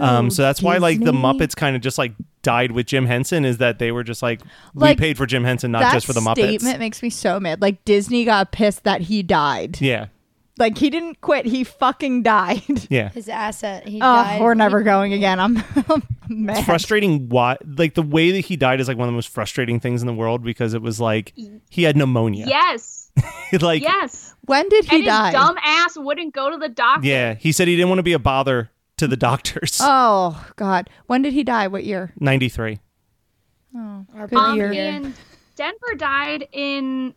um, 0.00 0.30
so 0.30 0.42
that's 0.42 0.62
why 0.62 0.78
like 0.78 1.00
the 1.00 1.06
Disney. 1.06 1.20
Muppets 1.20 1.56
kind 1.56 1.74
of 1.74 1.82
just 1.82 1.98
like 1.98 2.12
died 2.42 2.70
with 2.70 2.86
Jim 2.86 3.06
Henson 3.06 3.44
is 3.44 3.58
that 3.58 3.78
they 3.80 3.90
were 3.90 4.04
just 4.04 4.22
like, 4.22 4.40
Like, 4.74 4.98
we 4.98 5.00
paid 5.00 5.16
for 5.16 5.26
Jim 5.26 5.42
Henson, 5.42 5.72
not 5.72 5.80
that 5.80 5.92
just 5.94 6.06
for 6.06 6.12
the 6.12 6.20
Muppets. 6.20 6.34
statement 6.60 6.78
makes 6.78 7.02
me 7.02 7.10
so 7.10 7.40
mad. 7.40 7.60
Like 7.60 7.84
Disney 7.84 8.24
got 8.24 8.52
pissed 8.52 8.84
that 8.84 9.00
he 9.02 9.22
died. 9.24 9.80
Yeah. 9.80 10.06
Like 10.56 10.78
he 10.78 10.88
didn't 10.88 11.20
quit, 11.20 11.46
he 11.46 11.64
fucking 11.64 12.22
died. 12.22 12.62
Yeah. 12.90 13.08
his 13.08 13.28
asset. 13.28 13.88
He 13.88 13.96
Oh, 13.96 14.00
died. 14.00 14.40
we're 14.40 14.54
never 14.54 14.82
going 14.82 15.12
again. 15.12 15.40
I'm, 15.40 15.56
I'm 15.88 16.02
mad. 16.28 16.58
It's 16.58 16.66
frustrating 16.66 17.28
why 17.28 17.56
like 17.76 17.94
the 17.94 18.02
way 18.02 18.30
that 18.32 18.40
he 18.44 18.56
died 18.56 18.80
is 18.80 18.86
like 18.86 18.96
one 18.96 19.08
of 19.08 19.12
the 19.12 19.16
most 19.16 19.28
frustrating 19.30 19.80
things 19.80 20.00
in 20.02 20.06
the 20.06 20.14
world 20.14 20.44
because 20.44 20.72
it 20.74 20.80
was 20.82 21.00
like 21.00 21.32
he 21.70 21.82
had 21.82 21.96
pneumonia. 21.96 22.46
Yes. 22.46 23.10
like 23.60 23.82
Yes. 23.82 24.34
When 24.42 24.68
did 24.68 24.84
he 24.84 24.96
and 24.96 25.04
his 25.04 25.12
die? 25.12 25.32
dumb 25.32 25.56
ass 25.64 25.96
wouldn't 25.96 26.34
go 26.34 26.50
to 26.50 26.56
the 26.56 26.68
doctor. 26.68 27.06
yeah, 27.06 27.34
he 27.34 27.50
said 27.50 27.66
he 27.66 27.74
didn't 27.76 27.88
want 27.88 27.98
to 27.98 28.02
be 28.04 28.12
a 28.12 28.18
bother 28.18 28.70
to 28.98 29.08
the 29.08 29.16
doctors. 29.16 29.78
Oh 29.82 30.44
God, 30.56 30.88
when 31.06 31.22
did 31.22 31.32
he 31.32 31.42
die? 31.42 31.66
What 31.66 31.82
year? 31.84 32.12
93. 32.20 32.78
Our 33.76 34.28
Good 34.28 34.38
Um, 34.38 34.56
year. 34.56 34.72
and 34.72 35.14
Denver 35.56 35.94
died 35.96 36.46
in 36.52 37.14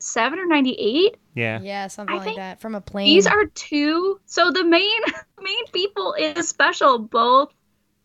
97 0.00 0.38
or 0.38 0.46
98. 0.46 1.16
Yeah. 1.34 1.60
Yeah, 1.60 1.86
something 1.88 2.16
I 2.18 2.24
like 2.24 2.36
that. 2.36 2.60
From 2.60 2.74
a 2.74 2.80
plane. 2.80 3.06
These 3.06 3.26
are 3.26 3.46
two. 3.46 4.20
So 4.26 4.50
the 4.50 4.64
main 4.64 5.00
main 5.42 5.66
people 5.72 6.12
in 6.14 6.34
the 6.34 6.42
special 6.42 6.98
both 6.98 7.52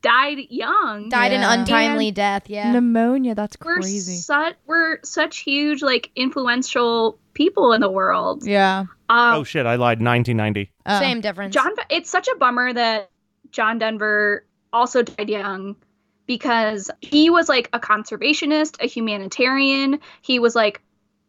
died 0.02 0.38
young. 0.50 1.10
died 1.10 1.32
Yeah. 1.32 1.54
an 1.54 1.60
untimely 1.62 2.08
And- 2.10 2.16
death. 2.16 2.44
Yeah. 2.50 2.72
Pneumonia. 2.72 3.36
That's 3.36 3.58
we're 3.64 3.76
crazy. 3.76 4.16
such 4.18 4.56
we're 4.66 5.00
such 5.04 5.40
huge 5.40 5.82
like 5.82 6.12
influential 6.16 7.20
people 7.34 7.74
in 7.74 7.82
the 7.82 7.90
world. 7.90 8.46
yeah. 8.46 8.86
Um, 9.10 9.36
Oh 9.36 9.44
shit, 9.44 9.66
I 9.66 9.76
lied. 9.76 10.02
1990. 10.02 10.72
Oh. 10.86 11.00
Same 11.00 11.22
difference. 11.22 11.54
John, 11.54 11.72
it's 11.90 12.10
such 12.10 12.28
a 12.28 12.36
bummer 12.38 12.74
that 12.74 13.10
John 13.52 13.78
Denver 13.80 14.46
also 14.72 15.04
died 15.04 15.30
young 15.30 15.76
because 16.26 16.90
he 17.02 17.30
was 17.30 17.50
like 17.50 17.70
a 17.74 17.80
conservationist, 17.80 18.82
a 18.82 18.88
humanitarian. 18.88 20.00
He 20.22 20.40
was 20.40 20.56
like 20.56 20.82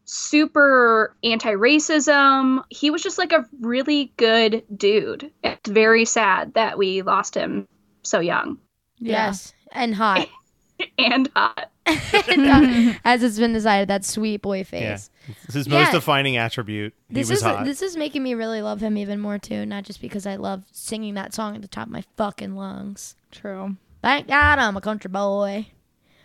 super 0.04 1.14
anti 1.22 1.52
racism. 1.52 2.62
He 2.70 2.90
was 2.90 3.02
just 3.02 3.18
like 3.18 3.32
a 3.32 3.46
really 3.60 4.12
good 4.16 4.64
dude. 4.76 5.30
It's 5.42 5.68
very 5.68 6.04
sad 6.04 6.54
that 6.54 6.78
we 6.78 7.02
lost 7.02 7.34
him 7.34 7.66
so 8.02 8.20
young 8.20 8.58
Yeah. 8.98 9.26
Yes. 9.26 9.52
And 9.72 9.94
hot. 9.94 10.28
and 10.98 11.28
hot. 11.34 11.70
Uh, 11.86 12.94
as 13.04 13.22
it's 13.22 13.38
been 13.38 13.52
decided, 13.52 13.88
that 13.88 14.06
sweet 14.06 14.40
boy 14.40 14.64
face. 14.64 15.10
Yeah. 15.28 15.34
It's 15.44 15.54
his 15.54 15.66
Yeah. 15.66 15.82
most 15.82 15.92
defining 15.92 16.36
attribute. 16.38 16.94
He 17.08 17.14
This 17.14 17.28
was 17.28 17.38
is 17.40 17.44
hot. 17.44 17.64
this 17.66 17.82
is 17.82 17.94
making 17.96 18.22
me 18.22 18.32
really 18.34 18.62
love 18.62 18.80
him 18.80 18.96
even 18.96 19.20
more 19.20 19.38
too. 19.38 19.66
Not 19.66 19.84
just 19.84 20.00
because 20.00 20.24
I 20.26 20.36
love 20.36 20.64
singing 20.72 21.12
that 21.14 21.34
song 21.34 21.54
at 21.56 21.62
the 21.62 21.68
top 21.68 21.86
of 21.88 21.92
my 21.92 22.02
fucking 22.16 22.56
lungs. 22.56 23.16
True. 23.30 23.76
Thank 24.02 24.28
God 24.28 24.58
I'm 24.58 24.76
a 24.78 24.80
country 24.80 25.10
boy. 25.10 25.66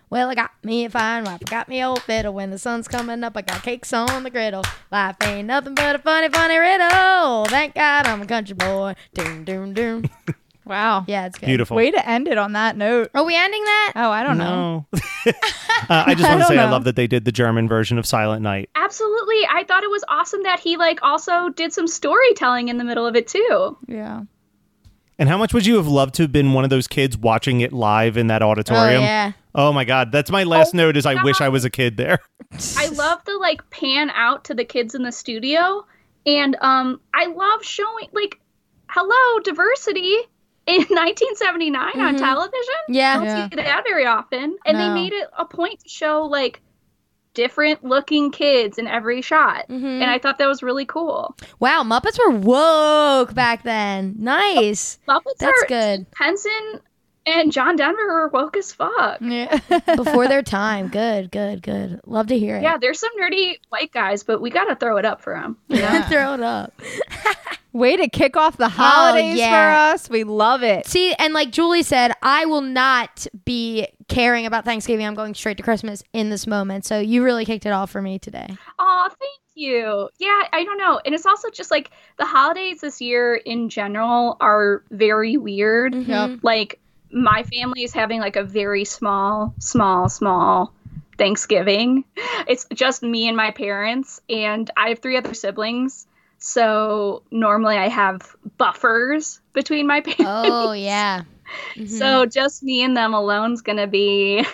Well, 0.09 0.29
I 0.29 0.35
got 0.35 0.51
me 0.63 0.85
a 0.85 0.89
fine 0.89 1.23
wife. 1.25 1.39
I 1.47 1.49
got 1.49 1.69
me 1.69 1.83
old 1.83 2.01
fiddle. 2.01 2.33
When 2.33 2.49
the 2.49 2.57
sun's 2.57 2.87
coming 2.87 3.23
up, 3.23 3.37
I 3.37 3.41
got 3.43 3.61
cakes 3.61 3.93
on 3.93 4.23
the 4.23 4.29
griddle. 4.31 4.63
Life 4.91 5.17
ain't 5.23 5.47
nothing 5.47 5.75
but 5.75 5.95
a 5.95 5.99
funny, 5.99 6.29
funny 6.29 6.57
riddle. 6.57 7.45
Thank 7.45 7.75
God 7.75 8.07
I'm 8.07 8.21
a 8.21 8.25
country 8.25 8.55
boy. 8.55 8.95
Doom, 9.13 9.43
doom, 9.43 9.73
doom. 9.73 10.09
Wow. 10.65 11.03
Yeah, 11.07 11.25
it's 11.25 11.39
good. 11.39 11.47
Beautiful. 11.47 11.75
Way 11.75 11.89
to 11.89 12.07
end 12.07 12.27
it 12.27 12.37
on 12.37 12.53
that 12.53 12.77
note. 12.77 13.09
Are 13.15 13.23
we 13.23 13.35
ending 13.35 13.63
that? 13.63 13.93
Oh, 13.95 14.11
I 14.11 14.21
don't 14.21 14.37
know. 14.37 14.85
Uh, 15.89 16.03
I 16.05 16.13
just 16.13 16.29
want 16.29 16.33
to 16.35 16.39
don't 16.41 16.47
say 16.49 16.57
I 16.59 16.69
love 16.69 16.83
that 16.83 16.95
they 16.95 17.07
did 17.07 17.25
the 17.25 17.31
German 17.31 17.67
version 17.67 17.97
of 17.97 18.05
Silent 18.05 18.43
Night. 18.43 18.69
Absolutely. 18.75 19.37
I 19.51 19.63
thought 19.67 19.83
it 19.83 19.89
was 19.89 20.03
awesome 20.07 20.43
that 20.43 20.59
he 20.59 20.77
like 20.77 20.99
also 21.01 21.49
did 21.49 21.73
some 21.73 21.87
storytelling 21.87 22.67
in 22.67 22.77
the 22.77 22.83
middle 22.83 23.07
of 23.07 23.15
it 23.15 23.27
too. 23.27 23.75
Yeah. 23.87 24.21
And 25.17 25.27
how 25.27 25.37
much 25.39 25.51
would 25.53 25.65
you 25.65 25.77
have 25.77 25.87
loved 25.87 26.13
to 26.15 26.23
have 26.23 26.31
been 26.31 26.53
one 26.53 26.63
of 26.63 26.69
those 26.69 26.87
kids 26.87 27.17
watching 27.17 27.61
it 27.61 27.73
live 27.73 28.17
in 28.17 28.27
that 28.27 28.43
Oh 28.43 28.49
auditorium? 28.51 29.01
yeah. 29.01 29.31
Oh 29.59 29.73
my 29.73 29.83
god, 29.83 30.11
that's 30.13 30.31
my 30.31 30.43
last 30.43 30.73
Oh, 30.73 30.77
note 30.77 30.95
is 30.95 31.05
I 31.05 31.15
God. 31.15 31.23
wish 31.25 31.41
I 31.41 31.49
was 31.49 31.65
a 31.65 31.69
kid 31.69 31.97
there. 31.97 32.19
I 32.77 32.87
love 32.93 33.23
the 33.25 33.37
like 33.37 33.69
pan 33.69 34.09
out 34.09 34.45
to 34.45 34.53
the 34.53 34.63
kids 34.63 34.95
in 34.95 35.03
the 35.03 35.11
studio 35.11 35.85
and 36.25 36.55
um 36.61 37.01
I 37.13 37.25
love 37.25 37.63
showing 37.63 38.07
like 38.13 38.39
hello 38.87 39.39
diversity 39.41 40.15
in 40.65 40.75
1979 40.89 41.99
on 41.99 42.15
Mhm. 42.15 42.19
television. 42.19 42.75
Yeah. 42.87 43.15
don't 43.17 43.25
Yeah. 43.25 43.49
see 43.49 43.55
that 43.57 43.83
very 43.85 44.05
often. 44.05 44.55
And 44.65 44.77
No. 44.77 44.87
they 44.87 44.93
made 45.01 45.11
it 45.13 45.27
a 45.37 45.43
point 45.45 45.81
to 45.81 45.89
show 45.89 46.23
like 46.23 46.61
different 47.33 47.83
looking 47.83 48.31
kids 48.31 48.77
in 48.77 48.87
every 48.87 49.21
shot. 49.21 49.65
Mhm. 49.69 50.01
And 50.01 50.09
I 50.09 50.19
thought 50.19 50.37
that 50.39 50.47
was 50.47 50.63
really 50.63 50.85
cool. 50.85 51.35
Wow, 51.59 51.83
Muppets 51.83 52.17
were 52.17 52.31
woke 52.37 53.33
back 53.33 53.63
then. 53.63 54.15
Nice. 54.19 54.99
Muppets 55.07 55.37
That's 55.39 55.63
are 55.63 55.67
good. 55.67 56.05
Henson 56.17 56.81
and 57.29 57.51
John 57.51 57.75
Denver 57.75 58.05
were 58.05 58.27
woke 58.29 58.57
as 58.57 58.71
fuck. 58.73 59.19
Yeah. 59.21 59.59
Before 59.95 60.27
their 60.27 60.41
time. 60.43 60.87
Good, 60.87 61.31
good, 61.31 61.61
good. 61.61 62.01
Love 62.05 62.27
to 62.27 62.39
hear 62.39 62.57
it. 62.57 62.63
Yeah, 62.63 62.77
there's 62.77 62.99
some 62.99 63.11
nerdy 63.19 63.59
white 63.69 63.91
guys, 63.91 64.23
but 64.23 64.41
we 64.41 64.49
gotta 64.49 64.75
throw 64.75 64.97
it 64.97 65.05
up 65.05 65.21
for 65.21 65.33
them. 65.33 65.57
Yeah. 65.67 65.99
Throw 66.09 66.33
it 66.33 66.41
up. 66.41 66.73
Way 67.71 67.97
to 67.97 68.09
kick 68.09 68.35
off 68.35 68.57
the 68.57 68.65
oh, 68.65 68.69
holidays 68.69 69.37
yeah. 69.37 69.51
for 69.51 69.93
us. 69.93 70.09
We 70.09 70.23
love 70.23 70.63
it. 70.63 70.87
See, 70.87 71.13
and 71.13 71.33
like 71.33 71.51
Julie 71.51 71.83
said, 71.83 72.13
I 72.23 72.45
will 72.45 72.61
not 72.61 73.27
be 73.45 73.87
caring 74.07 74.47
about 74.47 74.65
Thanksgiving. 74.65 75.05
I'm 75.05 75.13
going 75.13 75.35
straight 75.35 75.57
to 75.57 75.63
Christmas 75.63 76.03
in 76.11 76.31
this 76.31 76.47
moment. 76.47 76.85
So 76.85 76.99
you 76.99 77.23
really 77.23 77.45
kicked 77.45 77.67
it 77.67 77.71
off 77.71 77.91
for 77.91 78.01
me 78.01 78.17
today. 78.17 78.47
Oh, 78.79 79.07
thank 79.07 79.39
you. 79.53 80.09
Yeah, 80.17 80.43
I 80.51 80.63
don't 80.63 80.77
know. 80.77 80.99
And 81.05 81.13
it's 81.13 81.27
also 81.27 81.49
just 81.51 81.69
like 81.69 81.91
the 82.17 82.25
holidays 82.25 82.81
this 82.81 83.01
year 83.01 83.35
in 83.35 83.69
general 83.69 84.37
are 84.41 84.83
very 84.89 85.37
weird. 85.37 85.93
Yep. 85.93 86.05
Mm-hmm. 86.07 86.35
Like 86.41 86.79
my 87.11 87.43
family 87.43 87.83
is 87.83 87.93
having 87.93 88.19
like 88.19 88.35
a 88.35 88.43
very 88.43 88.85
small, 88.85 89.53
small, 89.59 90.09
small 90.09 90.73
Thanksgiving. 91.17 92.05
It's 92.47 92.65
just 92.73 93.03
me 93.03 93.27
and 93.27 93.35
my 93.35 93.51
parents, 93.51 94.21
and 94.29 94.69
I 94.77 94.89
have 94.89 94.99
three 94.99 95.17
other 95.17 95.33
siblings. 95.33 96.07
So 96.37 97.23
normally 97.31 97.75
I 97.75 97.89
have 97.89 98.35
buffers 98.57 99.41
between 99.53 99.87
my 99.87 100.01
parents. 100.01 100.23
Oh 100.25 100.71
yeah. 100.71 101.23
Mhm. 101.77 101.87
So 101.99 102.25
just 102.27 102.61
me 102.61 102.83
and 102.83 102.95
them 102.95 103.13
alone's 103.15 103.61
gonna 103.61 103.87
be 103.87 104.45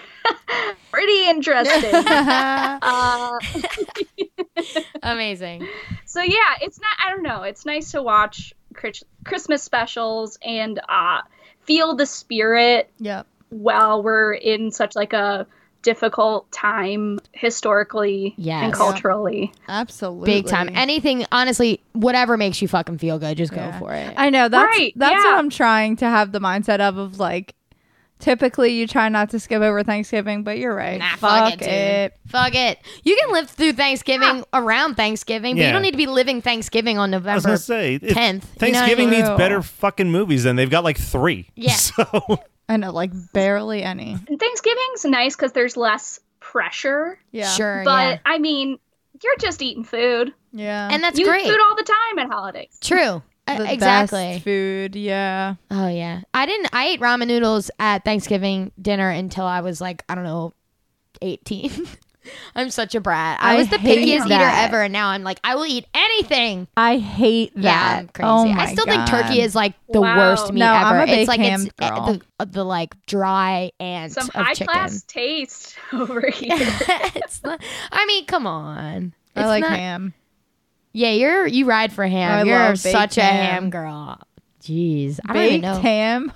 pretty 0.91 1.29
interesting. 1.29 1.93
uh, 2.09 3.39
amazing. 5.03 5.67
so 6.05 6.21
yeah, 6.21 6.55
it's 6.61 6.79
not. 6.79 6.91
I 7.05 7.11
don't 7.11 7.23
know. 7.23 7.43
It's 7.43 7.65
nice 7.65 7.91
to 7.91 8.01
watch 8.01 8.53
Christmas 9.25 9.61
specials 9.63 10.37
and 10.41 10.79
uh, 10.87 11.21
feel 11.65 11.95
the 11.95 12.05
spirit 12.05 12.89
Yep. 12.99 13.27
while 13.49 14.01
we're 14.03 14.33
in 14.33 14.71
such 14.71 14.95
like 14.95 15.13
a 15.13 15.45
difficult 15.81 16.51
time 16.51 17.19
historically 17.33 18.33
Yes. 18.37 18.63
and 18.63 18.73
culturally. 18.73 19.51
Absolutely. 19.67 20.25
Big 20.25 20.47
time. 20.47 20.69
Anything, 20.73 21.25
honestly, 21.31 21.79
whatever 21.93 22.37
makes 22.37 22.59
you 22.61 22.67
fucking 22.67 22.97
feel 22.97 23.19
good, 23.19 23.37
just 23.37 23.53
Yeah. 23.53 23.71
go 23.71 23.77
for 23.85 23.93
it. 23.93 24.13
I 24.17 24.31
know 24.31 24.47
that's 24.49 24.77
Right, 24.77 24.93
that's 24.95 25.23
yeah. 25.23 25.31
what 25.31 25.37
I'm 25.39 25.51
trying 25.51 25.95
to 25.97 26.05
have 26.05 26.31
the 26.31 26.39
mindset 26.39 26.79
of 26.79 26.97
of 26.97 27.19
like 27.19 27.53
typically 28.19 28.73
you 28.73 28.87
try 28.87 29.09
not 29.09 29.29
to 29.31 29.39
skip 29.39 29.61
over 29.61 29.83
Thanksgiving, 29.83 30.43
but 30.43 30.57
you're 30.57 30.73
right. 30.75 30.99
Nah, 30.99 31.09
fuck, 31.15 31.19
fuck 31.19 31.61
it, 31.61 31.67
it. 31.67 32.13
dude. 32.23 32.31
Fuck 32.31 32.55
it. 32.55 32.79
You 33.03 33.17
can 33.21 33.31
live 33.33 33.49
through 33.49 33.73
Thanksgiving 33.73 34.43
ah. 34.53 34.59
around 34.61 34.95
Thanksgiving, 34.95 35.55
but 35.55 35.61
Yeah. 35.61 35.67
you 35.67 35.73
don't 35.73 35.81
need 35.81 35.91
to 35.91 35.97
be 35.97 36.07
living 36.07 36.41
Thanksgiving 36.41 36.97
on 36.97 37.11
November 37.11 37.31
I 37.31 37.35
was 37.51 37.67
November 37.69 37.75
gonna 37.77 37.81
say 37.81 37.95
if 37.95 38.01
10th. 38.01 38.17
you 38.17 38.33
know 38.33 38.39
I 38.39 38.39
Thanksgiving 38.59 39.09
mean? 39.09 39.19
needs 39.21 39.29
better 39.37 39.61
fucking 39.61 40.11
movies 40.11 40.43
than 40.43 40.55
they've 40.55 40.69
got 40.69 40.83
like 40.83 40.97
three. 40.97 41.49
Yeah. 41.55 41.75
So 41.95 42.39
I 42.67 42.77
know, 42.77 42.91
like 42.91 43.11
barely 43.31 43.83
any. 43.83 44.17
Thanksgiving's 44.39 45.05
nice 45.05 45.35
because 45.35 45.51
there's 45.51 45.77
less 45.77 46.19
pressure. 46.39 47.19
Yeah. 47.31 47.49
Sure, 47.49 47.83
But 47.85 48.13
yeah. 48.15 48.19
I 48.25 48.39
mean, 48.39 48.79
you're 49.23 49.37
just 49.37 49.61
eating 49.61 49.83
food. 49.83 50.33
Yeah. 50.51 50.89
And 50.91 51.03
that's 51.03 51.19
you 51.19 51.25
great. 51.25 51.45
eat 51.45 51.49
food 51.49 51.59
all 51.61 51.75
the 51.75 51.83
time 51.83 52.19
at 52.25 52.31
holidays. 52.31 52.77
True. 52.81 53.21
Uh, 53.47 53.57
the 53.59 53.71
exactly. 53.73 54.33
best 54.33 54.43
food, 54.43 54.95
yeah. 54.95 55.55
Oh 55.69 55.87
yeah. 55.87 56.21
I 56.33 56.45
didn't 56.45 56.69
I 56.73 56.87
ate 56.87 56.99
ramen 56.99 57.27
noodles 57.27 57.69
at 57.79 58.03
Thanksgiving 58.03 58.71
dinner 58.81 59.09
until 59.09 59.45
I 59.45 59.61
was 59.61 59.79
like, 59.79 60.03
I 60.09 60.15
don't 60.15 60.23
know, 60.23 60.53
18. 61.21 61.71
I'm 62.55 62.71
such 62.71 62.95
a 62.95 62.99
brat. 63.01 63.37
I, 63.39 63.53
I 63.53 63.57
was 63.57 63.69
the 63.69 63.77
hate 63.77 63.99
pickiest 63.99 64.25
eater 64.25 64.33
ever 64.41 64.81
and 64.81 64.91
now 64.91 65.09
I'm 65.09 65.21
like, 65.23 65.39
I 65.43 65.53
will 65.53 65.67
eat 65.67 65.85
anything. 65.93 66.67
I 66.75 66.97
hate 66.97 67.53
that. 67.53 67.61
Yeah, 67.63 67.99
I'm 67.99 68.07
crazy. 68.07 68.27
Oh 68.27 68.49
I 68.59 68.73
still 68.73 68.85
God. 68.85 68.91
think 68.95 69.07
turkey 69.07 69.41
is 69.41 69.53
like 69.53 69.75
the 69.89 70.01
Wow. 70.01 70.17
worst 70.17 70.51
meat 70.51 70.59
No, 70.61 70.73
ever. 70.73 70.85
I'm 71.01 71.07
a 71.09 71.11
it's 71.11 71.27
like 71.27 71.39
ham 71.39 71.61
it's 71.67 71.73
uh, 71.79 71.89
girl. 71.91 72.05
the, 72.13 72.21
uh, 72.39 72.45
the 72.45 72.63
like 72.63 72.95
dry 73.05 73.71
and 73.79 74.11
Some 74.11 74.27
of 74.29 74.33
high 74.33 74.53
chicken. 74.55 74.73
class 74.73 75.03
taste 75.03 75.75
over 75.93 76.21
here. 76.31 76.55
it's 76.57 77.43
not, 77.43 77.61
I 77.91 78.07
mean, 78.07 78.25
come 78.25 78.47
on. 78.47 79.13
I 79.35 79.41
It's 79.41 79.47
like 79.47 79.61
not- 79.61 79.77
ham. 79.77 80.15
Yeah, 80.95 81.11
you're 81.11 81.45
you 81.45 81.65
ride 81.65 81.91
for 81.91 82.07
ham. 82.07 82.31
I 82.31 82.43
you're 82.43 82.69
baked 82.69 82.79
such 82.79 83.17
a 83.17 83.21
ham. 83.21 83.69
girl. 83.69 84.17
Jeez, 84.61 85.19
I 85.27 85.33
don't 85.33 85.43
even 85.43 85.61
know. 85.61 85.79
ham. 85.81 86.31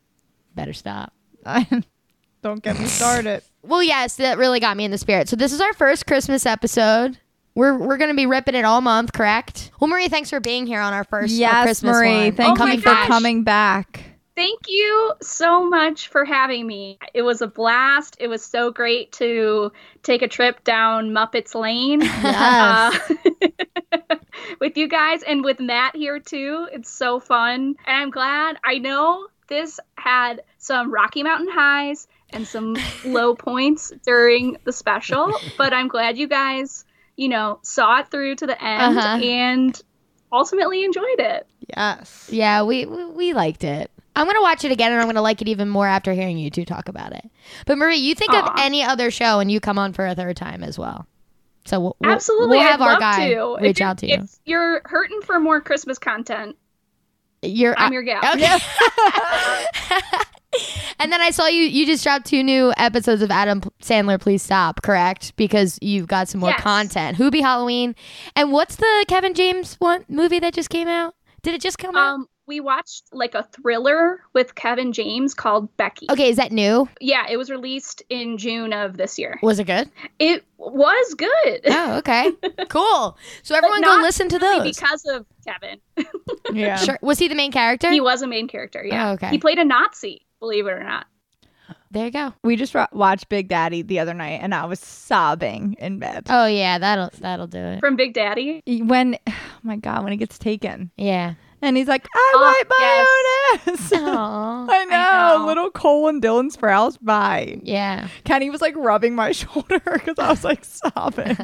Better 0.54 0.72
stop. 0.72 1.12
Don't 2.42 2.62
get 2.62 2.78
me 2.78 2.86
started. 2.86 3.42
Well, 3.66 3.82
yes, 3.82 4.16
that 4.16 4.36
really 4.36 4.60
got 4.60 4.76
me 4.76 4.84
in 4.84 4.90
the 4.90 4.98
spirit. 4.98 5.26
So 5.30 5.36
this 5.36 5.50
is 5.50 5.58
our 5.62 5.72
first 5.72 6.06
Christmas 6.06 6.44
episode. 6.44 7.18
We're 7.54 7.78
we're 7.78 7.96
gonna 7.96 8.12
be 8.12 8.26
ripping 8.26 8.54
it 8.54 8.66
all 8.66 8.82
month, 8.82 9.14
correct? 9.14 9.70
Well, 9.80 9.88
Marie, 9.88 10.08
thanks 10.08 10.28
for 10.28 10.38
being 10.38 10.66
here 10.66 10.80
on 10.80 10.92
our 10.92 11.04
first 11.04 11.32
uh, 11.32 11.36
yes, 11.38 11.62
Christmas 11.64 11.96
Marie. 11.96 12.24
one. 12.26 12.32
Thank 12.36 12.60
Oh 12.60 12.66
you 12.66 12.80
for 12.82 12.94
coming 13.06 13.42
back. 13.42 14.02
Thank 14.36 14.62
you 14.68 15.12
so 15.22 15.64
much 15.68 16.08
for 16.08 16.24
having 16.24 16.66
me. 16.66 16.98
It 17.14 17.22
was 17.22 17.40
a 17.40 17.46
blast. 17.46 18.16
It 18.18 18.26
was 18.26 18.44
so 18.44 18.72
great 18.72 19.12
to 19.12 19.70
take 20.02 20.22
a 20.22 20.28
trip 20.28 20.64
down 20.64 21.10
Muppets 21.10 21.54
Lane 21.54 22.02
uh, 22.24 22.90
with 24.60 24.76
you 24.76 24.88
guys 24.88 25.22
and 25.22 25.44
with 25.44 25.60
Matt 25.60 25.94
here 25.94 26.18
too. 26.18 26.66
It's 26.72 26.90
so 26.90 27.20
fun. 27.20 27.76
And 27.86 27.96
I'm 27.96 28.10
glad. 28.10 28.56
I 28.64 28.78
know 28.78 29.28
this 29.48 29.78
had 29.96 30.42
some 30.58 30.92
Rocky 30.92 31.22
Mountain 31.22 31.48
highs 31.52 32.08
and 32.30 32.44
some 32.46 32.76
low 33.04 33.36
points 33.36 33.92
during 34.04 34.56
the 34.64 34.72
special, 34.72 35.32
but 35.56 35.72
I'm 35.72 35.86
glad 35.86 36.18
you 36.18 36.26
guys, 36.26 36.84
you 37.16 37.28
know, 37.28 37.60
saw 37.62 38.00
it 38.00 38.10
through 38.10 38.34
to 38.36 38.46
the 38.46 38.60
end 38.64 38.98
Uh-huh. 38.98 39.18
and 39.22 39.82
ultimately 40.32 40.82
enjoyed 40.84 41.20
it. 41.20 41.46
Yes. 41.76 42.28
Yeah, 42.32 42.62
we, 42.64 42.84
we 42.86 43.04
we 43.06 43.32
liked 43.32 43.62
it. 43.62 43.90
I'm 44.16 44.26
gonna 44.26 44.42
watch 44.42 44.64
it 44.64 44.72
again, 44.72 44.92
and 44.92 45.00
I'm 45.00 45.06
gonna 45.08 45.22
like 45.22 45.42
it 45.42 45.48
even 45.48 45.68
more 45.68 45.86
after 45.86 46.12
hearing 46.12 46.38
you 46.38 46.50
two 46.50 46.64
talk 46.64 46.88
about 46.88 47.12
it. 47.12 47.28
But 47.66 47.78
Marie, 47.78 47.96
you 47.96 48.14
think 48.14 48.32
of 48.32 48.48
any 48.58 48.82
other 48.82 49.10
show, 49.10 49.40
and 49.40 49.50
you 49.50 49.60
come 49.60 49.78
on 49.78 49.92
for 49.92 50.06
a 50.06 50.14
third 50.14 50.36
time 50.36 50.62
as 50.62 50.78
well. 50.78 51.06
So 51.66 51.80
we'll, 51.80 51.96
Absolutely, 52.04 52.58
we'll 52.58 52.66
have 52.66 52.80
I'd 52.82 52.94
our 52.94 53.00
guy 53.00 53.34
to. 53.34 53.56
reach 53.60 53.80
out 53.80 53.98
to 53.98 54.06
you. 54.06 54.14
If 54.16 54.36
you're 54.44 54.82
hurting 54.84 55.20
for 55.22 55.40
more 55.40 55.60
Christmas 55.60 55.98
content, 55.98 56.56
You're 57.42 57.74
I'm 57.78 57.90
uh, 57.90 57.94
your 57.94 58.02
gal. 58.02 58.20
Okay. 58.34 58.44
and 61.00 61.10
then 61.10 61.20
I 61.20 61.30
saw 61.30 61.46
you. 61.46 61.62
You 61.64 61.86
just 61.86 62.04
dropped 62.04 62.26
two 62.26 62.42
new 62.42 62.72
episodes 62.76 63.22
of 63.22 63.30
Adam 63.30 63.62
Sandler. 63.82 64.20
Please 64.20 64.42
stop. 64.42 64.82
Correct, 64.82 65.34
because 65.36 65.78
you've 65.82 66.06
got 66.06 66.28
some 66.28 66.40
more 66.40 66.50
Yes. 66.50 66.60
content. 66.60 67.16
be 67.32 67.40
Halloween, 67.40 67.94
and 68.36 68.52
what's 68.52 68.76
the 68.76 69.04
Kevin 69.08 69.34
James 69.34 69.74
one 69.76 70.04
movie 70.08 70.38
that 70.40 70.54
just 70.54 70.70
came 70.70 70.86
out? 70.88 71.14
Did 71.42 71.54
it 71.54 71.60
just 71.60 71.78
come 71.78 71.96
out? 71.96 72.28
We 72.46 72.60
watched 72.60 73.04
like 73.12 73.34
a 73.34 73.42
thriller 73.44 74.20
with 74.34 74.54
Kevin 74.54 74.92
James 74.92 75.32
called 75.32 75.74
Becky. 75.78 76.06
Okay, 76.10 76.28
is 76.28 76.36
that 76.36 76.52
new? 76.52 76.88
Yeah, 77.00 77.26
it 77.28 77.38
was 77.38 77.50
released 77.50 78.02
in 78.10 78.36
June 78.36 78.72
of 78.74 78.98
this 78.98 79.18
year. 79.18 79.38
Was 79.42 79.58
it 79.58 79.64
good? 79.64 79.90
It 80.18 80.44
was 80.58 81.14
good. 81.14 81.60
Oh, 81.66 81.96
okay, 81.98 82.30
cool. 82.68 83.16
So 83.42 83.54
everyone 83.54 83.82
go 83.82 83.98
listen 84.02 84.28
to 84.28 84.38
Really 84.38 84.68
those. 84.68 84.76
because 84.76 85.04
of 85.06 85.26
Kevin. 85.46 85.80
Yeah. 86.52 86.76
Sure. 86.76 86.98
Was 87.02 87.18
he 87.18 87.26
the 87.28 87.34
main 87.34 87.50
character? 87.50 87.90
he 87.90 88.00
was 88.02 88.20
a 88.22 88.26
main 88.26 88.46
character. 88.48 88.84
Yeah. 88.84 89.08
Oh, 89.08 89.12
okay. 89.14 89.30
He 89.30 89.38
played 89.38 89.58
a 89.58 89.64
Nazi, 89.64 90.26
believe 90.40 90.66
it 90.66 90.70
or 90.72 90.84
not. 90.84 91.06
There 91.90 92.04
you 92.04 92.10
go. 92.10 92.34
We 92.42 92.54
just 92.56 92.74
wa- 92.74 92.86
watched 92.92 93.28
Big 93.30 93.48
Daddy 93.48 93.80
the 93.82 93.98
other 94.00 94.12
night, 94.14 94.40
and 94.42 94.54
I 94.54 94.66
was 94.66 94.78
sobbing 94.80 95.74
in 95.78 95.98
bed. 95.98 96.24
Oh 96.28 96.46
yeah, 96.46 96.78
that'll 96.78 97.10
that'll 97.20 97.46
do 97.46 97.58
it. 97.58 97.80
From 97.80 97.96
Big 97.96 98.12
Daddy. 98.14 98.62
When, 98.66 99.16
oh 99.28 99.34
my 99.62 99.76
God, 99.76 100.02
when 100.04 100.12
he 100.12 100.18
gets 100.18 100.38
taken, 100.38 100.90
Yeah. 100.96 101.34
And 101.64 101.76
he's 101.76 101.88
like, 101.88 102.06
Oh, 102.14 102.32
"I 102.36 102.54
wipe 102.58 102.70
my 102.78 103.66
own 103.66 103.74
ass." 103.74 103.92
I 103.94 104.84
know, 104.84 105.38
know. 105.38 105.46
little 105.46 105.70
Cole 105.70 106.08
and 106.08 106.22
Dylan 106.22 106.54
Sprouse. 106.54 106.98
Bye. 107.00 107.60
Yeah. 107.62 108.08
Kenny 108.24 108.50
was 108.50 108.60
like 108.60 108.74
rubbing 108.76 109.14
my 109.14 109.32
shoulder 109.40 109.80
because 109.84 110.18
I 110.18 110.28
was 110.30 110.44
like 110.44 110.64
sobbing. 110.64 111.36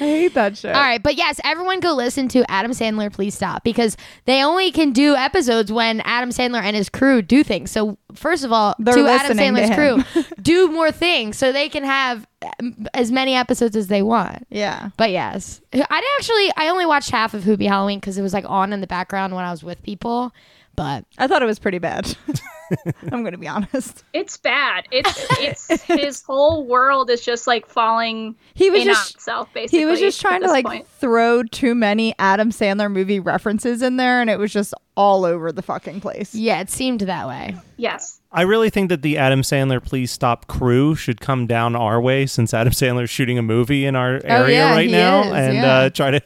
I 0.00 0.04
hate 0.04 0.34
that 0.34 0.56
shit. 0.56 0.74
All 0.74 0.80
right, 0.80 1.02
but 1.02 1.16
yes, 1.16 1.40
everyone 1.44 1.80
go 1.80 1.94
listen 1.94 2.28
to 2.28 2.48
Adam 2.50 2.72
Sandler. 2.72 3.12
Please 3.12 3.34
stop 3.34 3.64
because 3.64 3.96
they 4.26 4.42
only 4.42 4.70
can 4.70 4.92
do 4.92 5.14
episodes 5.16 5.72
when 5.72 6.00
Adam 6.02 6.30
Sandler 6.30 6.62
and 6.62 6.76
his 6.76 6.88
crew 6.88 7.22
do 7.22 7.42
things. 7.42 7.70
So 7.70 7.98
first 8.14 8.44
of 8.44 8.52
all, 8.52 8.74
They're 8.78 8.94
to 8.94 9.06
Adam 9.06 9.36
listening 9.36 9.54
to 9.56 9.62
Sandler's 9.62 10.12
crew, 10.14 10.24
do 10.42 10.70
more 10.70 10.92
things 10.92 11.36
so 11.36 11.52
they 11.52 11.68
can 11.68 11.84
have 11.84 12.26
um, 12.60 12.86
as 12.94 13.10
many 13.10 13.34
episodes 13.34 13.74
as 13.76 13.88
they 13.88 14.02
want. 14.02 14.46
Yeah. 14.50 14.90
But 14.96 15.10
yes, 15.10 15.60
I 15.72 16.16
actually 16.18 16.52
I 16.56 16.68
only 16.68 16.86
watched 16.86 17.10
half 17.10 17.34
of 17.34 17.42
Hubie 17.42 17.66
Halloween 17.68 17.98
because 17.98 18.18
it 18.18 18.22
was 18.22 18.32
like 18.32 18.44
on 18.48 18.72
in 18.72 18.80
the 18.80 18.86
background 18.86 19.34
when 19.34 19.44
I 19.44 19.50
was 19.50 19.64
with 19.64 19.82
people. 19.82 20.32
But 20.78 21.04
I 21.18 21.26
thought 21.26 21.42
it 21.42 21.46
was 21.46 21.58
pretty 21.58 21.78
bad. 21.78 22.16
I'm 23.10 23.22
going 23.22 23.32
to 23.32 23.38
be 23.38 23.48
honest. 23.48 24.04
It's 24.12 24.36
bad. 24.36 24.84
It's 24.92 25.26
it's 25.40 25.82
his 25.84 26.22
whole 26.26 26.66
world 26.66 27.08
is 27.10 27.24
just 27.24 27.46
like 27.46 27.66
falling 27.66 28.36
He 28.54 28.68
was 28.70 28.82
in 28.82 28.86
just- 28.88 29.14
on 29.14 29.16
itself. 29.18 29.48
Basically, 29.54 29.78
He 29.80 29.84
was 29.86 29.98
just 29.98 30.20
trying 30.20 30.42
to 30.42 30.48
like 30.48 30.66
point. 30.66 30.86
throw 30.86 31.42
too 31.42 31.74
many 31.74 32.14
Adam 32.18 32.50
Sandler 32.50 32.92
movie 32.92 33.18
references 33.20 33.80
in 33.82 33.96
there, 33.96 34.20
and 34.20 34.28
it 34.30 34.38
was 34.38 34.52
just 34.52 34.72
all 34.96 35.24
over 35.24 35.50
the 35.50 35.62
fucking 35.62 36.00
place. 36.00 36.32
yeah, 36.34 36.60
it 36.60 36.70
seemed 36.70 37.00
that 37.00 37.26
way. 37.26 37.56
Yes. 37.76 38.20
I 38.30 38.42
really 38.42 38.68
think 38.70 38.90
that 38.90 39.00
the 39.02 39.16
Adam 39.18 39.40
Sandler 39.42 39.82
Please 39.82 40.12
Stop 40.12 40.46
crew 40.46 40.94
should 40.94 41.20
come 41.20 41.46
down 41.46 41.74
our 41.74 41.98
way 42.00 42.26
since 42.26 42.52
Adam 42.54 42.72
Sandler's 42.72 43.08
shooting 43.10 43.38
a 43.38 43.42
movie 43.42 43.84
in 43.86 43.96
our 43.96 44.20
area 44.24 44.44
Oh, 44.44 44.46
yeah, 44.46 44.70
right 44.74 44.90
now 44.90 45.22
is, 45.22 45.32
and 45.32 45.54
yeah. 45.54 45.74
uh, 45.78 45.90
try 45.90 46.10
to 46.10 46.20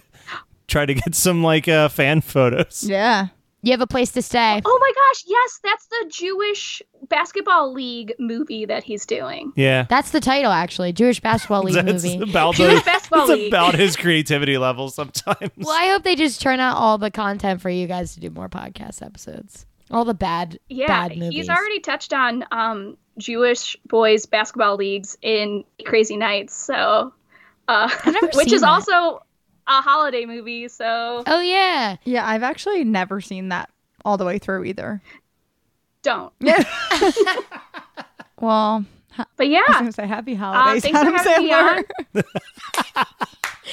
try 0.66 0.84
to 0.86 0.94
get 0.94 1.14
some 1.14 1.42
like 1.44 1.68
uh, 1.68 1.88
fan 1.88 2.20
photos. 2.20 2.82
Yeah. 2.82 3.28
You 3.65 3.71
have 3.73 3.81
a 3.81 3.87
place 3.87 4.11
to 4.13 4.23
stay. 4.23 4.61
Oh 4.65 4.79
my 4.81 4.93
gosh, 4.95 5.25
yes, 5.27 5.61
that's 5.63 5.87
the 5.87 6.07
Jewish 6.13 6.83
basketball 7.09 7.73
league 7.73 8.13
movie 8.19 8.65
that 8.65 8.83
he's 8.83 9.07
doing. 9.07 9.53
Yeah. 9.55 9.87
That's 9.89 10.11
the 10.11 10.21
title, 10.21 10.51
actually. 10.51 10.93
Jewish 10.93 11.21
basketball 11.21 11.63
league 11.65 11.75
That's 11.77 12.03
movie. 12.05 12.23
about 12.31 12.55
Jewish 12.57 12.81
the, 12.81 12.85
basketball 12.85 13.31
it's 13.31 13.31
league. 13.31 13.53
about 13.53 13.75
his 13.77 13.97
creativity 14.05 14.59
level 14.59 14.89
sometimes. 14.91 15.51
Well, 15.57 15.71
I 15.77 15.89
hope 15.93 16.03
they 16.03 16.17
just 16.17 16.41
turn 16.41 16.59
out 16.59 16.77
all 16.77 16.99
the 16.99 17.11
content 17.13 17.61
for 17.61 17.71
you 17.71 17.87
guys 17.87 18.15
to 18.15 18.21
do 18.21 18.31
more 18.31 18.49
podcast 18.49 19.01
episodes. 19.01 19.65
All 19.93 20.05
the 20.05 20.15
bad, 20.15 20.59
Yeah, 20.69 20.87
bad 20.87 21.17
movies. 21.17 21.35
he's 21.35 21.49
already 21.49 21.79
touched 21.81 22.13
on 22.13 22.45
um, 22.51 22.97
Jewish 23.19 23.77
boys 23.87 24.27
basketball 24.27 24.77
leagues 24.77 25.17
in 25.23 25.65
Crazy 25.85 26.17
Nights, 26.17 26.55
so 26.57 27.13
uh, 27.69 27.91
never 28.07 28.27
which 28.35 28.47
seen 28.49 28.55
is 28.55 28.61
that. 28.63 28.69
also 28.69 29.23
a 29.67 29.81
holiday 29.81 30.25
movie. 30.27 30.69
So 30.69 31.23
Oh 31.27 31.41
yeah, 31.41 31.97
Yeah, 32.05 32.27
I've 32.27 32.43
actually 32.43 32.85
never 32.85 33.21
seen 33.21 33.49
that 33.51 33.71
all 34.05 34.17
the 34.17 34.25
way 34.25 34.39
through 34.39 34.65
either. 34.65 35.01
don't. 36.03 36.33
Yeah. 36.41 36.63
Well, 38.41 38.85
ha- 39.13 39.27
But 39.37 39.47
I 39.47 39.51
was 39.51 39.53
yeah, 39.69 39.73
going 39.75 39.87
to 39.87 39.93
say 39.93 40.07
happy 40.07 40.35
uh, 40.35 40.39
holidays, 40.39 40.83
thanks 40.83 40.99
for 40.99 41.07
Adam 41.07 41.15
having 41.15 41.45
me 41.45 41.53
on. 41.53 41.85
Sandler. 42.15 43.05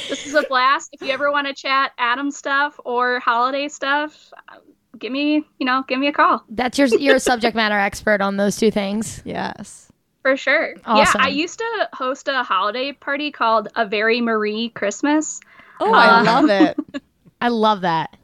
This 0.08 0.28
is 0.28 0.36
a 0.36 0.44
blast. 0.44 0.90
If 0.94 1.02
you 1.02 1.10
ever 1.10 1.32
want 1.32 1.48
to 1.48 1.54
chat 1.54 1.92
Adam 1.98 2.30
stuff 2.30 2.80
or 2.86 3.20
holiday 3.20 3.68
stuff, 3.68 4.32
uh, 4.48 4.58
give 5.00 5.12
me 5.12 5.44
you 5.58 5.66
know 5.66 5.84
give 5.88 5.98
me 6.00 6.08
a 6.08 6.12
call 6.14 6.44
that's 6.50 6.78
your 6.78 6.88
you're 6.88 7.18
subject 7.20 7.56
matter 7.56 7.78
expert 7.78 8.22
on 8.22 8.38
those 8.38 8.56
two 8.58 8.70
things. 8.70 9.22
Yes. 9.26 9.92
for 10.22 10.38
sure. 10.38 10.76
Awesome. 10.86 11.20
Yeah, 11.22 11.26
I 11.28 11.30
used 11.30 11.58
to 11.60 11.90
host 11.94 12.28
a 12.28 12.44
holiday 12.44 12.92
party 12.92 13.32
called 13.32 13.70
a 13.76 13.86
Very 13.88 14.22
Marie 14.22 14.70
Christmas. 14.70 15.40
Oh, 15.80 15.93
I 15.93 16.19
Uh, 16.19 16.23
love 16.23 16.49
it. 16.49 17.01
I 17.41 17.47
love 17.49 17.82
that. 17.82 18.15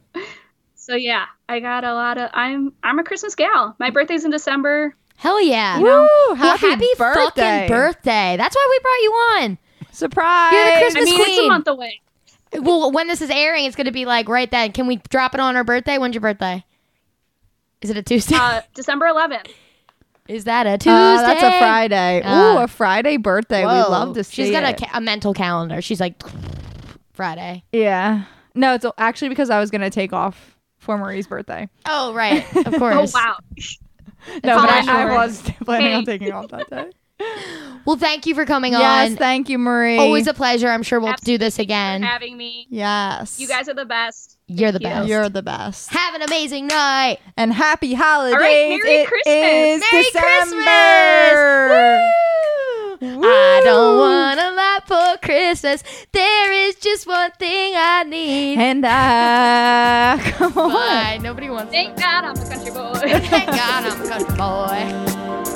So 0.74 0.94
yeah, 0.94 1.24
I 1.48 1.60
got 1.60 1.84
a 1.84 1.92
lot 1.94 2.18
of. 2.18 2.30
I'm 2.32 2.72
I'm 2.82 2.98
a 2.98 3.04
Christmas 3.04 3.34
gal. 3.34 3.74
My 3.78 3.90
birthday's 3.90 4.24
in 4.24 4.30
December. 4.30 4.94
Hell 5.16 5.40
yeah. 5.42 5.78
Woo! 5.78 5.84
Well, 5.86 6.34
Happy, 6.34 6.66
happy 6.68 6.86
birthday. 6.98 7.42
fucking 7.66 7.68
birthday. 7.68 8.36
That's 8.36 8.54
why 8.54 8.66
we 8.70 8.78
brought 8.80 9.02
you 9.02 9.10
on. 9.12 9.58
Surprise. 9.92 10.52
You're 10.52 10.64
the 10.64 10.72
I 10.76 10.80
Christmas 10.82 11.04
mean, 11.06 11.20
it's 11.22 11.38
a 11.38 11.48
month 11.48 11.66
away. 11.68 12.00
Well, 12.60 12.92
when 12.92 13.08
this 13.08 13.20
is 13.22 13.30
airing, 13.30 13.64
it's 13.64 13.74
going 13.76 13.86
to 13.86 13.92
be 13.92 14.04
like 14.04 14.28
right 14.28 14.50
then. 14.50 14.72
Can 14.72 14.86
we 14.86 14.96
drop 15.08 15.34
it 15.34 15.40
on 15.40 15.56
our 15.56 15.64
birthday? 15.64 15.96
When's 15.98 16.14
your 16.14 16.20
birthday? 16.20 16.64
Is 17.80 17.90
it 17.90 17.96
a 17.96 18.02
Tuesday? 18.02 18.36
Uh, 18.38 18.60
December 18.74 19.06
11th. 19.06 19.48
is 20.28 20.44
that 20.44 20.66
a 20.66 20.76
Tuesday? 20.78 20.90
Uh, 20.90 21.16
that's 21.22 21.42
a 21.42 21.58
Friday. 21.58 22.20
Ooh, 22.20 22.58
Uh, 22.58 22.62
a 22.64 22.68
Friday 22.68 23.16
birthday. 23.16 23.60
We 23.62 23.66
love 23.72 24.14
to 24.14 24.24
see 24.24 24.44
She's 24.44 24.50
got 24.50 24.64
a, 24.64 24.74
ca- 24.74 24.90
a 24.96 25.00
mental 25.00 25.32
calendar. 25.34 25.80
She's 25.82 26.00
like 26.00 26.22
Friday. 27.16 27.64
yeah. 27.72 28.24
No, 28.54 28.72
it's 28.74 28.86
actually 28.96 29.28
because 29.30 29.50
I 29.50 29.60
was 29.60 29.70
going 29.70 29.82
to 29.82 29.90
take 29.90 30.12
off 30.14 30.56
for 30.78 30.96
Marie's 30.96 31.26
birthday. 31.26 31.68
Oh 31.84 32.14
right, 32.14 32.42
of 32.66 32.74
course. 32.76 33.12
Oh 33.14 33.18
wow. 33.18 33.36
No, 34.44 34.56
but 34.60 34.70
I, 34.70 35.02
I 35.02 35.14
was 35.16 35.42
planning 35.64 35.92
on 35.94 36.04
taking 36.04 36.32
off 36.32 36.48
that 36.48 36.70
day. 36.70 36.90
Well, 37.86 37.96
thank 37.96 38.26
you 38.26 38.34
for 38.34 38.44
coming 38.44 38.72
yes, 38.72 39.12
on. 39.12 39.16
thank 39.16 39.48
you, 39.48 39.58
Marie. 39.58 39.96
Always 39.96 40.26
a 40.26 40.34
pleasure. 40.34 40.68
I'm 40.68 40.82
sure 40.82 40.98
we'll 40.98 41.14
do 41.22 41.38
this 41.38 41.54
for 41.54 41.62
again. 41.62 42.02
having 42.02 42.36
me. 42.36 42.66
yes. 42.68 43.38
You 43.38 43.46
guys 43.46 43.68
are 43.68 43.74
the 43.74 43.84
best. 43.84 44.36
You're 44.48 44.72
the 44.72 44.80
you. 44.80 44.86
best. 44.88 45.08
You're 45.08 45.28
the 45.28 45.42
best. 45.42 45.90
Have 45.90 46.14
an 46.16 46.22
amazing 46.22 46.66
night. 46.66 47.18
And 47.36 47.52
happy 47.52 47.94
holidays. 47.94 48.34
All 48.34 48.40
right, 48.40 48.68
Merry 48.70 49.02
It 49.02 49.06
Christmas. 49.06 49.34
is 49.34 49.84
Merry 49.92 50.02
December. 50.50 52.10
I 53.02 53.60
don't 53.64 53.98
want 53.98 54.40
a 54.40 54.50
lot 54.54 54.86
for 54.86 55.18
Christmas. 55.26 55.82
There 56.12 56.52
is 56.52 56.76
just 56.76 57.06
one 57.06 57.30
thing 57.32 57.74
I 57.76 58.04
need. 58.04 58.58
And 58.58 58.84
I 58.86 60.18
come 60.36 60.56
on. 60.58 60.72
Bye. 60.72 61.18
Nobody 61.22 61.50
wants. 61.50 61.72
Thank 61.72 61.96
God 61.98 62.24
I'm 62.24 62.36
a 62.36 62.48
country 62.48 62.70
boy. 62.70 62.92
Thank 62.94 63.46
God 63.46 63.84
I'm 63.84 64.02
a 64.02 64.08
country 64.08 64.36
boy. 64.36 65.55